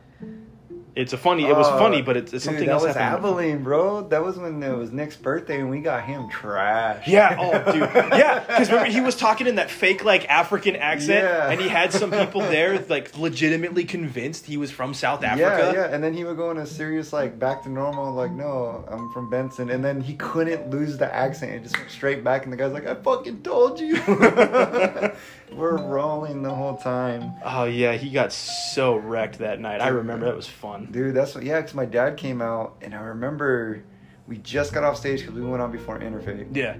[0.96, 1.44] It's a funny.
[1.44, 3.26] It was uh, funny, but it's, it's dude, something that else was happened.
[3.26, 4.06] Abilene, bro.
[4.08, 7.08] That was when it was Nick's birthday, and we got him trash.
[7.08, 7.82] Yeah, oh, dude.
[8.14, 11.50] Yeah, because remember, he was talking in that fake, like, African accent, Yeah.
[11.50, 15.72] and he had some people there, like, legitimately convinced he was from South Yeah, Africa.
[15.74, 18.84] yeah, and then he would go in a serious like back to normal, like no,
[18.88, 22.44] I'm from Benson, and then he couldn't lose the accent; it just went straight back,
[22.44, 23.96] and the guy's like, "I fucking told you."
[25.54, 29.80] We're rolling the whole time, Oh, yeah, he got so wrecked that night.
[29.80, 30.88] I remember that was fun.
[30.90, 31.14] dude.
[31.14, 33.82] That's what, yeah, because my dad came out, and I remember
[34.26, 36.76] we just got off stage because we went on before Interfaith, Yeah.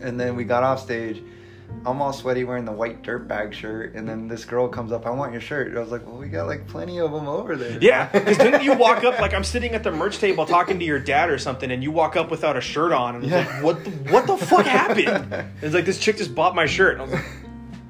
[0.00, 1.22] and then we got off stage.
[1.86, 5.06] I'm all sweaty wearing the white dirt bag shirt, and then this girl comes up.
[5.06, 5.68] I want your shirt.
[5.68, 8.36] And I was like, "Well, we got like plenty of them over there." Yeah, because
[8.36, 11.30] didn't you walk up like I'm sitting at the merch table talking to your dad
[11.30, 13.46] or something, and you walk up without a shirt on, and it's Yeah.
[13.54, 15.46] like, what the, what the fuck happened?
[15.62, 17.24] It's like this chick just bought my shirt, and I was like,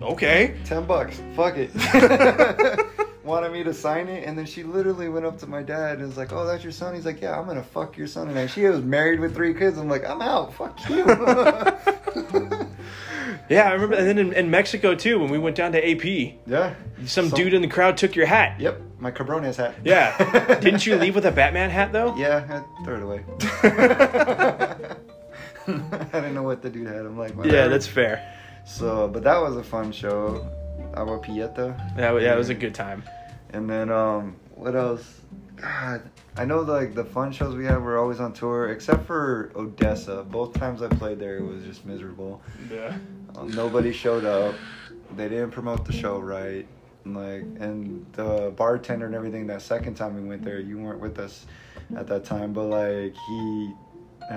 [0.02, 0.56] okay.
[0.64, 1.20] Ten bucks.
[1.34, 1.70] Fuck it.
[3.24, 6.08] Wanted me to sign it, and then she literally went up to my dad and
[6.08, 8.50] was like, "Oh, that's your son." He's like, "Yeah, I'm gonna fuck your son." And
[8.50, 9.78] she was married with three kids.
[9.78, 10.52] I'm like, "I'm out.
[10.54, 11.04] Fuck you."
[13.48, 16.36] Yeah, I remember, and then in, in Mexico too, when we went down to AP,
[16.46, 16.74] yeah.
[17.04, 18.58] some dude in the crowd took your hat.
[18.60, 19.74] Yep, my cabrones hat.
[19.84, 20.56] Yeah.
[20.60, 22.16] Didn't you leave with a Batman hat though?
[22.16, 23.24] Yeah, I threw it away.
[25.66, 25.76] I
[26.12, 27.04] didn't know what the dude had.
[27.04, 28.22] I'm like, Yeah, that's fair.
[28.64, 29.08] So.
[29.08, 30.48] But that was a fun show.
[30.94, 31.76] Agua Prieta.
[31.96, 33.02] Yeah, yeah, it was a good time.
[33.50, 35.20] And then um, what else?
[35.56, 36.02] God,
[36.36, 40.24] I know like the fun shows we have were always on tour, except for Odessa.
[40.24, 42.42] Both times I played there, it was just miserable.
[42.70, 42.96] Yeah.
[43.36, 44.54] Um, nobody showed up.
[45.16, 46.66] They didn't promote the show right.
[47.04, 49.46] And, like and the bartender and everything.
[49.46, 51.46] That second time we went there, you weren't with us
[51.96, 53.72] at that time, but like he.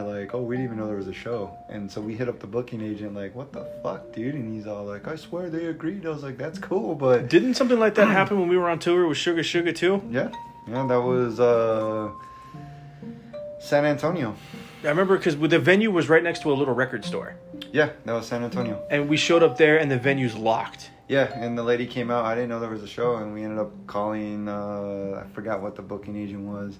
[0.02, 2.40] Like, oh, we didn't even know there was a show, and so we hit up
[2.40, 4.36] the booking agent, like, what the fuck, dude?
[4.36, 6.06] And he's all like, I swear they agreed.
[6.06, 8.80] I was like, that's cool, but Didn't something like that happen when we were on
[8.80, 10.02] tour with Sugar Sugar too?
[10.10, 10.32] Yeah,
[10.68, 12.12] yeah, that was uh,
[13.60, 14.36] San Antonio.
[14.84, 17.36] I remember because the venue was right next to a little record store,
[17.72, 18.84] Yeah, that was San Antonio.
[18.92, 20.92] and we showed up there, and the venue's locked.
[21.08, 22.26] Yeah, and the lady came out.
[22.26, 24.48] I didn't know there was a show, and we ended up calling.
[24.48, 26.78] Uh, I forgot what the booking agent was,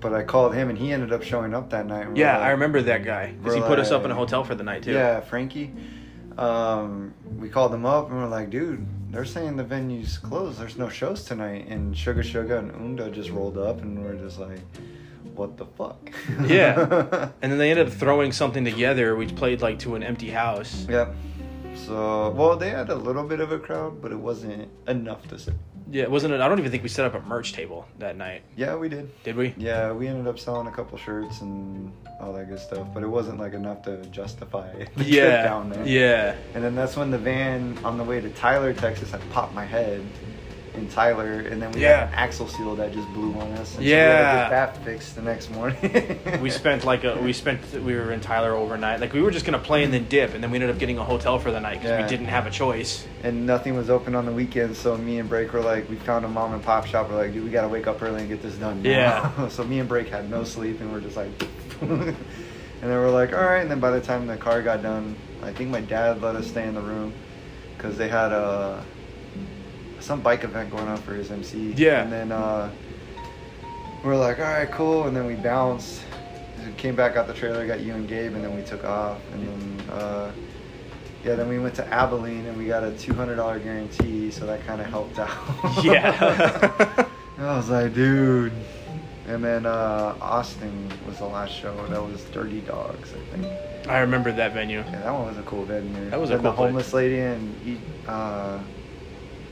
[0.00, 2.08] but I called him, and he ended up showing up that night.
[2.16, 4.44] Yeah, like- I remember that guy because he we're put us up in a hotel
[4.44, 4.92] for the night too.
[4.92, 5.72] Yeah, Frankie.
[6.38, 10.58] Um, we called them up, and we're like, dude, they're saying the venue's closed.
[10.60, 11.66] There's no shows tonight.
[11.68, 14.60] And Sugar Sugar and Unda just rolled up, and we're just like,
[15.34, 16.10] what the fuck?
[16.46, 17.30] Yeah.
[17.42, 19.16] And then they ended up throwing something together.
[19.16, 20.86] We played like to an empty house.
[20.88, 21.14] Yep.
[21.86, 25.38] So, well, they had a little bit of a crowd, but it wasn't enough to
[25.90, 26.34] Yeah, it wasn't.
[26.34, 28.42] I don't even think we set up a merch table that night.
[28.56, 29.10] Yeah, we did.
[29.22, 29.54] Did we?
[29.56, 33.08] Yeah, we ended up selling a couple shirts and all that good stuff, but it
[33.08, 35.42] wasn't like enough to justify the trip Yeah.
[35.44, 35.86] down there.
[35.86, 36.34] Yeah.
[36.54, 39.64] And then that's when the van on the way to Tyler, Texas, had popped my
[39.64, 40.04] head
[40.76, 42.00] in Tyler, and then we Yeah.
[42.06, 43.76] had an axle seal that just blew on us.
[43.76, 43.96] And Yeah.
[43.96, 46.18] So we had to get that fixed the next morning.
[46.40, 49.00] We spent like a we spent we were in Tyler overnight.
[49.00, 50.98] Like we were just gonna play and then dip, and then we ended up getting
[50.98, 52.02] a hotel for the night because Yeah.
[52.02, 53.06] we didn't have a choice.
[53.24, 56.24] and nothing was open on the weekend, so me and Break were like, we found
[56.24, 57.10] a mom and pop shop.
[57.10, 58.82] We're like, dude, we gotta wake up early and get this done.
[58.82, 59.48] now." Yeah.
[59.56, 61.30] so me and Break had no sleep, and we're just like,
[61.80, 62.14] and
[62.82, 63.62] then we're like, all right.
[63.62, 66.46] And then by the time the car got done, I think my dad let us
[66.46, 67.12] stay in the room,
[67.76, 68.84] because they had a
[70.06, 71.72] some bike event going on for his MC.
[71.76, 72.02] Yeah.
[72.02, 72.70] And then uh,
[74.04, 75.06] we are like, all right, cool.
[75.08, 76.02] And then we bounced.
[76.78, 79.18] Came back out the trailer, got you and Gabe, and then we took off.
[79.32, 80.32] And then uh,
[81.24, 84.46] yeah, then we went to Abilene and we got a two hundred dollar guarantee, so
[84.46, 85.84] that kind of helped out.
[85.84, 87.06] Yeah.
[87.38, 88.52] I was like, dude.
[89.28, 91.74] And then uh, Austin was the last show.
[91.88, 93.88] That was Dirty Dogs, I think.
[93.88, 94.78] I remember that venue.
[94.78, 96.10] Yeah, that one was a cool venue.
[96.10, 96.56] That was a cool The place.
[96.58, 97.78] homeless lady and he,
[98.08, 98.58] uh,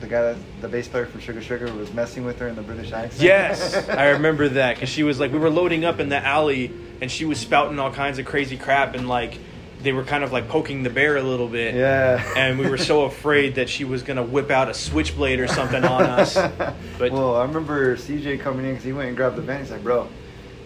[0.00, 2.62] the guy, that, the bass player from Sugar Sugar, was messing with her in the
[2.62, 3.22] British accent.
[3.22, 6.72] Yes, I remember that because she was like, we were loading up in the alley
[7.00, 9.38] and she was spouting all kinds of crazy crap and like
[9.84, 11.74] they were kind of like poking the bear a little bit.
[11.74, 12.24] Yeah.
[12.36, 15.84] And we were so afraid that she was gonna whip out a switchblade or something
[15.84, 16.36] on us.
[16.96, 19.60] But well, I remember CJ coming in because he went and grabbed the van.
[19.60, 20.08] He's like, bro,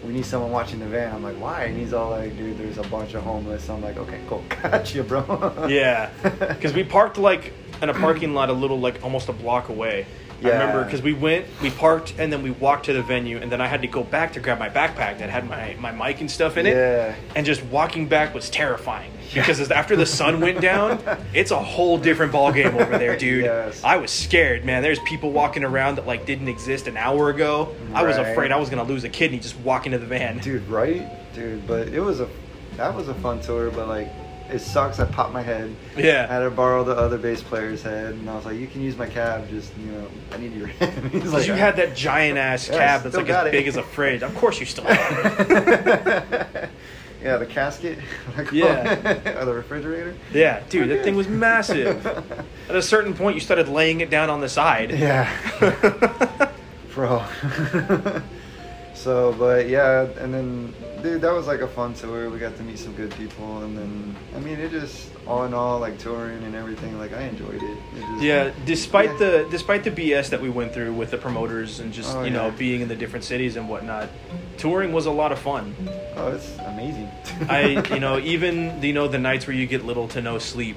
[0.04, 1.14] we need someone watching the van.
[1.14, 1.64] I'm like, why?
[1.64, 3.68] And he's all like, dude, there's a bunch of homeless.
[3.70, 5.66] I'm like, okay, cool, gotcha, bro.
[5.70, 9.68] yeah, because we parked like in a parking lot a little like almost a block
[9.68, 10.06] away.
[10.40, 10.50] Yeah.
[10.50, 13.50] I remember because we went, we parked, and then we walked to the venue, and
[13.50, 16.20] then I had to go back to grab my backpack that had my, my mic
[16.20, 16.74] and stuff in it.
[16.76, 17.16] Yeah.
[17.34, 21.00] And just walking back was terrifying because as- after the sun went down,
[21.34, 23.44] it's a whole different ball game over there, dude.
[23.46, 23.82] Yes.
[23.82, 24.80] I was scared, man.
[24.80, 27.74] There's people walking around that like didn't exist an hour ago.
[27.88, 27.96] Right.
[27.96, 30.38] I was afraid I was gonna lose a kidney just walking to the van.
[30.38, 31.04] Dude, right?
[31.34, 32.28] Dude, but it was a,
[32.76, 34.08] that was a fun tour, but like,
[34.50, 34.98] it sucks.
[34.98, 35.74] I popped my head.
[35.96, 36.26] Yeah.
[36.28, 38.80] I had to borrow the other bass player's head, and I was like, "You can
[38.82, 39.48] use my cab.
[39.50, 42.68] Just you know, I need your head." He's Because like, you had that giant ass
[42.68, 43.52] Yeah, cab that's like as it.
[43.52, 44.22] big as a fridge.
[44.22, 46.70] Of course you still have it.
[47.22, 47.98] yeah, the casket.
[48.52, 49.38] Yeah.
[49.40, 50.14] or the refrigerator.
[50.32, 52.06] Yeah, dude, that thing was massive.
[52.06, 54.90] At a certain point, you started laying it down on the side.
[54.92, 55.28] Yeah,
[56.94, 57.24] bro.
[58.98, 62.28] So, but yeah, and then, dude, that was like a fun tour.
[62.30, 65.54] We got to meet some good people, and then, I mean, it just all in
[65.54, 67.62] all, like touring and everything, like I enjoyed it.
[67.62, 69.18] it just, Yeah, despite Yeah.
[69.18, 72.30] the despite the BS that we went through with the promoters and just Oh, you
[72.30, 74.08] know being in the different cities and whatnot,
[74.56, 75.74] touring was a lot of fun.
[76.16, 77.08] Oh, it's amazing.
[77.48, 80.76] I you know even you know the nights where you get little to no sleep,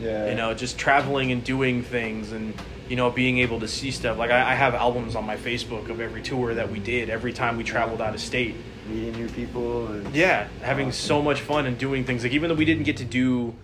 [0.00, 2.54] yeah, you know just traveling and doing things and
[2.88, 4.18] you know being able to see stuff.
[4.18, 7.32] Like I, I have albums on my Facebook of every tour that we did, every
[7.32, 8.54] time we traveled out of state.
[8.88, 9.86] meeting new people.
[9.88, 11.06] and- Yeah, having Awesome.
[11.06, 12.22] so much fun and doing things.
[12.24, 13.54] Like even though we didn't get to do,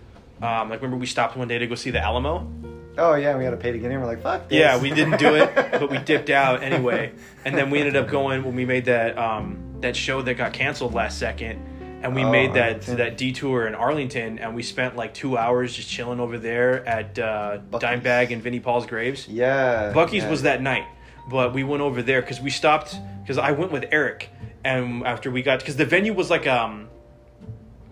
[0.41, 2.49] um, like remember we stopped one day to go see the Alamo.
[2.97, 3.99] Oh yeah, we had to pay to get in.
[3.99, 4.49] We're like, fuck.
[4.49, 4.57] This.
[4.59, 7.11] Yeah, we didn't do it, but we dipped out anyway.
[7.45, 10.51] And then we ended up going when we made that um, that show that got
[10.53, 11.61] canceled last second,
[12.01, 15.73] and we Oh, made that that detour in Arlington, and we spent like two hours
[15.75, 19.27] just chilling over there at uh, Dimebag and Vinnie Paul's graves.
[19.27, 19.91] Yeah.
[19.93, 20.29] Buc-ee's yeah.
[20.29, 20.85] was that night,
[21.29, 24.29] but we went over there because we stopped because I went with Eric,
[24.63, 26.87] and after we got because the venue was like um,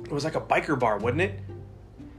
[0.03, 1.39] it was like a biker bar, wasn't it?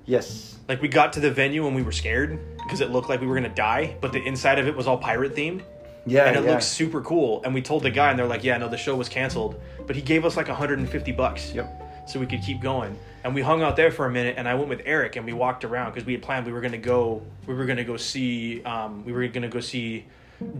[0.05, 0.57] Yes.
[0.69, 3.27] Like we got to the venue and we were scared because it looked like we
[3.27, 5.63] were gonna die, but the inside of it was all pirate themed.
[6.09, 6.27] Yeah.
[6.27, 6.51] and it yeah.
[6.53, 7.43] looks super cool.
[7.45, 9.97] And we told the guy, and they're like, "Yeah, no, the show was canceled," but
[9.97, 12.09] he gave us like 150 bucks, Yep.
[12.09, 12.97] so we could keep going.
[13.25, 15.33] And we hung out there for a minute, and I went with Eric, and we
[15.33, 18.63] walked around because we had planned we were gonna go, we were gonna go see,
[18.65, 20.05] um, we were gonna go see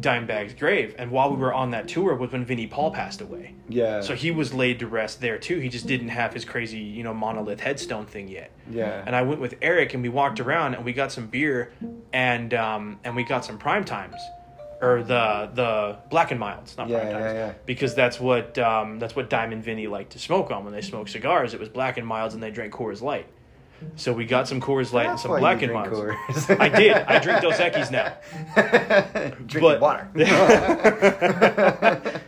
[0.01, 0.95] Dimebag's grave.
[0.99, 3.55] And while we were on that tour was when Vinnie Paul passed away.
[3.69, 4.01] Yeah.
[4.01, 5.61] So he was laid to rest there too.
[5.61, 8.51] He just didn't have his crazy, you know, monolith headstone thing yet.
[8.69, 9.03] Yeah.
[9.07, 11.71] And I went with Eric and we walked around and we got some beer
[12.13, 14.17] and um, and we got some prime times.
[14.81, 17.53] Or the the black and milds, not Yeah, prime times, yeah, yeah.
[17.67, 20.83] because that's what um, that's what Dime and Vinnie liked to smoke on when they
[20.83, 21.53] smoked cigars.
[21.53, 23.27] It was black and milds, and they drank Coors Light.
[23.97, 26.49] So we got some Coors Light and some black and milds.
[26.51, 26.97] I did.
[26.97, 28.15] I drink Dos Equis now.
[29.47, 30.09] Drink But- water.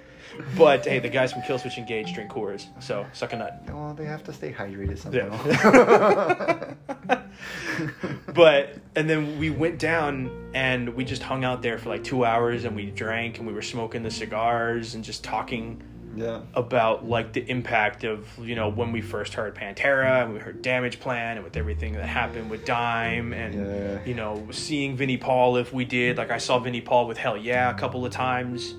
[0.57, 3.63] But hey, the guys from Killswitch Engage drink Coors, so suck a nut.
[3.69, 5.39] well, they have to stay hydrated somehow.
[5.47, 6.75] Yeah.
[8.35, 12.25] but and then we went down and we just hung out there for like two
[12.25, 15.83] hours and we drank and we were smoking the cigars and just talking
[16.17, 16.41] yeah.
[16.55, 20.63] about like the impact of you know when we first heard Pantera and we heard
[20.63, 24.05] Damageplan and with everything that happened with Dime and Yeah.
[24.05, 27.71] you know seeing Vinnie Paul if we did like I saw Vinnie Paul with Hellyeah
[27.71, 28.75] a couple of times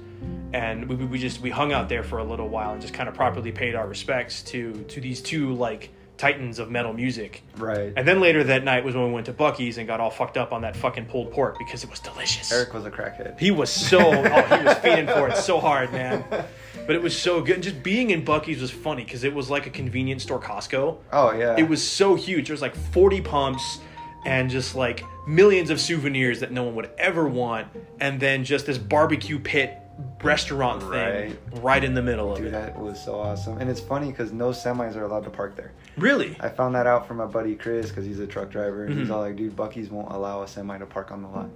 [0.54, 3.08] and we, we just we hung out there for a little while and just kind
[3.10, 7.92] of properly paid our respects to to these two like titans of metal music Right.
[7.98, 10.38] and then later that night was when we went to Buc-ee's and got all fucked
[10.38, 12.52] up on that fucking pulled pork because it was delicious.
[12.52, 13.40] Eric was a crackhead.
[13.40, 16.24] He was so oh he was fiending for it so hard, man.
[16.88, 17.56] But it was so good.
[17.56, 20.98] And just being in Buc-ee's was funny because it was like a convenience store Costco.
[21.14, 21.56] Oh yeah.
[21.58, 22.48] It was so huge.
[22.48, 23.80] There was like 40 pumps
[24.26, 27.68] and just like millions of souvenirs that no one would ever want.
[28.00, 29.78] And then just this barbecue pit
[30.24, 31.38] restaurant thing Right.
[31.64, 32.52] right in the middle of Dude, it.
[32.52, 33.58] that was so awesome.
[33.58, 35.72] And it's funny because no semis are allowed to park there.
[35.98, 36.36] Really?
[36.40, 38.86] I found that out from my buddy Chris because he's a truck driver.
[38.86, 39.14] And he's Mhm.
[39.14, 41.50] all like, dude, Buc-ee's won't allow a semi to park on the lot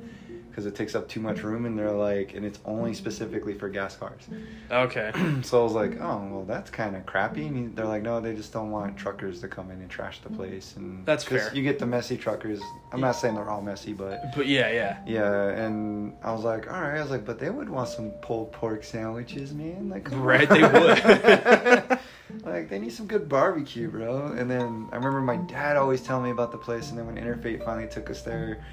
[0.56, 1.66] because it takes up too much room.
[1.66, 4.24] And they're like, and it's only specifically for gas cars.
[4.72, 5.12] Okay.
[5.42, 7.48] so I was like, oh, well, that's kind of crappy.
[7.48, 10.30] And they're like, no, they just don't want truckers to come in and trash the
[10.30, 10.76] place.
[10.78, 11.54] And That's fair.
[11.54, 12.62] You get the messy truckers.
[12.94, 15.00] I'm not saying they're all messy, but But yeah, yeah.
[15.06, 15.50] yeah.
[15.50, 17.00] And I was like, all right.
[17.00, 19.90] I was like, but they would want some pulled pork sandwiches, man.
[19.90, 20.22] Like, on.
[20.22, 22.00] Right, they would.
[22.46, 24.28] like, they need some good barbecue, bro.
[24.28, 26.92] And then I remember my dad always telling me about the place.
[26.92, 28.64] And then when Interfaith finally took us there,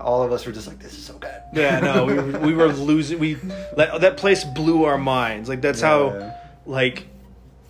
[0.00, 1.30] all of us were just like, this is so good.
[1.52, 3.18] Yeah, no, we were, we were losing.
[3.18, 3.34] We
[3.76, 5.48] that, that place blew our minds.
[5.48, 6.36] Like that's how Yeah.
[6.66, 7.06] like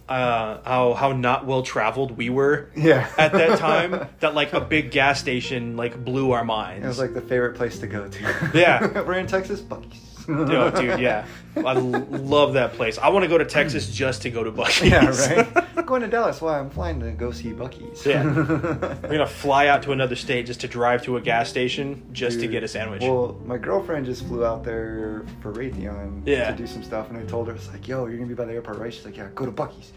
[0.08, 3.06] uh how how not well traveled we were Yeah.
[3.18, 6.84] at that time that like a big gas station like blew our minds.
[6.84, 8.50] It was like the favorite place to go to.
[8.54, 9.02] Yeah.
[9.06, 10.17] We're in Texas, Buc-ee's.
[10.30, 11.24] oh, dude, yeah,
[11.56, 12.98] I love that place.
[12.98, 13.92] I want to go to Texas hmm.
[13.94, 14.90] just to go to Buc-ee's.
[14.90, 15.66] Yeah, right.
[15.74, 16.42] I'm going to Dallas.
[16.42, 16.58] Why?
[16.58, 18.04] I'm flying to go see Buc-ee's.
[18.04, 18.24] Yeah.
[18.24, 22.40] We're gonna fly out to another state just to drive to a gas station just
[22.40, 23.00] to get a sandwich.
[23.00, 26.50] Well, my girlfriend just flew out there for Raytheon Yeah.
[26.50, 28.44] to do some stuff, and I told her, "It's like, yo, you're gonna be by
[28.44, 29.92] the airport, right?" She's like, "Yeah, go to Buc-ee's.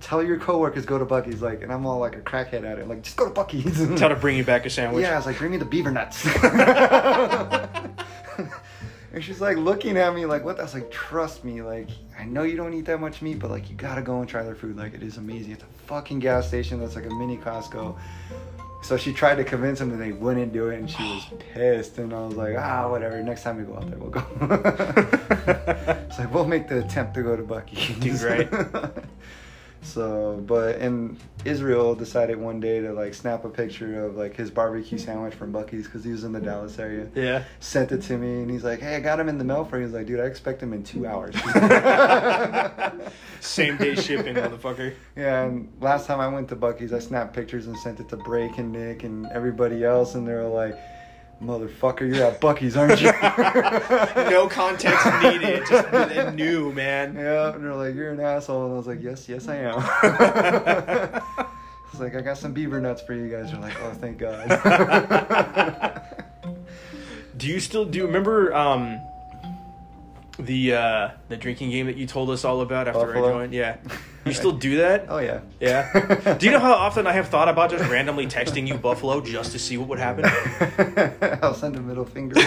[0.00, 2.88] Tell your coworkers go to Buc-ee's." Like, and I'm all like a crackhead at it,
[2.88, 3.78] like, just go to Buc-ee's.
[3.98, 5.02] Tell her to bring you back a sandwich.
[5.02, 6.26] Yeah, I was like, bring me the beaver nuts.
[9.16, 10.60] And she's like looking at me like, what?
[10.60, 11.88] I was like, trust me, like,
[12.18, 14.42] I know you don't eat that much meat, but like, you gotta go and try
[14.42, 14.76] their food.
[14.76, 15.52] Like, it is amazing.
[15.52, 17.96] It's a fucking gas station that's like a mini Costco.
[18.82, 21.24] So she tried to convince them that they wouldn't do it, and she was
[21.54, 21.96] pissed.
[21.96, 23.22] And I was like, ah, whatever.
[23.22, 24.22] Next time we go out there, we'll go.
[26.10, 28.20] it's like we'll make the attempt to go to Buc-ee's.
[28.20, 28.50] Dude, right?
[29.86, 34.50] So, but and Israel decided one day to like snap a picture of like his
[34.50, 37.08] barbecue sandwich from Buc-ee's because he was in the Dallas area.
[37.14, 37.44] Yeah.
[37.60, 39.78] Sent it to me and he's like, "Hey, I got him in the mail for
[39.78, 41.36] you." He's like, "Dude, I expect him in two hours."
[43.40, 44.94] Same day shipping, motherfucker.
[45.14, 48.16] Yeah, and last time I went to Buc-ee's, I snapped pictures and sent it to
[48.16, 50.76] Break and Nick and everybody else, and they were like,
[51.42, 53.12] "Motherfucker, you're at Buc-ee's, aren't you?"
[54.30, 55.62] no context needed.
[55.68, 57.14] Just they knew, man.
[57.14, 61.22] Yeah, and they're like, "You're an asshole," and I was like, "Yes, yes, I am."
[61.92, 63.50] It's like I got some beaver nuts for you guys.
[63.50, 64.48] They're like, "Oh, thank God."
[67.38, 68.00] Do you still do?
[68.00, 69.00] you Remember um,
[70.38, 73.28] the uh, the drinking game that you told us all about after Buffalo?
[73.28, 73.54] I joined?
[73.54, 73.76] Yeah.
[74.26, 75.06] You still do that?
[75.08, 75.40] oh yeah.
[75.60, 76.34] Yeah.
[76.38, 79.52] Do you know how often I have thought about just randomly texting you Buffalo just
[79.52, 80.24] to see what would happen?
[81.42, 82.40] I'll send a middle finger.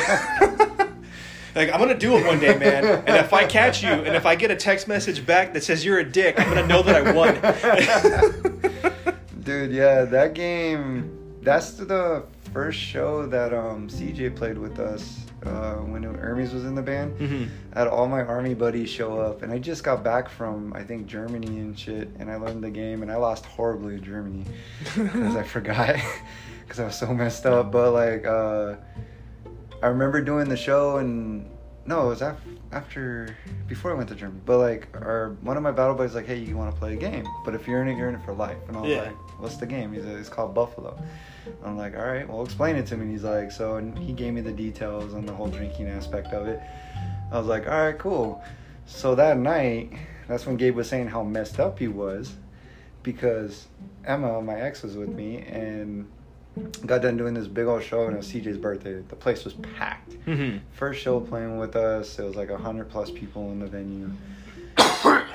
[1.56, 2.85] Like I'm gonna do it one day, man.
[2.85, 5.84] And if I catch you, and if I get a text message back that says
[5.84, 7.34] you're a dick, I'm gonna know that I won.
[9.43, 11.39] Dude, yeah, that game.
[11.41, 12.23] That's the
[12.53, 17.18] first show that um CJ played with us uh, when Hermes was in the band.
[17.20, 17.49] Mhm.
[17.74, 20.84] I had all my army buddies show up, and I just got back from I
[20.84, 24.45] think Germany and shit, and I learned the game, and I lost horribly in Germany
[24.95, 25.95] because I forgot
[26.64, 27.72] because I was so messed up.
[27.72, 28.76] But like, uh,
[29.82, 31.49] I remember doing the show, and
[31.86, 33.36] no, it was after after
[33.68, 34.41] before I went to Germany.
[34.45, 36.94] But like, our one of my battle buddies was like, hey, you want to play
[36.94, 37.26] a game?
[37.44, 38.57] But if you're in it, you're in it for life.
[38.68, 39.02] And I was Yeah.
[39.03, 39.91] like, what's the game?
[39.94, 40.95] He's like, it's called Buffalo.
[41.63, 43.03] I'm like, all right, well, explain it to me.
[43.03, 46.27] And he's like, so, and he gave me the details on the whole drinking aspect
[46.34, 46.59] of it.
[47.31, 48.43] I was like, all right, cool.
[48.85, 49.93] So that night,
[50.27, 52.34] that's when Gabe was saying how messed up he was
[53.03, 53.67] because
[54.05, 56.07] Emma, my ex, was with me and
[56.85, 59.01] got done doing this big old show and it was CJ's birthday.
[59.07, 60.11] The place was packed.
[60.26, 60.59] Mhm.
[60.73, 64.09] First show playing with us, it was like a hundred plus people in the venue,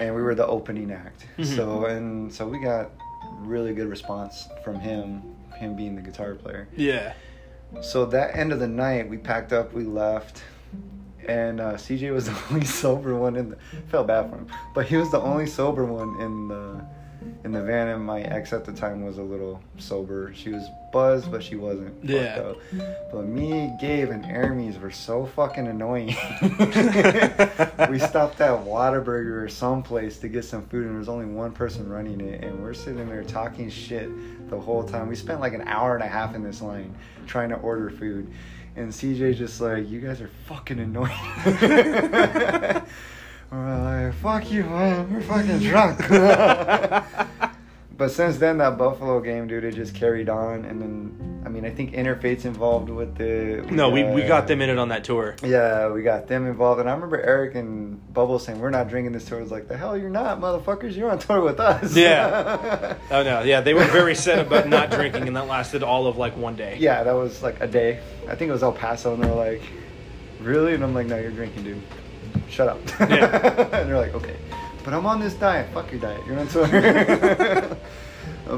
[0.00, 1.26] and we were the opening act.
[1.38, 1.56] Mhm.
[1.56, 2.90] So and so we got
[3.40, 5.22] really good response from him,
[5.56, 6.68] him being the guitar player.
[6.76, 7.14] Yeah.
[7.82, 10.43] So that end of the night, we packed up, we left,
[11.26, 13.59] and uh, CJ was the only sober one in the.
[13.89, 16.85] Felt bad for him, but he was the only sober one in the
[17.44, 17.88] in the van.
[17.88, 20.32] And my ex at the time was a little sober.
[20.34, 21.94] She was buzzed, but she wasn't.
[22.02, 22.36] Yeah.
[22.36, 22.56] up.
[23.12, 26.08] But me, Gabe, and Hermes were so fucking annoying.
[26.42, 31.52] we stopped at Whataburger or someplace to get some food, and there was only one
[31.52, 34.10] person running it, and we're sitting there talking shit
[34.48, 35.08] the whole time.
[35.08, 36.94] We spent like an hour and a half in this line
[37.26, 38.32] trying to order food,
[38.76, 41.10] and CJ just like, "You guys are fucking annoying."
[43.55, 45.12] we're like, "Fuck you, man.
[45.12, 46.01] We're fucking drunk."
[47.97, 51.64] But since then, that Buffalo game, dude, it just carried on, and then I mean,
[51.64, 53.64] I think Interfaith's involved with the.
[53.70, 55.36] No, we, we got them in it on that tour.
[55.44, 59.12] Yeah, we got them involved, and I remember Eric and Bubble saying, "We're not drinking
[59.12, 60.97] this tour." I was like, "The hell, you're not, motherfuckers!
[60.97, 62.97] You're on tour with us." Yeah.
[63.10, 66.16] Oh no, yeah, they were very set about not drinking, and that lasted all of
[66.16, 66.76] like one day.
[66.81, 68.01] yeah, that was like a day.
[68.28, 69.62] I think it was El Paso, and they're like,
[70.40, 71.82] "Really?" And I'm like, "No, you're drinking, dude."
[72.48, 72.80] Shut up.
[73.00, 73.68] Yeah.
[73.72, 74.36] and they're like, okay,
[74.85, 75.73] but I'm on this diet.
[75.73, 76.20] Fuck your diet.
[76.27, 76.66] You're on tour.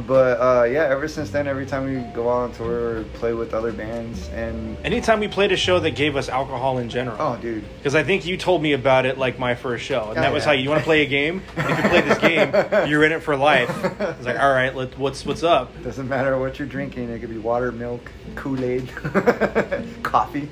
[0.06, 3.32] but uh, yeah, ever since then, every time we go out on tour or play
[3.34, 7.16] with other bands, and Anytime we played a show that gave us alcohol in general.
[7.20, 10.16] oh, dude, Because I think you told me about it like my first show, and
[10.16, 10.46] that was yeah.
[10.48, 11.42] how you want to play a game.
[11.56, 13.70] If you play this game, you're in it for life.
[14.00, 15.70] It's like, all right, let, what's what's up?
[15.84, 17.08] doesn't matter what you're drinking.
[17.10, 18.88] It could be water, milk, Kool Aid,
[20.02, 20.48] coffee.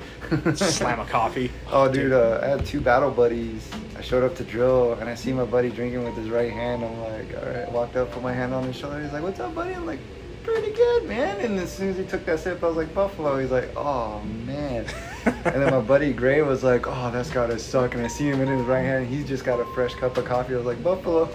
[0.55, 1.51] Slam a coffee.
[1.71, 3.69] Oh, dude, uh, I had two battle buddies.
[4.05, 6.85] Showed up to drill, and I see my buddy drinking with his right hand.
[6.85, 7.73] I'm like, all right.
[7.73, 9.03] Walked up, put my hand on his shoulder.
[9.03, 9.99] He's like, "What's up, buddy?" I'm like,
[10.43, 13.39] "Pretty good, man." And as soon as he took that sip, I was like, "Buffalo."
[13.39, 14.85] He's like, "Oh man."
[15.25, 18.43] and then my buddy Gray was like, "Oh, that's gotta suck." And I see him
[18.43, 19.07] in his right hand.
[19.07, 20.53] He's just got a fresh cup of coffee.
[20.53, 21.31] I was like, "Buffalo."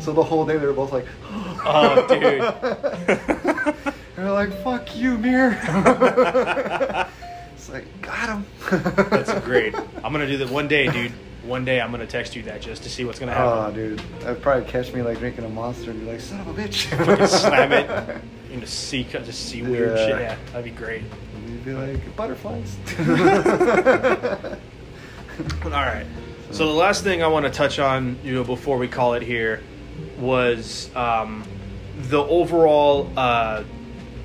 [0.00, 1.06] So the whole day they were both like,
[1.66, 3.94] Oh, dude.
[4.16, 5.58] They're like, "Fuck you, mirror."
[7.54, 8.46] it's like, got him.
[9.10, 9.74] That's great.
[10.02, 11.12] I'm gonna do that one day, dude.
[11.46, 13.58] One day I'm gonna text you that just to see what's gonna happen.
[13.58, 16.46] Oh, dude, that'd probably catch me like drinking a monster and be like, "Son of
[16.48, 18.22] a bitch!" Fucking slam it.
[18.50, 20.06] You know, see, just see weird Yeah.
[20.06, 20.20] shit.
[20.20, 21.02] Yeah, that'd be great.
[21.46, 22.76] You'd be like, "Butterflies."
[25.64, 26.06] All right.
[26.50, 29.22] So the last thing I want to touch on, you know, before we call it
[29.22, 29.62] here,
[30.18, 31.44] was um,
[31.98, 33.64] the overall, uh,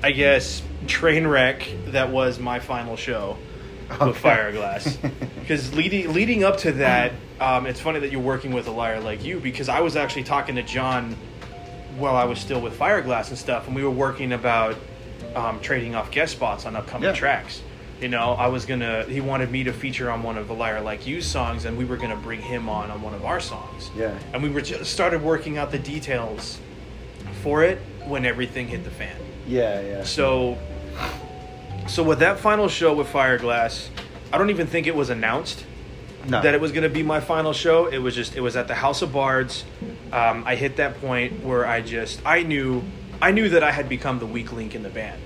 [0.02, 3.36] I guess, train wreck that was my final show
[3.90, 4.20] with Okay.
[4.20, 5.12] Fireglass.
[5.40, 7.10] Because leading leading up to that,
[7.40, 10.22] um, it's funny that you're working with a liar like you because I was actually
[10.22, 11.16] talking to John
[11.98, 14.76] while I was still with Fireglass and stuff, and we were working about
[15.34, 17.14] um, trading off guest spots on upcoming Yeah.
[17.16, 17.62] tracks.
[18.00, 19.02] You know, I was gonna.
[19.08, 21.84] He wanted me to feature on one of the Liar Like You songs, and we
[21.84, 23.90] were gonna bring him on on one of our songs.
[23.96, 24.16] Yeah.
[24.32, 26.60] And we were just started working out the details
[27.42, 29.16] for it when everything hit the fan.
[29.48, 30.04] yeah, yeah.
[30.04, 30.56] So,
[31.88, 33.88] so with that final show with Fireglass,
[34.32, 35.64] I don't even think it was announced
[36.26, 36.40] No.
[36.42, 37.86] that it was going to be my final show.
[37.86, 39.64] It was just it was at the House of Bards.
[40.12, 42.82] Um, I hit that point where I just I knew
[43.22, 45.20] I knew that I had become the weak link in the band.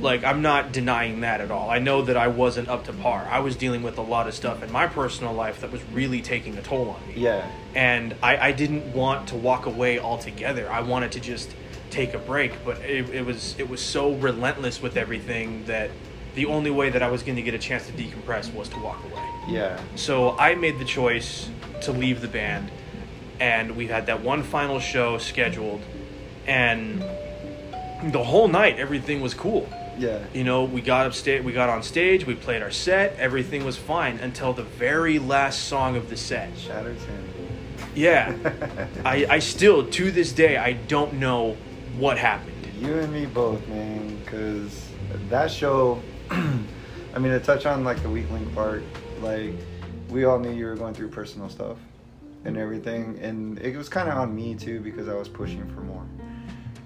[0.00, 1.68] Like I'm not denying that at all.
[1.70, 3.28] I know that I wasn't up to par.
[3.30, 6.22] I was dealing with a lot of stuff in my personal life that was really
[6.22, 7.46] taking a toll on me Yeah.
[7.74, 10.70] and I, I didn't want to walk away altogether.
[10.70, 11.50] I wanted to just
[11.92, 15.90] take a break, but it, it was it was so relentless with everything that
[16.34, 18.78] the only way that I was going to get a chance to decompress was to
[18.78, 19.28] walk away.
[19.48, 19.78] Yeah.
[19.96, 21.50] So I made the choice
[21.82, 22.70] to leave the band,
[23.38, 25.82] and we had that one final show scheduled,
[26.46, 27.04] and
[28.10, 29.68] the whole night everything was cool.
[29.98, 30.24] Yeah.
[30.32, 33.64] You know, we got up upstage, we got on stage, we played our set, everything
[33.64, 36.56] was fine until the very last song of the set.
[36.56, 36.96] Shattered
[37.94, 38.34] Yeah.
[39.04, 41.58] I, I still, to this day, I don't know
[41.98, 42.54] what happened.
[42.80, 44.16] You and me both, man.
[44.24, 44.88] Because
[45.28, 48.82] that show, I mean, to touch on like the weak link part,
[49.20, 49.54] like
[50.08, 51.78] we all knew you were going through personal stuff
[52.44, 55.80] and everything, and it was kind of on me too because I was pushing for
[55.80, 56.06] more.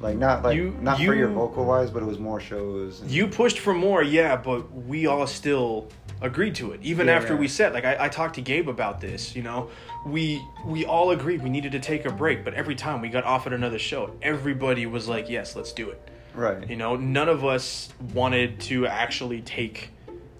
[0.06, 3.00] Like not like You- not for your vocal wise, but it was more shows.
[3.00, 5.88] and- You pushed for more, yeah, but we all still
[6.22, 6.80] agreed to it.
[6.82, 7.16] Even Yeah.
[7.16, 9.68] after we said, like, I, I talked to Gabe about this, you know,
[10.06, 13.24] we we all agreed we needed to take a break, but every time we got
[13.24, 16.00] offered another show, everybody was like, yes, let's do it.
[16.34, 16.68] right.
[16.70, 19.90] You know, none of us wanted to actually take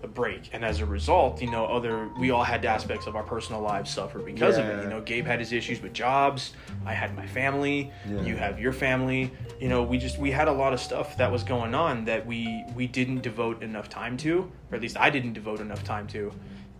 [0.06, 3.22] a break, and as a result, you know, other we all had aspects of our
[3.22, 4.82] personal lives suffer because of it.
[4.82, 6.52] You know, Gabe had his issues with jobs.
[6.86, 7.92] I had my family.
[8.08, 8.22] Yeah.
[8.22, 9.30] You have your family.
[9.60, 12.24] You know, we just we had a lot of stuff that was going on that
[12.24, 16.06] we we didn't devote enough time to, or at least I didn't devote enough time
[16.08, 16.32] to,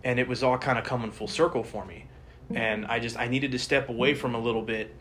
[0.03, 2.05] and it was all kind of coming full circle for me.
[2.55, 4.95] And I just I needed to step away from a little bit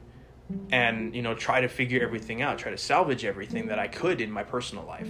[0.70, 4.20] and you know try to figure everything out try to salvage everything that i could
[4.20, 5.08] in my personal life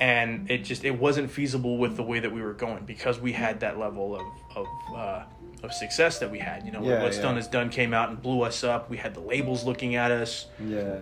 [0.00, 3.32] and it just it wasn't feasible with the way that we were going because we
[3.32, 4.26] had that level of
[4.56, 4.66] of
[4.96, 5.22] uh,
[5.62, 7.22] of success that we had you know Yeah, what's yeah.
[7.22, 10.10] done is done came out and blew us up we had the labels looking at
[10.10, 10.96] us Yeah.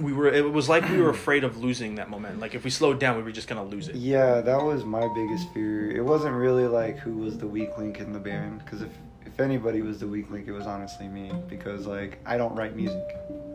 [0.00, 2.70] we were it was like we were afraid of losing that moment like if we
[2.70, 5.90] slowed down we were just gonna lose it Yeah, that was my biggest fear.
[5.90, 8.90] It wasn't really like who was the weak link in the band, because if
[9.24, 11.30] if anybody was the weak link, it was honestly me.
[11.48, 13.02] Because like I don't write music,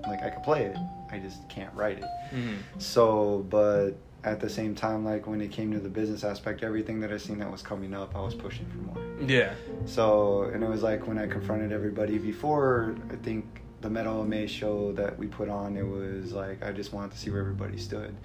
[0.08, 0.78] like I could play it,
[1.12, 2.06] I just can't write it.
[2.36, 2.58] Mhm.
[2.78, 3.92] So, but
[4.24, 7.18] at the same time, like when it came to the business aspect, everything that I
[7.18, 9.28] seen that was coming up, I was pushing for more.
[9.28, 9.54] yeah
[9.86, 13.46] So, and it was like when I confronted everybody before, I think
[13.82, 17.18] the Metal May show that we put on, it was like I just wanted to
[17.18, 18.16] see where everybody stood.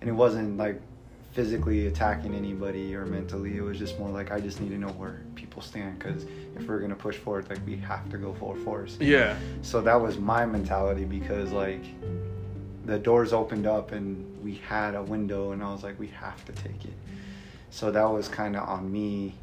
[0.00, 0.80] And it wasn't like
[1.32, 4.88] physically attacking anybody or mentally, it was just more like I just need to know
[4.88, 6.24] where people stand because
[6.56, 8.96] if we're going to push forward, like we have to go full force.
[9.00, 11.84] yeah So that was my mentality because like
[12.84, 16.44] the doors opened up and we had a window and I was like, we have
[16.46, 16.92] to take it.
[17.70, 19.34] So that was kind of on me,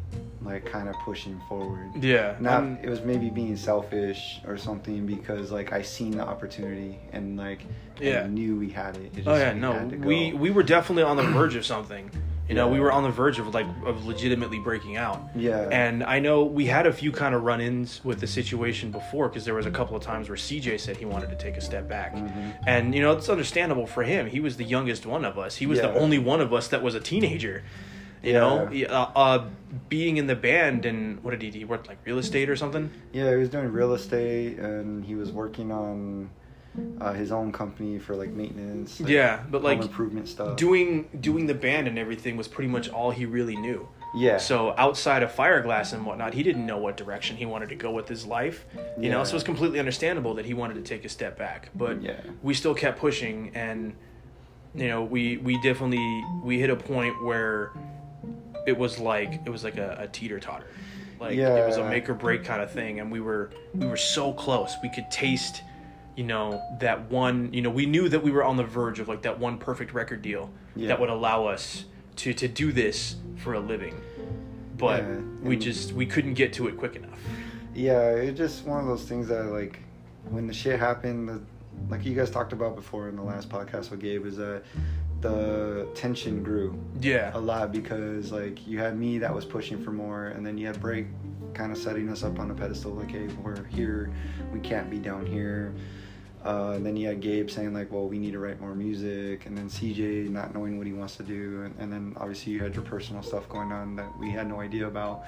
[0.44, 1.90] like kind of pushing forward.
[2.04, 2.36] Yeah.
[2.40, 7.00] Not and- it was maybe being selfish or something because like I seen the opportunity
[7.12, 7.62] and like
[8.00, 8.22] Yeah.
[8.24, 9.06] I knew we had it.
[9.06, 10.08] it oh, just, Oh yeah, no, had to go.
[10.08, 12.12] we we were definitely on the verge of something.
[12.50, 15.22] You know, we were on the verge of like of legitimately breaking out.
[15.36, 15.70] Yeah.
[15.72, 19.46] And I know we had a few kind of run-ins with the situation before because
[19.46, 21.88] there was a couple of times where CJ said he wanted to take a step
[21.88, 22.50] back, Mm-hmm.
[22.66, 24.26] and you know it's understandable for him.
[24.26, 25.58] He was the youngest one of us.
[25.58, 27.62] He was the only one of us that was a teenager.
[28.24, 28.40] You Yeah.
[28.40, 29.46] know, uh, uh,
[29.88, 31.60] being in the band and what did he do?
[31.60, 32.90] He worked like real estate or something.
[33.14, 36.30] Yeah, he was doing real estate and he was working on
[37.02, 39.00] uh, his own company for like maintenance.
[39.00, 40.56] like, Yeah, but like improvement stuff.
[40.58, 43.88] doing doing the band and everything was pretty much all he really knew.
[44.16, 44.38] yeah.
[44.38, 47.92] So outside of Fireglass and whatnot, he didn't know what direction he wanted to go
[47.92, 48.66] with his life.
[48.98, 49.24] You know, Yeah.
[49.24, 51.70] so it's completely understandable that he wanted to take a step back.
[51.76, 52.20] But Yeah.
[52.44, 53.94] we still kept pushing, and
[54.76, 57.72] you know, we we definitely we hit a point where
[58.68, 60.68] it was like it was like a, a teeter totter.
[61.20, 63.98] Like it was a make or break kind of thing, and we were we were
[63.98, 64.76] so close.
[64.82, 65.64] We could taste,
[66.20, 67.50] you know, that one.
[67.54, 69.94] You know, we knew that we were on the verge of like that one perfect
[69.94, 70.90] record deal Yeah.
[70.90, 71.86] that would allow us
[72.18, 73.96] to to do this for a living.
[74.78, 77.18] But Yeah, we just we couldn't get to it quick enough.
[77.74, 79.80] Yeah, it's just one of those things that like
[80.30, 81.40] when the shit happened, the,
[81.90, 84.64] like you guys talked about before in the last podcast with Gabe, is that
[85.22, 87.32] the tension grew Yeah.
[87.34, 90.68] a lot because like you had me that was pushing for more, and then you
[90.68, 91.06] had Break
[91.54, 94.12] kind of setting us up on a pedestal, like hey, we're here,
[94.52, 95.74] we can't be down here.
[96.46, 99.46] Uh, and then you had Gabe saying like, well, we need to write more music,
[99.46, 102.60] and then CJ not knowing what he wants to do, and, and then obviously you
[102.62, 105.24] had your personal stuff going on that we had no idea about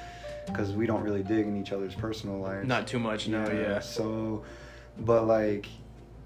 [0.46, 2.66] because we don't really dig in each other's personal lives.
[2.66, 3.80] Not too much, no, yeah.
[3.80, 4.44] So,
[5.00, 5.66] but like,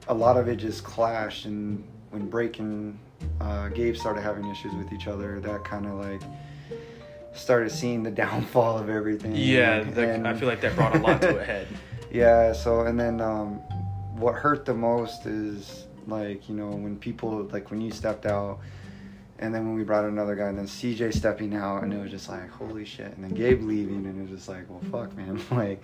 [0.08, 3.00] a lot of it just clashed, and when Break and
[3.42, 6.22] uh, Gabe started having issues with each other, that kind of like
[7.34, 9.36] started seeing the downfall of everything.
[9.36, 11.68] Yeah, that, And- I feel like that brought a lot to a head.
[12.12, 12.54] yeah.
[12.54, 13.62] So and then um,
[14.18, 18.60] what hurt the most is like you know when people like when you stepped out.
[19.38, 22.10] And then when we brought another guy, and then CJ stepping out, and it was
[22.10, 23.08] just like, holy shit.
[23.18, 25.42] And then Gabe leaving, and it was just like, well, fuck, man.
[25.52, 25.84] like,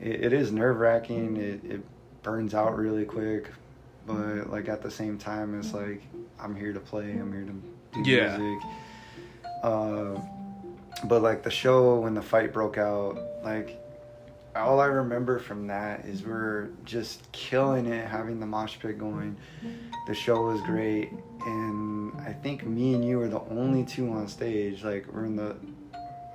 [0.00, 1.36] it, it is nerve wracking.
[1.36, 1.80] It, it
[2.24, 3.50] burns out really quick.
[4.04, 6.02] But, like, at the same time, it's like,
[6.40, 8.36] I'm here to play, I'm here to do Yeah.
[8.36, 8.68] music.
[9.62, 10.20] Uh,
[11.04, 13.78] but, like, the show, when the fight broke out, like,
[14.58, 19.36] all I remember from that is we're just killing it, having the mosh pit going.
[20.06, 21.10] The show was great,
[21.46, 24.84] and I think me and you were the only two on stage.
[24.84, 25.56] Like we're in the,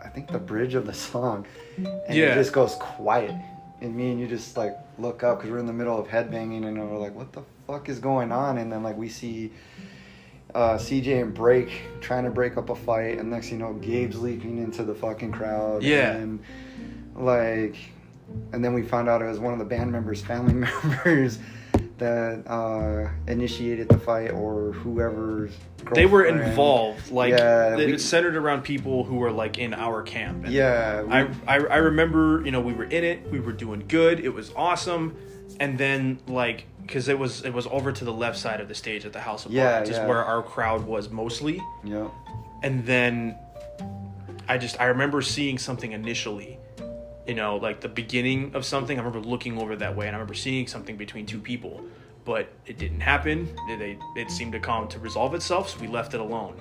[0.03, 1.45] I think the bridge of the song,
[1.77, 1.88] and
[2.18, 2.31] Yeah.
[2.31, 3.35] it just goes quiet,
[3.81, 6.65] and me and you just like look up because we're in the middle of headbanging,
[6.68, 8.57] and we're like, what the fuck is going on?
[8.57, 9.52] And then like we see.
[10.53, 11.72] Uh, CJ and Break
[12.02, 15.31] trying to break up a fight, and next you know, Gabe's leaping into the fucking
[15.31, 15.81] crowd.
[15.81, 16.11] Yeah.
[16.11, 16.41] And
[17.15, 17.77] like
[18.53, 20.53] and then we found out it was one of the band members family
[20.84, 21.40] members
[21.98, 25.52] that uh initiated the fight or whoever's
[25.94, 27.12] They were involved.
[27.12, 30.45] Like Yeah, it we- centered around people who were like in our camp.
[30.45, 33.52] And yeah we- I, I I remember, you know, we were in it, we were
[33.53, 35.16] doing good, it was awesome,
[35.60, 38.76] and then like because it was it was over to the left side of the
[38.76, 40.08] stage at the House of Yeah, Bards, is yeah.
[40.08, 42.08] where our crowd was mostly, yeah
[42.64, 43.36] and then
[44.49, 46.58] I just I remember seeing something initially,
[47.32, 48.99] you know, like the beginning of something.
[48.99, 51.82] I remember looking over that way, and I remember seeing something between two people,
[52.26, 53.48] but it didn't happen.
[53.70, 56.60] They, it seemed to come to resolve itself, so we left it alone,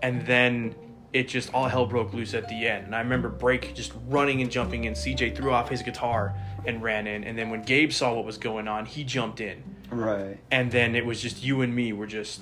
[0.00, 0.74] and then
[1.12, 2.86] it just all hell broke loose at the end.
[2.86, 4.94] And I remember Break just running and jumping in.
[4.94, 6.34] CJ threw off his guitar
[6.64, 9.62] and ran in, and then when Gabe saw what was going on, he jumped in,
[9.90, 12.40] right and then it was just you and me were just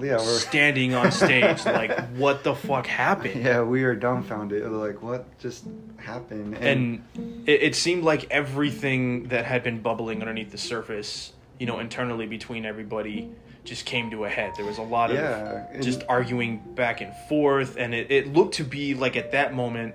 [0.00, 3.44] yeah we're standing on stage like what the fuck happened?
[3.44, 4.62] Yeah we were dumbfounded.
[4.62, 5.64] We're like what just
[5.96, 6.56] happened?
[6.58, 7.02] And
[7.46, 12.26] it, it seemed like everything that had been bubbling underneath the surface you know internally
[12.26, 13.30] between everybody
[13.64, 14.52] just came to a head.
[14.56, 18.32] There was a lot of Yeah, and- just arguing back and forth and it, it
[18.32, 19.94] looked to be like at that moment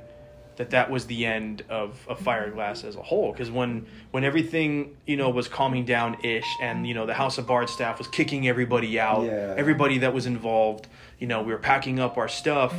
[0.57, 4.95] that that was the end of, of Fireglass as a whole because when when everything
[5.07, 8.07] you know was calming down ish and you know the House of Bard staff was
[8.07, 9.53] kicking everybody out Yeah.
[9.57, 10.88] everybody that was involved
[11.19, 12.73] you know we were packing up our stuff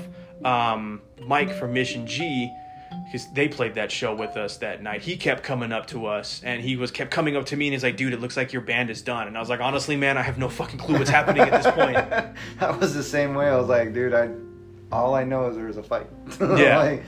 [0.44, 2.50] um, Mike from Mission G
[3.06, 6.42] because they played that show with us that night he kept coming up to us
[6.44, 8.52] and he was kept coming up to me and he's like dude it looks like
[8.52, 10.98] your band is done and I was like honestly man I have no fucking clue
[10.98, 11.94] what's happening at this point
[12.60, 13.48] that was the same way.
[13.48, 14.28] I was like, dude, I
[14.90, 16.06] all I know is there was a fight.
[16.40, 16.78] Yeah.
[16.78, 17.02] like,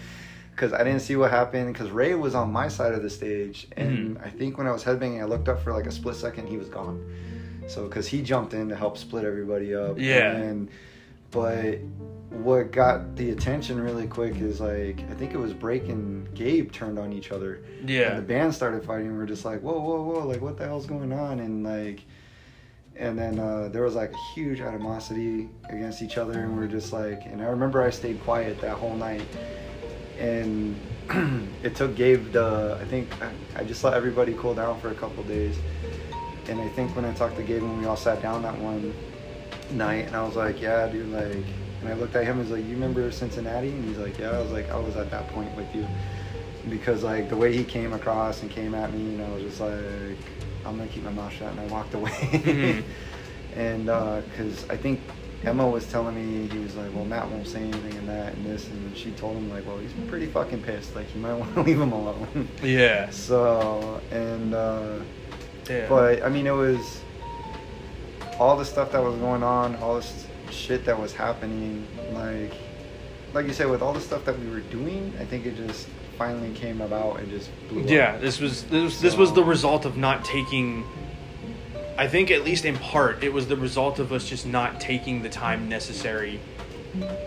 [0.54, 1.72] because I didn't see what happened.
[1.72, 4.24] Because Ray was on my side of the stage, and Mm-hmm.
[4.24, 6.46] I think when I was headbanging, I looked up for like a split second.
[6.48, 7.04] He was gone.
[7.66, 9.98] So because he jumped in to help split everybody up.
[9.98, 10.32] Yeah.
[10.32, 10.68] And
[11.30, 11.78] but
[12.30, 16.70] what got the attention really quick is like I think it was Break and Gabe
[16.72, 17.62] turned on each other.
[17.84, 18.10] Yeah.
[18.10, 19.16] And the band started fighting.
[19.16, 20.26] We are just like, whoa, whoa, whoa!
[20.26, 21.40] Like, what the hell's going on?
[21.40, 22.02] And like,
[22.96, 26.68] and then uh, there was like a huge animosity against each other, and we are
[26.68, 29.26] just like, and I remember I stayed quiet that whole night,
[30.18, 30.80] and
[31.62, 33.30] it took Gabe the I think I,
[33.60, 35.58] I just let everybody cool down for a couple days,
[36.48, 38.94] and I think when I talked to Gabe when we all sat down that one
[39.70, 41.44] night, and I was like, yeah, dude, like
[41.84, 44.30] and I looked at him and was like, "You remember Cincinnati?" And he's like, "Yeah."
[44.30, 45.86] I was like, "I was at that point with you,"
[46.70, 49.60] because like the way he came across and came at me, and I was just
[49.60, 50.18] like,
[50.64, 52.10] "I'm gonna keep my mouth shut," and I walked away.
[52.10, 52.90] Mm-hmm.
[53.58, 55.02] and because uh, I think
[55.46, 58.46] Emma was telling me he was like, "Well, Matt won't say anything and that and
[58.46, 60.94] this," and she told him like, "Well, he's pretty fucking pissed.
[60.94, 63.10] Like, you might want to leave him alone." Yeah.
[63.10, 64.54] So and.
[64.54, 64.98] uh
[65.68, 65.88] yeah.
[65.88, 67.00] But I mean, it was
[68.38, 72.52] all the stuff that was going on, all this shit that was happening, like
[73.32, 75.88] like you said, with all the stuff that we were doing, I think it just
[76.16, 78.20] finally came about and just blew yeah, up.
[78.20, 80.84] this was this was, so, this was the result of not taking.
[81.96, 85.22] I think at least in part, it was the result of us just not taking
[85.22, 86.40] the time necessary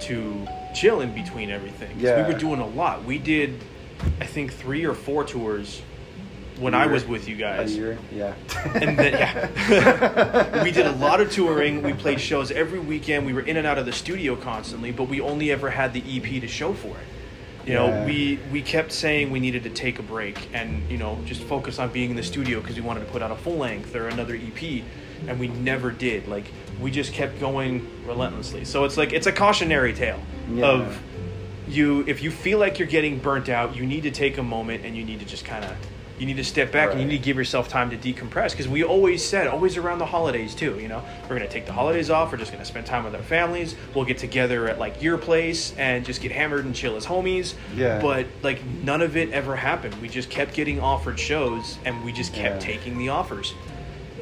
[0.02, 2.00] to chill in between everything.
[2.00, 3.04] Yeah, we were doing a lot.
[3.04, 3.60] We did,
[4.20, 5.82] I think, three or four tours
[6.60, 7.74] when I was with you guys.
[7.74, 8.34] A year, yeah.
[8.76, 11.82] and then yeah, we did a lot of touring.
[11.82, 13.26] We played shows every weekend.
[13.26, 16.02] We were in and out of the studio constantly, but we only ever had the
[16.02, 17.08] EP to show for it.
[17.68, 18.06] You know, yeah.
[18.06, 21.80] we we kept saying we needed to take a break and you know just focus
[21.80, 24.08] on being in the studio because we wanted to put out a full length or
[24.08, 24.84] another EP,
[25.28, 26.30] and we never did.
[26.30, 26.46] Like
[26.80, 28.64] we just kept going relentlessly.
[28.64, 30.66] So it's like it's a cautionary tale yeah.
[30.66, 31.04] of
[31.68, 34.86] you if you feel like you're getting burnt out, you need to take a moment
[34.86, 35.76] and you need to just kind of
[36.18, 36.94] you need to step back right.
[36.94, 40.00] and you need to give yourself time to decompress because we always said always around
[40.00, 41.04] the holidays too you know?
[41.24, 43.22] We're going to take the holidays off we're just going to spend time with our
[43.22, 47.06] families we'll get together at like your place and just get hammered and chill as
[47.06, 47.54] homies.
[47.76, 48.02] Yeah.
[48.02, 49.96] But like none of it ever happened.
[50.02, 52.74] We just kept getting offered shows and we just kept yeah.
[52.74, 53.54] taking the offers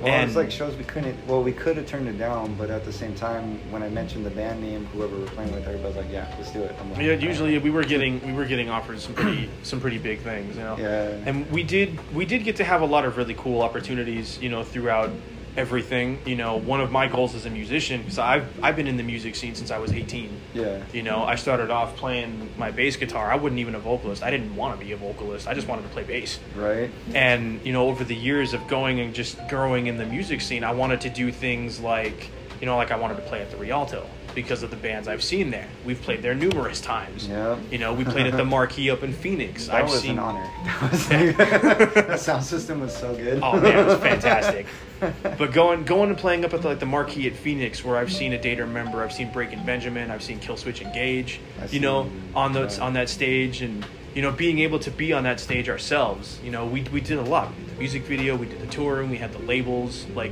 [0.06, 1.18] well, and, it's like shows we couldn't.
[1.28, 4.26] Well, we could have turned it down, but at the same time, when I mentioned
[4.26, 7.14] the band name, whoever we're playing with, everybody's like, "Yeah, let's do it." Like, yeah,
[7.14, 10.64] usually we were getting we were getting offered some pretty some pretty big things, you
[10.64, 10.78] know.
[10.78, 11.10] Yeah.
[11.26, 14.50] And we did we did get to have a lot of really cool opportunities, you
[14.50, 15.10] know, throughout
[15.58, 16.20] everything.
[16.26, 19.04] You know, one of my goals as a musician, because I've I've been in the
[19.04, 20.30] music scene since I was 18.
[20.54, 20.84] Yeah.
[20.94, 23.32] You know, I started off playing my bass guitar.
[23.32, 24.24] I wasn't even a vocalist.
[24.24, 25.48] I didn't want to be a vocalist.
[25.48, 26.40] I just wanted to play bass.
[26.56, 26.90] Right.
[27.14, 30.64] And you know, over the years of going and just growing in the music scene,
[30.64, 32.30] I wanted to do things like,
[32.60, 34.06] you know, like I wanted to play at the Rialto
[34.36, 35.68] because of the bands I've seen there.
[35.86, 37.28] We've played there numerous times.
[37.28, 37.58] Yeah.
[37.72, 39.68] You know, we played at the Marquee up in Phoenix.
[39.68, 40.12] That I've was seen...
[40.12, 40.50] an honor.
[40.66, 41.38] That, was like...
[42.08, 43.40] that sound system was so good.
[43.42, 44.68] Oh man, it was fantastic.
[45.00, 48.12] but going going and playing up at the, like the Marquee at Phoenix, where I've
[48.12, 51.40] seen a Day to Remember, I've seen Breaking Benjamin, I've seen Killswitch Engage.
[51.62, 55.12] I You know, on the on that stage and you know, being able to be
[55.12, 57.50] on that stage ourselves, you know, we, we did a lot.
[57.50, 60.06] We did the music video, we did the touring, we had the labels.
[60.16, 60.32] Like,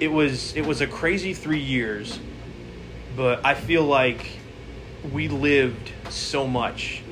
[0.00, 2.18] it was it was a crazy three years
[3.16, 4.26] but I feel like
[5.12, 7.02] we lived so much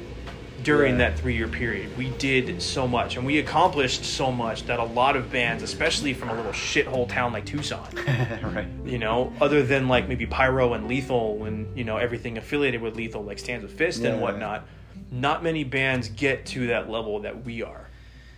[0.62, 1.10] during yeah.
[1.10, 1.96] that three year period.
[1.96, 6.14] We did so much and we accomplished so much that a lot of bands, especially
[6.14, 7.88] from a little shithole town like Tucson,
[8.42, 8.68] right?
[8.84, 12.96] You know, other than like maybe Pyro and Lethal and you know everything affiliated with
[12.96, 14.10] Lethal, like Stands with Fist yeah.
[14.10, 14.66] and whatnot.
[15.10, 17.88] Not many bands get to that level that we are,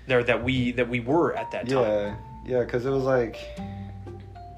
[0.07, 1.85] there that we that we were at that time.
[1.85, 2.17] Yeah,
[2.47, 3.37] yeah, because it was like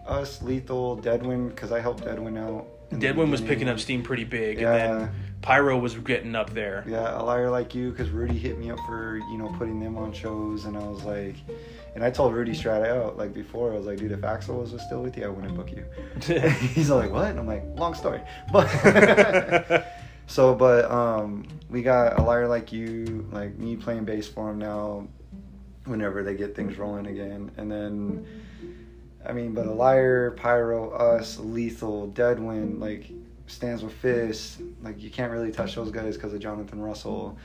[0.07, 4.61] us, Lethal, Deadwind, because I helped Deadwind out Deadwind was picking up steam pretty big,
[4.61, 4.75] yeah.
[4.75, 5.11] and then
[5.43, 6.85] Pyro was getting up there.
[6.87, 9.97] Yeah, a liar like you, because Rudy hit me up for you know putting them
[9.97, 11.37] on shows, and I was like,
[11.95, 14.75] and I told Rudy straight out like before, I was like, dude, if Axel was
[14.87, 15.85] still with you, I wouldn't book you.
[16.75, 17.27] He's like, what?
[17.27, 18.21] And I'm like, long story,
[18.53, 18.67] but.
[20.27, 24.59] so, but um, we got a liar like you, like me playing bass for him
[24.59, 25.09] now.
[25.85, 28.27] Whenever they get things rolling again, and then
[29.27, 33.11] I mean, but a liar, pyro, us, lethal, deadwind, like
[33.49, 34.59] stands with fists.
[34.83, 37.37] Like you can't really touch those guys because of Jonathan Russell.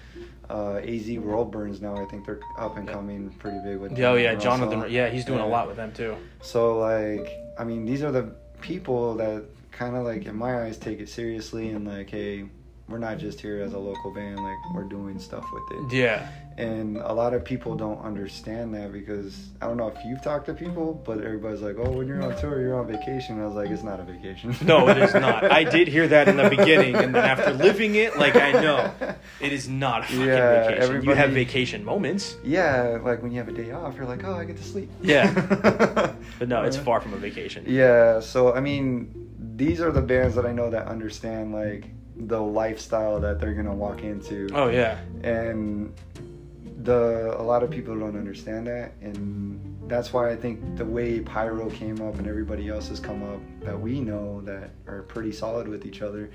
[0.49, 3.99] Uh, Az Worldburns now, I think they're up and coming pretty big with.
[3.99, 4.57] Oh yeah, Russell.
[4.57, 4.91] Jonathan.
[4.91, 5.45] Yeah, he's doing yeah.
[5.45, 6.15] a lot with them too.
[6.41, 10.77] So like, I mean, these are the people that kind of like, in my eyes,
[10.77, 12.45] take it seriously and like, hey,
[12.87, 14.37] we're not just here as a local band.
[14.37, 15.95] Like we're doing stuff with it.
[15.95, 20.21] Yeah and a lot of people don't understand that because I don't know if you've
[20.21, 23.45] talked to people, but everybody's like, "Oh, when you're on tour, you're on vacation." I
[23.45, 25.49] was like, "It's not a vacation." no, it is not.
[25.51, 28.93] I did hear that in the beginning, and then after living it, like I know,
[29.39, 31.03] it is not a fucking yeah, vacation.
[31.03, 32.35] You have vacation moments.
[32.43, 34.89] Yeah, like when you have a day off, you're like, "Oh, I get to sleep."
[35.01, 35.31] Yeah,
[36.39, 37.65] but no, it's uh, far from a vacation.
[37.67, 41.85] Yeah, so I mean, these are the bands that I know that understand like
[42.27, 44.49] the lifestyle that they're gonna walk into.
[44.53, 44.99] Oh yeah.
[45.23, 45.93] and
[46.83, 51.19] the a lot of people don't understand that and that's why i think the way
[51.19, 55.31] pyro came up and everybody else has come up that we know that are pretty
[55.31, 56.31] solid with each other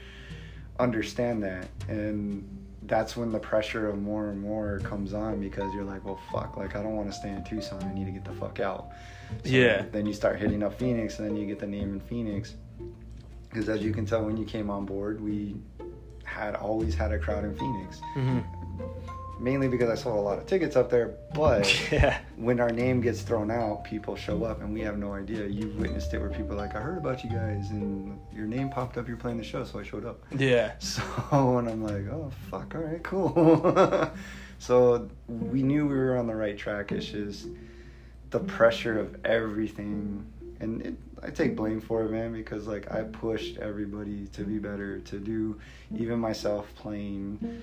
[0.79, 1.69] understand that.
[1.89, 2.47] And
[2.83, 6.57] that's when the pressure of more and more comes on because you're like well fuck
[6.57, 8.91] like i don't want to stay in tucson i need to get the fuck out.
[9.43, 9.87] So Yeah.
[9.91, 12.55] then you start hitting up phoenix and then you get the name in phoenix.
[13.49, 15.57] Because as you can tell when you came on board we
[16.25, 18.01] had always had a crowd in phoenix.
[18.15, 18.41] Hmm
[19.39, 21.15] mainly because I sold a lot of tickets up there.
[21.35, 22.19] But Yeah.
[22.37, 25.47] when our name gets thrown out, people show up, and we have no idea.
[25.47, 28.71] You've witnessed it where people are like, "I heard about you guys, and your name
[28.71, 29.09] popped up.
[29.09, 30.73] You're playing the show, so I showed up." Yeah.
[30.81, 34.11] So and I'm like, "Oh fuck, all right, cool."
[34.59, 36.93] so we knew we were on the right track.
[36.93, 37.49] It's just
[38.31, 40.27] the pressure of everything,
[40.61, 44.59] and it, I take blame for it, man, because like I pushed everybody to be
[44.59, 45.59] better, to do,
[45.97, 47.63] even myself playing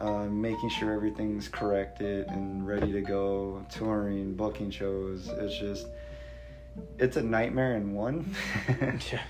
[0.00, 5.28] uh, making sure everything's corrected and ready to go, touring, booking shows.
[5.28, 5.86] It's just,
[6.98, 8.34] it's a nightmare in one.
[9.12, 9.22] Yeah.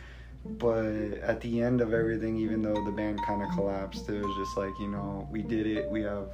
[0.44, 0.86] but
[1.22, 4.56] at the end of everything, even though the band kind of collapsed, it was just
[4.56, 5.90] like, you know, we did it.
[5.90, 6.28] We have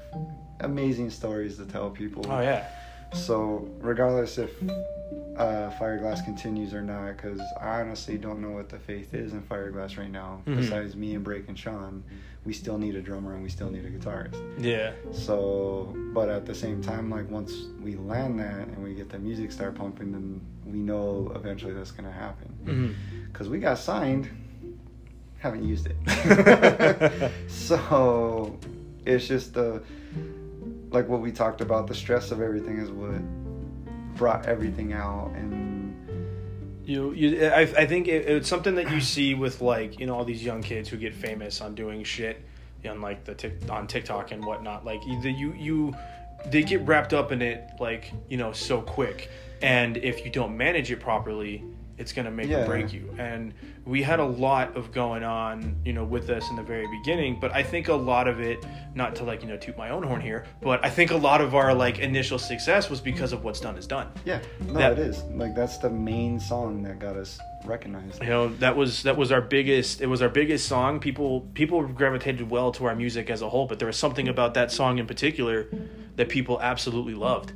[0.60, 2.24] amazing stories to tell people.
[2.30, 2.66] Oh yeah.
[3.14, 4.50] So, regardless if
[5.36, 9.42] uh, Fireglass continues or not, because I honestly don't know what the faith is in
[9.42, 10.42] Fireglass right now.
[10.46, 10.56] Mhm.
[10.56, 12.02] Besides me and Break and Sean,
[12.46, 14.40] we still need a drummer and we still need a guitarist.
[14.58, 14.92] Yeah.
[15.10, 19.18] So, but at the same time, like once we land that and we get the
[19.18, 22.54] music start pumping, then we know eventually that's gonna happen.
[22.64, 23.24] Mm-hmm.
[23.32, 24.30] Because we got signed,
[25.38, 27.32] haven't used it.
[27.48, 28.56] so,
[29.04, 29.82] it's just the
[30.90, 31.88] like what we talked about.
[31.88, 33.20] The stress of everything is what
[34.16, 35.65] brought everything out, and
[36.86, 40.14] You, you, I, I think it, it's something that you see with like you know
[40.14, 42.40] all these young kids who get famous on doing shit
[42.88, 44.84] on like the tick on TikTok and whatnot.
[44.84, 45.96] Like you you
[46.46, 49.30] they get wrapped up in it like you know so quick,
[49.62, 51.64] and if you don't manage it properly,
[51.98, 52.58] it's gonna make Yeah.
[52.62, 53.14] or break you.
[53.18, 53.54] And
[53.84, 57.38] we had a lot of going on you know with us in the very beginning,
[57.40, 58.64] but I think a lot of it,
[58.94, 61.40] not to like you know toot my own horn here, but I think a lot
[61.40, 64.08] of our like initial success was because of what's done is done.
[64.24, 68.22] yeah, no, That- it is like that's the main song that got us recognized.
[68.22, 71.82] you know that was that was our biggest it was our biggest song people people
[71.86, 74.98] gravitated well to our music as a whole but there was something about that song
[74.98, 75.66] in particular
[76.14, 77.52] that people absolutely loved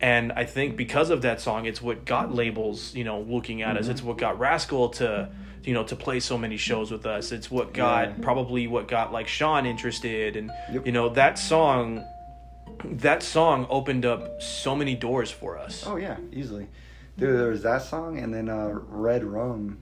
[0.00, 3.76] and i think because of that song it's what got labels you know looking at
[3.76, 3.90] us Mm-hmm.
[3.92, 5.28] it's what got rascal to
[5.64, 8.14] you know to play so many shows with us it's what got Yeah.
[8.22, 10.86] probably what got like sean interested and Yep.
[10.86, 12.04] you know that song
[12.84, 16.66] that song opened up so many doors for us Oh yeah, easily.
[17.18, 19.78] Dude, there was that song, and then uh, Red Rum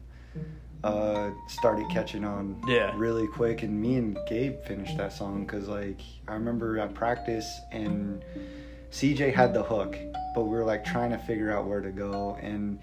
[0.83, 2.93] uh, started catching on Yeah.
[2.97, 7.47] really quick, and me and Gabe finished that song because like I remember at practice
[7.71, 8.25] and
[8.91, 9.97] CJ had the hook,
[10.35, 12.79] but we were like trying to figure out where to go, and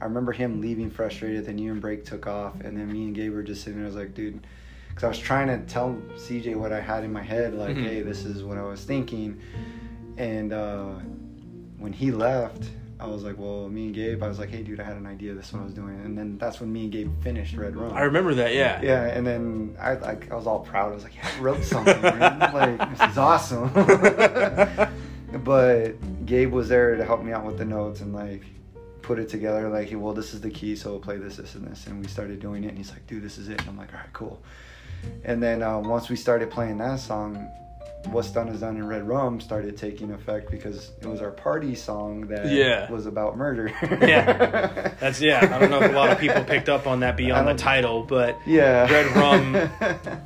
[0.00, 1.46] I remember him leaving frustrated.
[1.46, 3.86] Then you and Break took off, and then me and Gabe were just sitting there.
[3.86, 4.46] I was like, dude.
[4.88, 7.82] Because I was trying to tell CJ what I had in my head, like, Mhm.
[7.84, 9.38] hey, this is what I was thinking.
[10.16, 10.94] And uh,
[11.78, 12.64] when he left,
[12.98, 15.04] I was like, well, me and Gabe, I was like, hey, dude, I had an
[15.06, 15.34] idea.
[15.34, 16.00] This is what I was doing.
[16.02, 17.92] And then that's when me and Gabe finished Red Rum.
[17.92, 20.92] i remember that yeah Yeah, and then I like I was all proud.
[20.92, 22.00] I was like, yeah, I wrote something.
[22.00, 22.38] man.
[22.54, 23.70] like this is awesome.
[25.44, 28.42] but Gabe was there to help me out with the notes and like
[29.02, 29.68] put it together.
[29.68, 31.86] Like, well, this is the key, so we'll play this, this, and this.
[31.86, 32.68] And we started doing it.
[32.68, 33.60] And he's like, dude, this is it.
[33.60, 34.42] And I'm like, all right, cool.
[35.24, 37.48] And then uh, once we started playing that song,
[38.10, 41.74] What's Done Is Done in Red Rum started taking effect because it was our party
[41.74, 42.90] song that Yeah.
[42.90, 43.70] was about murder.
[43.82, 44.92] Yeah.
[45.00, 45.40] That's yeah.
[45.54, 48.02] I don't know if a lot of people picked up on that beyond the title,
[48.04, 48.90] but yeah.
[48.90, 49.70] Red Rum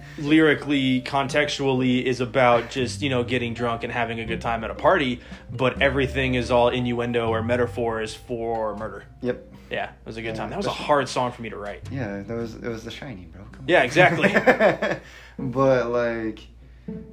[0.18, 4.70] lyrically, contextually is about just, you know, getting drunk and having a good time at
[4.70, 5.20] a party,
[5.50, 9.04] but everything is all innuendo or metaphors for murder.
[9.22, 9.46] Yep.
[9.70, 10.50] Yeah, it was a good Yeah, time.
[10.50, 11.82] That was a hard song for me to write.
[11.92, 13.44] Yeah, that was it was The Shining, bro.
[13.68, 14.32] Yeah, exactly.
[15.38, 16.40] but like,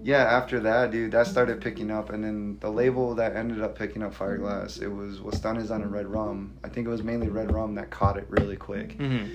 [0.03, 3.77] yeah, after that, dude, that started picking up, and then the label that ended up
[3.77, 6.57] picking up Fireglass, it was What's Done Is Done in Red Rum.
[6.63, 9.25] I think it was mainly Red Rum that caught it really quick, hmm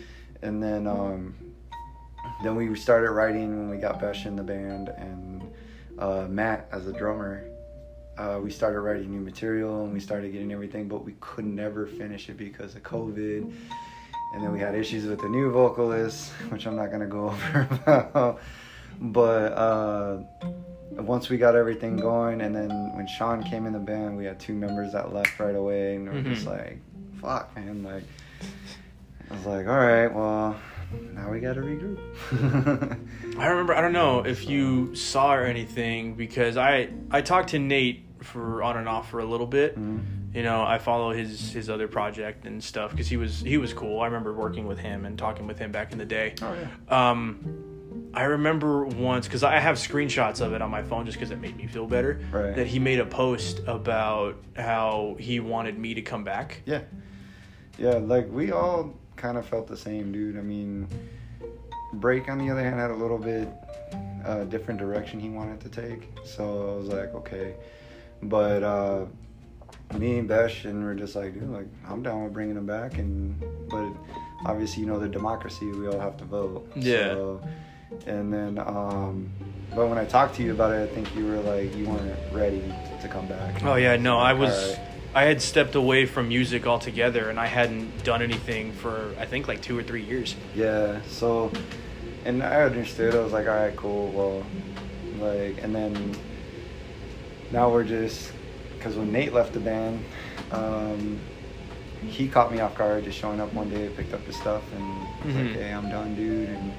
[0.42, 1.34] and then um,
[2.42, 5.42] then we started writing when we got Besh in the band and
[5.98, 7.44] uh, Matt as a drummer.
[8.18, 11.86] Uh, we started writing new material and we started getting everything, but we could never
[11.86, 13.54] finish it because of COVID.
[14.34, 17.68] And then we had issues with the new vocalist, which I'm not gonna go over
[17.70, 18.40] about.
[19.04, 20.18] But uh,
[20.92, 24.38] once we got everything going, and then when Sean came in the band, we had
[24.38, 26.50] two members that left right away, and we we're just Mhm.
[26.50, 26.78] like,
[27.20, 28.04] "Fuck, man!" Like,
[29.30, 30.56] I was like, "All right, well,
[31.14, 31.98] now we got to regroup.
[33.38, 33.74] I remember.
[33.74, 38.62] I don't know if you saw or anything because I I talked to Nate for
[38.62, 39.76] on and off for a little bit.
[39.76, 40.00] Mhm.
[40.32, 43.72] You know, I follow his his other project and stuff because he was he was
[43.74, 44.00] cool.
[44.00, 46.34] I remember working with him and talking with him back in the day.
[46.40, 47.10] Oh yeah.
[47.10, 47.71] Um,
[48.14, 51.40] I remember once because I have screenshots of it on my phone just because it
[51.40, 52.20] made me feel better.
[52.30, 52.54] Right.
[52.54, 56.62] That he made a post about how he wanted me to come back.
[56.66, 56.82] Yeah.
[57.78, 60.36] Yeah, like we all kind of felt the same, dude.
[60.36, 60.86] I mean,
[61.94, 63.48] Break on the other hand had a little bit
[64.24, 67.54] uh, different direction he wanted to take, so I was like, okay.
[68.22, 69.06] But uh,
[69.98, 72.98] me and Besh and we're just like, dude, like I'm down with bringing him back,
[72.98, 73.92] and but
[74.46, 76.70] obviously you know the democracy, we all have to vote.
[76.74, 77.10] Yeah.
[77.10, 77.42] So,
[78.06, 79.28] and then, um,
[79.74, 82.18] but when I talked to you about it, I think you were like you weren't
[82.32, 82.62] ready
[83.00, 83.62] to come back.
[83.64, 84.52] Oh yeah, no, I was.
[84.72, 84.88] alright.
[85.14, 89.46] I had stepped away from music altogether, and I hadn't done anything for I think
[89.46, 90.34] like two or three years.
[90.54, 91.52] Yeah, so,
[92.24, 93.14] and I understood.
[93.14, 94.08] I was like, all right, cool.
[94.12, 94.46] Well,
[95.20, 96.16] like, and then
[97.50, 98.32] now we're just,
[98.78, 100.02] because when Nate left the band,
[100.50, 101.20] um,
[102.06, 104.98] he caught me off guard just showing up one day, picked up his stuff, and
[105.26, 105.46] was Mhm.
[105.46, 106.48] like, hey, I'm done, dude.
[106.48, 106.72] And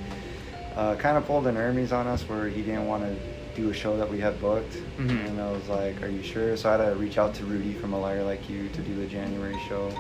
[0.76, 3.16] uh, kind of pulled an Aramis on us where he didn't want to
[3.62, 4.74] do a show that we had booked.
[4.98, 5.28] Mhm.
[5.28, 6.58] And I was like, are you sure?
[6.58, 8.96] So I had to reach out to Rudy from A Liar Like You to do
[8.96, 9.92] the January show.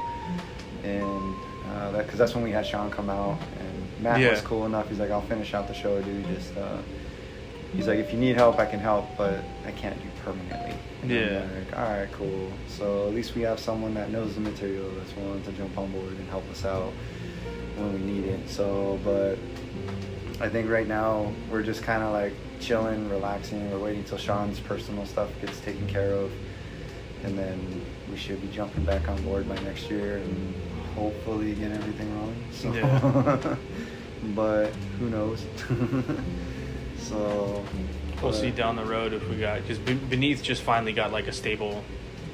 [0.83, 1.35] And
[1.75, 3.37] uh, that, because that's when we had Sean come out.
[3.59, 4.31] And Matt Yeah.
[4.31, 4.89] was cool enough.
[4.89, 6.25] He's like, I'll finish out the show, dude.
[6.27, 6.77] Just, uh,
[7.75, 10.75] he's like, if you need help, I can help, but I can't do permanently.
[11.03, 11.39] And I'm Yeah.
[11.39, 12.51] like, all right, cool.
[12.67, 15.91] So at least we have someone that knows the material that's willing to jump on
[15.91, 16.91] board and help us out
[17.77, 18.49] when we need it.
[18.49, 19.37] So, but
[20.43, 23.71] I think right now we're just kind of like chilling, relaxing.
[23.71, 26.33] We're waiting till Sean's personal stuff gets taken care of,
[27.23, 30.53] and then we should be jumping back on board by next year and
[30.95, 32.43] hopefully get everything rolling.
[32.51, 33.55] So, Yeah.
[34.35, 34.67] but
[34.99, 35.45] who knows?
[36.99, 37.63] so
[38.21, 41.27] We'll but- see down the road if we got because Beneath just finally got like
[41.27, 41.85] a stable,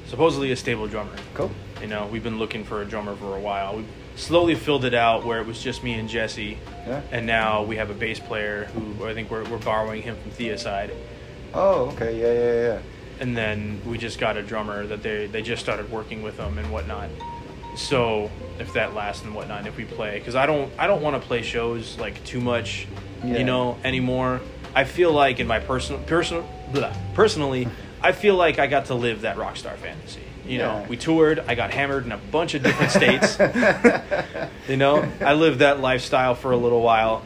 [0.06, 1.14] supposedly a stable drummer.
[1.34, 1.52] Cool.
[1.80, 3.76] You know, we've been looking for a drummer for a while.
[3.76, 3.84] We
[4.20, 7.00] slowly filled it out where it was just me and Jesse, Yeah.
[7.10, 10.30] and now we have a bass player who I think we're, we're borrowing him from
[10.32, 10.90] Theoside.
[11.54, 12.20] Oh, okay.
[12.20, 12.78] Yeah, yeah, yeah.
[13.20, 16.58] and then we just got a drummer that they they just started working with them
[16.58, 17.08] and whatnot.
[17.76, 21.20] So if that lasts and whatnot, if we play, because I don't I don't want
[21.20, 22.86] to play shows like too much,
[23.24, 23.38] Yeah.
[23.38, 24.40] you know, anymore.
[24.74, 27.66] I feel like in my personal personal blah, personally,
[28.00, 30.20] I feel like I got to live that rock star fantasy.
[30.50, 30.88] You know, Yeah.
[30.88, 31.38] we toured.
[31.46, 33.38] I got hammered in a bunch of different states.
[34.68, 37.22] you know, I lived that lifestyle for a little while.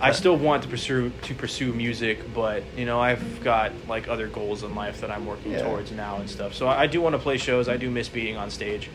[0.00, 4.26] I still want to pursue to pursue music, but you know I've got like other
[4.28, 5.62] goals in life that I'm working Yeah.
[5.62, 6.52] towards now and stuff.
[6.54, 7.66] So I, I do want to play shows.
[7.68, 8.90] I do miss being on stage,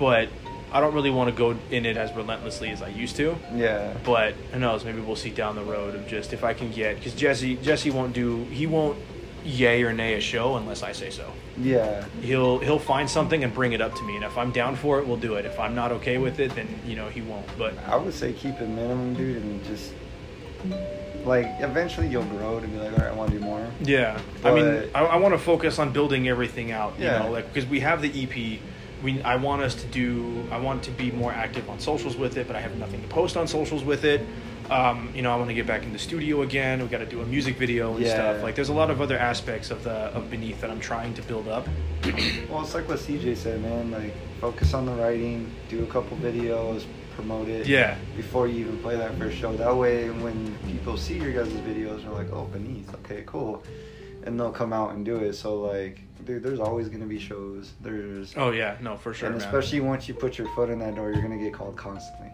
[0.00, 0.28] but
[0.72, 3.36] I don't really want to go in it as relentlessly as I used to.
[3.54, 3.94] Yeah.
[4.04, 4.84] But who knows?
[4.84, 7.90] Maybe we'll see down the road of just if I can get because Jesse Jesse
[7.90, 8.98] won't do he won't
[9.44, 11.30] yay or nay a show unless I say so.
[11.58, 12.04] Yeah.
[12.22, 14.98] He'll he'll find something and bring it up to me, and if I'm down for
[14.98, 15.44] it, we'll do it.
[15.44, 17.46] If I'm not okay with it, then you know he won't.
[17.58, 19.92] But I would say keep it minimum, dude, and just
[21.24, 23.66] like eventually you'll grow to be like, all right, I want to do more.
[23.82, 26.98] Yeah, I mean, I, I want to focus on building everything out.
[26.98, 27.18] You Yeah.
[27.20, 28.60] know, like because we have the EP.
[29.02, 30.44] We, I want us to do.
[30.52, 33.08] I want to be more active on socials with it, but I have nothing to
[33.08, 34.20] post on socials with it.
[34.70, 36.80] Um, you know, I want to get back in the studio again.
[36.80, 38.14] We got to do a music video and Yeah.
[38.14, 38.42] stuff.
[38.42, 41.22] Like, there's a lot of other aspects of the of Beneath that I'm trying to
[41.22, 41.66] build up.
[42.50, 43.90] Well, it's like what CJ said, man.
[43.90, 46.84] Like, focus on the writing, do a couple videos,
[47.16, 47.66] promote it.
[47.66, 47.96] Yeah.
[48.16, 49.56] Before you even play that first show.
[49.56, 53.62] That way, when people see your guys' videos, they're like, oh, Beneath, okay, cool.
[54.24, 55.32] And they'll come out and do it.
[55.34, 57.72] So, like, dude, there's always going to be shows.
[57.80, 58.34] There's.
[58.36, 59.28] Oh yeah, no, for sure.
[59.28, 59.46] and man.
[59.46, 62.30] especially once you put your foot in that door, you're going to get called constantly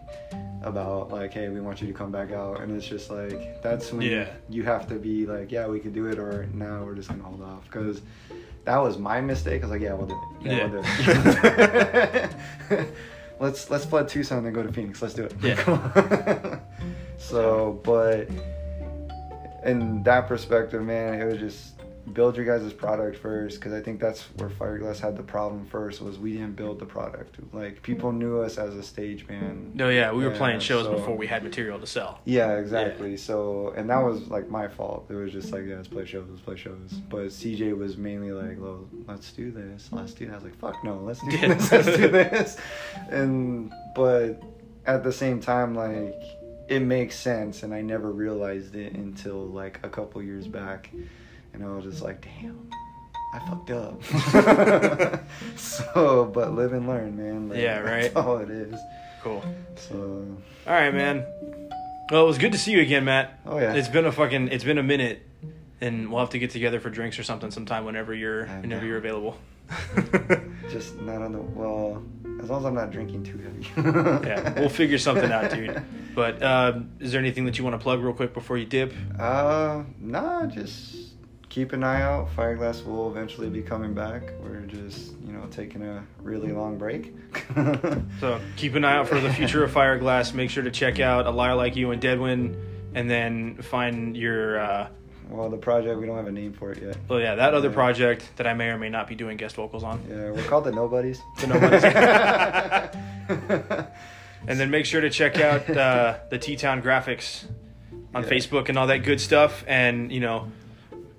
[0.63, 2.61] about, like, hey, we want you to come back out.
[2.61, 4.29] And it's just like, that's when Yeah.
[4.49, 7.21] you have to be like, yeah, we could do it, or now we're just going
[7.21, 7.65] to hold off.
[7.65, 8.03] Because
[8.65, 9.63] that was my mistake.
[9.63, 10.47] I was like, yeah, we'll do it.
[10.47, 10.67] Yeah, Yeah.
[10.67, 12.95] we'll do it.
[13.41, 15.01] let's let's flood Tucson and go to Phoenix.
[15.01, 15.35] Let's do it.
[15.43, 16.59] Yeah.
[17.21, 18.29] So, but
[19.65, 21.78] in that perspective, man, it was just
[22.15, 26.01] build your guys' product first because I think that's where Fireglass had the problem first
[26.01, 27.37] was we didn't build the product.
[27.53, 29.75] Like people knew us as a stage band.
[29.75, 32.21] No, yeah, we were playing shows so- before we had material to sell.
[32.25, 33.17] Yeah, exactly.
[33.17, 35.07] So, and that was like my fault.
[35.11, 36.93] It was just like, yeah, let's play shows, let's play shows.
[37.09, 40.33] But CJ was mainly like, well, let's do this, let's do that.
[40.33, 41.55] I was like, fuck no, let's do Yeah.
[41.55, 42.57] this, let's do this.
[43.11, 44.43] And, but
[44.87, 46.15] at the same time, like,
[46.69, 47.63] it makes sense.
[47.63, 50.91] And I never realized it until like a couple years back.
[51.53, 52.71] And I was just like, damn.
[53.35, 54.03] I fucked up.
[55.57, 57.49] so, but live and learn, man.
[57.51, 58.03] Like, Yeah, right.
[58.15, 58.79] That's all it is.
[59.23, 59.45] Cool.
[59.77, 60.27] So,
[60.67, 61.27] All right, man.
[62.11, 63.39] Well, it was good to see you again, Matt.
[63.45, 63.75] Oh, yeah.
[63.75, 64.49] It's been a fucking.
[64.49, 65.27] It's been a minute,
[65.83, 68.97] and we'll have to get together for drinks or something sometime whenever you're whenever you're
[68.97, 69.37] available.
[70.71, 72.03] Just not on the well.
[72.41, 74.27] As long as I'm not drinking too heavy.
[74.27, 75.83] yeah, we'll figure something out, dude.
[76.15, 78.95] But um, is there anything that you want to plug real quick before you dip?
[79.19, 81.08] Uh, nah, just
[81.59, 82.29] keep an eye out.
[82.37, 84.31] Fireglass will eventually be coming back.
[84.45, 87.13] We're just, you know, taking a really long break.
[88.21, 90.33] So keep an eye out for the future of Fireglass.
[90.35, 92.57] Make sure to check out A Liar Like You and Deadwind,
[92.95, 94.61] and then find your.
[94.61, 94.89] Uh,
[95.29, 96.97] well, the project we don't have a name for it yet.
[97.09, 97.75] well, yeah, that other Yeah.
[97.75, 100.01] project that I may or may not be doing guest vocals on.
[100.09, 101.21] Yeah, we're called the Nobodies.
[101.41, 101.83] The Nobodies.
[104.47, 107.45] And then make sure to check out uh, the T Town graphics
[108.15, 108.29] on Yeah.
[108.31, 109.65] Facebook and all that good stuff.
[109.67, 110.47] And you know,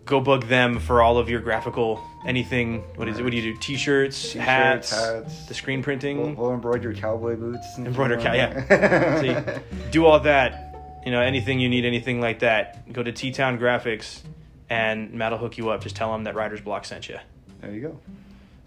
[0.09, 2.81] go bug them for all of your graphical anything.
[2.95, 3.23] What is it?
[3.23, 3.59] What do you do?
[3.59, 5.45] T-shirts, T-shirts, hats, hats.
[5.45, 6.35] the screen printing.
[6.35, 7.65] We'll, embroider cowboy boots.
[7.77, 9.19] and Embroider cow- there.
[9.21, 9.61] See,
[9.91, 10.65] do all that.
[11.05, 12.91] You know, anything you need, anything like that.
[12.91, 14.21] Go to T Town Graphics,
[14.69, 15.81] and Matt will hook you up.
[15.81, 17.17] Just tell him that Writer's Block sent you.
[17.61, 17.99] There you go.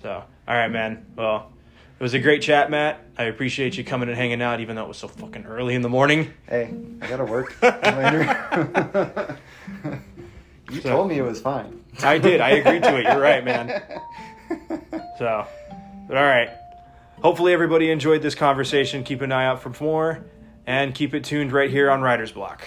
[0.02, 0.10] So,
[0.48, 1.04] all right, man.
[1.16, 1.50] Well,
[1.98, 3.04] it was a great chat, Matt.
[3.18, 5.82] I appreciate you coming and hanging out, even though it was so fucking early in
[5.82, 6.32] the morning.
[6.48, 9.38] Hey, I gotta work later.
[10.72, 11.80] you So- told me it was fine.
[12.02, 12.40] I did.
[12.40, 13.04] I agreed to it.
[13.04, 13.82] You're right, man.
[15.18, 15.46] So,
[16.08, 16.50] but all right.
[17.22, 19.04] Hopefully, everybody enjoyed this conversation.
[19.04, 20.24] Keep an eye out for more,
[20.66, 22.62] and keep it tuned right here on Writer's Block.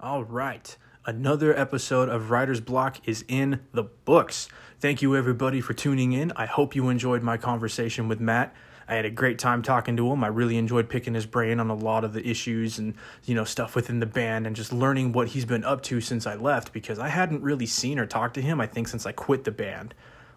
[0.00, 0.76] All right.
[1.04, 4.48] Another episode of Writer's Block is in the books.
[4.78, 6.32] Thank you, everybody, for tuning in.
[6.36, 8.54] I hope you enjoyed my conversation with Matt.
[8.92, 10.22] I had a great time talking to him.
[10.22, 12.92] I really enjoyed picking his brain on a lot of the issues and,
[13.24, 16.26] you know, stuff within the band and just learning what he's been up to since
[16.26, 19.12] I left because I hadn't really seen or talked to him, I think, since I
[19.12, 19.94] quit the band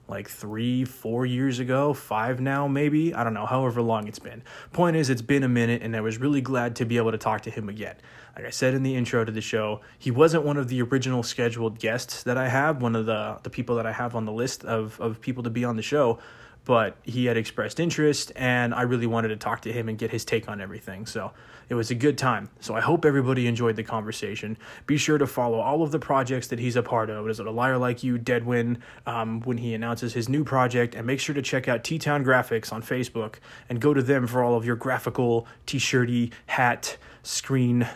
[0.07, 3.14] like three, four years ago, five now, maybe.
[3.14, 4.41] I don't know, however long it's been.
[4.72, 7.18] Point is, it's been a minute, and I was really glad to be able to
[7.18, 7.95] talk to him again.
[8.38, 11.23] Like I said in the intro to the show, he wasn't one of the original
[11.23, 14.32] scheduled guests that I have, one of the, the people that I have on the
[14.32, 16.19] list of, of people to be on the show,
[16.66, 20.12] but he had expressed interest, and I really wanted to talk to him and get
[20.12, 21.06] his take on everything.
[21.06, 21.32] So
[21.70, 22.50] it was a good time.
[22.60, 24.58] So I hope everybody enjoyed the conversation.
[24.88, 27.30] Be sure to follow all of the projects that he's a part of.
[27.30, 31.06] Is it A Liar Like You, Deadwind, um, when he announces his new project, and
[31.06, 33.36] make sure to check out T Town Graphics on Facebook
[33.70, 37.88] and go to them for all of your graphical, t shirty, hat, screen,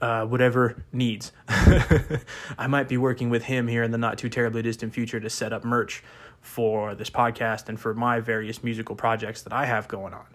[0.00, 1.32] uh, whatever needs.
[1.48, 5.30] I might be working with him here in the not too terribly distant future to
[5.30, 6.02] set up merch
[6.44, 10.26] for this podcast and for my various musical projects that I have going on.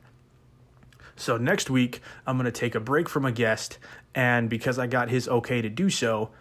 [1.15, 3.77] So next week, I'm going to take a break from a guest,
[4.15, 6.31] and because I got his okay to do so,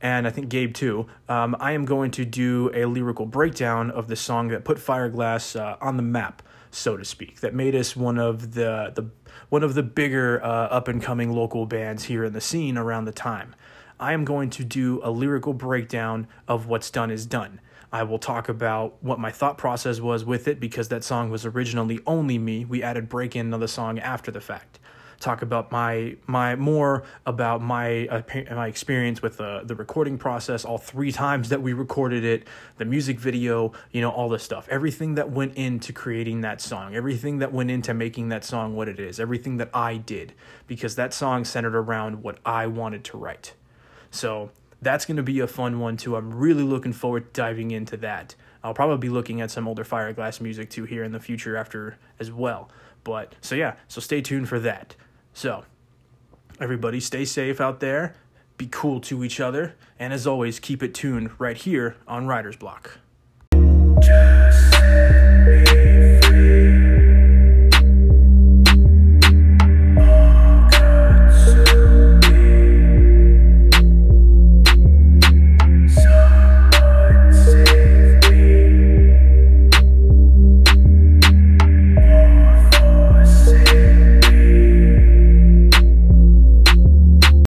[0.00, 4.08] and I think Gabe too, um, I am going to do a lyrical breakdown of
[4.08, 7.96] the song that put Fireglass uh, on the map, so to speak, that made us
[7.96, 9.08] one of the the
[9.48, 13.06] one of the bigger uh, up and coming local bands here in the scene around
[13.06, 13.54] the time.
[13.98, 17.60] I am going to do a lyrical breakdown of what's done is done.
[17.94, 21.46] I will talk about what my thought process was with it because that song was
[21.46, 22.64] originally only me.
[22.64, 24.80] We added break in another song after the fact.
[25.20, 30.64] Talk about my my more about my uh, my experience with the the recording process,
[30.64, 32.48] all three times that we recorded it,
[32.78, 36.96] the music video, you know, all this stuff, everything that went into creating that song,
[36.96, 40.32] everything that went into making that song what it is, everything that I did,
[40.66, 43.54] because that song centered around what I wanted to write.
[44.10, 44.50] So
[44.84, 46.16] that's going to be a fun one too.
[46.16, 48.34] I'm really looking forward to diving into that.
[48.62, 51.98] I'll probably be looking at some older Fireglass music too here in the future after
[52.18, 52.70] as well.
[53.02, 54.96] But so yeah, so stay tuned for that.
[55.32, 55.64] So
[56.60, 58.14] everybody stay safe out there,
[58.56, 62.56] be cool to each other, and as always keep it tuned right here on Writer's
[62.56, 62.98] Block.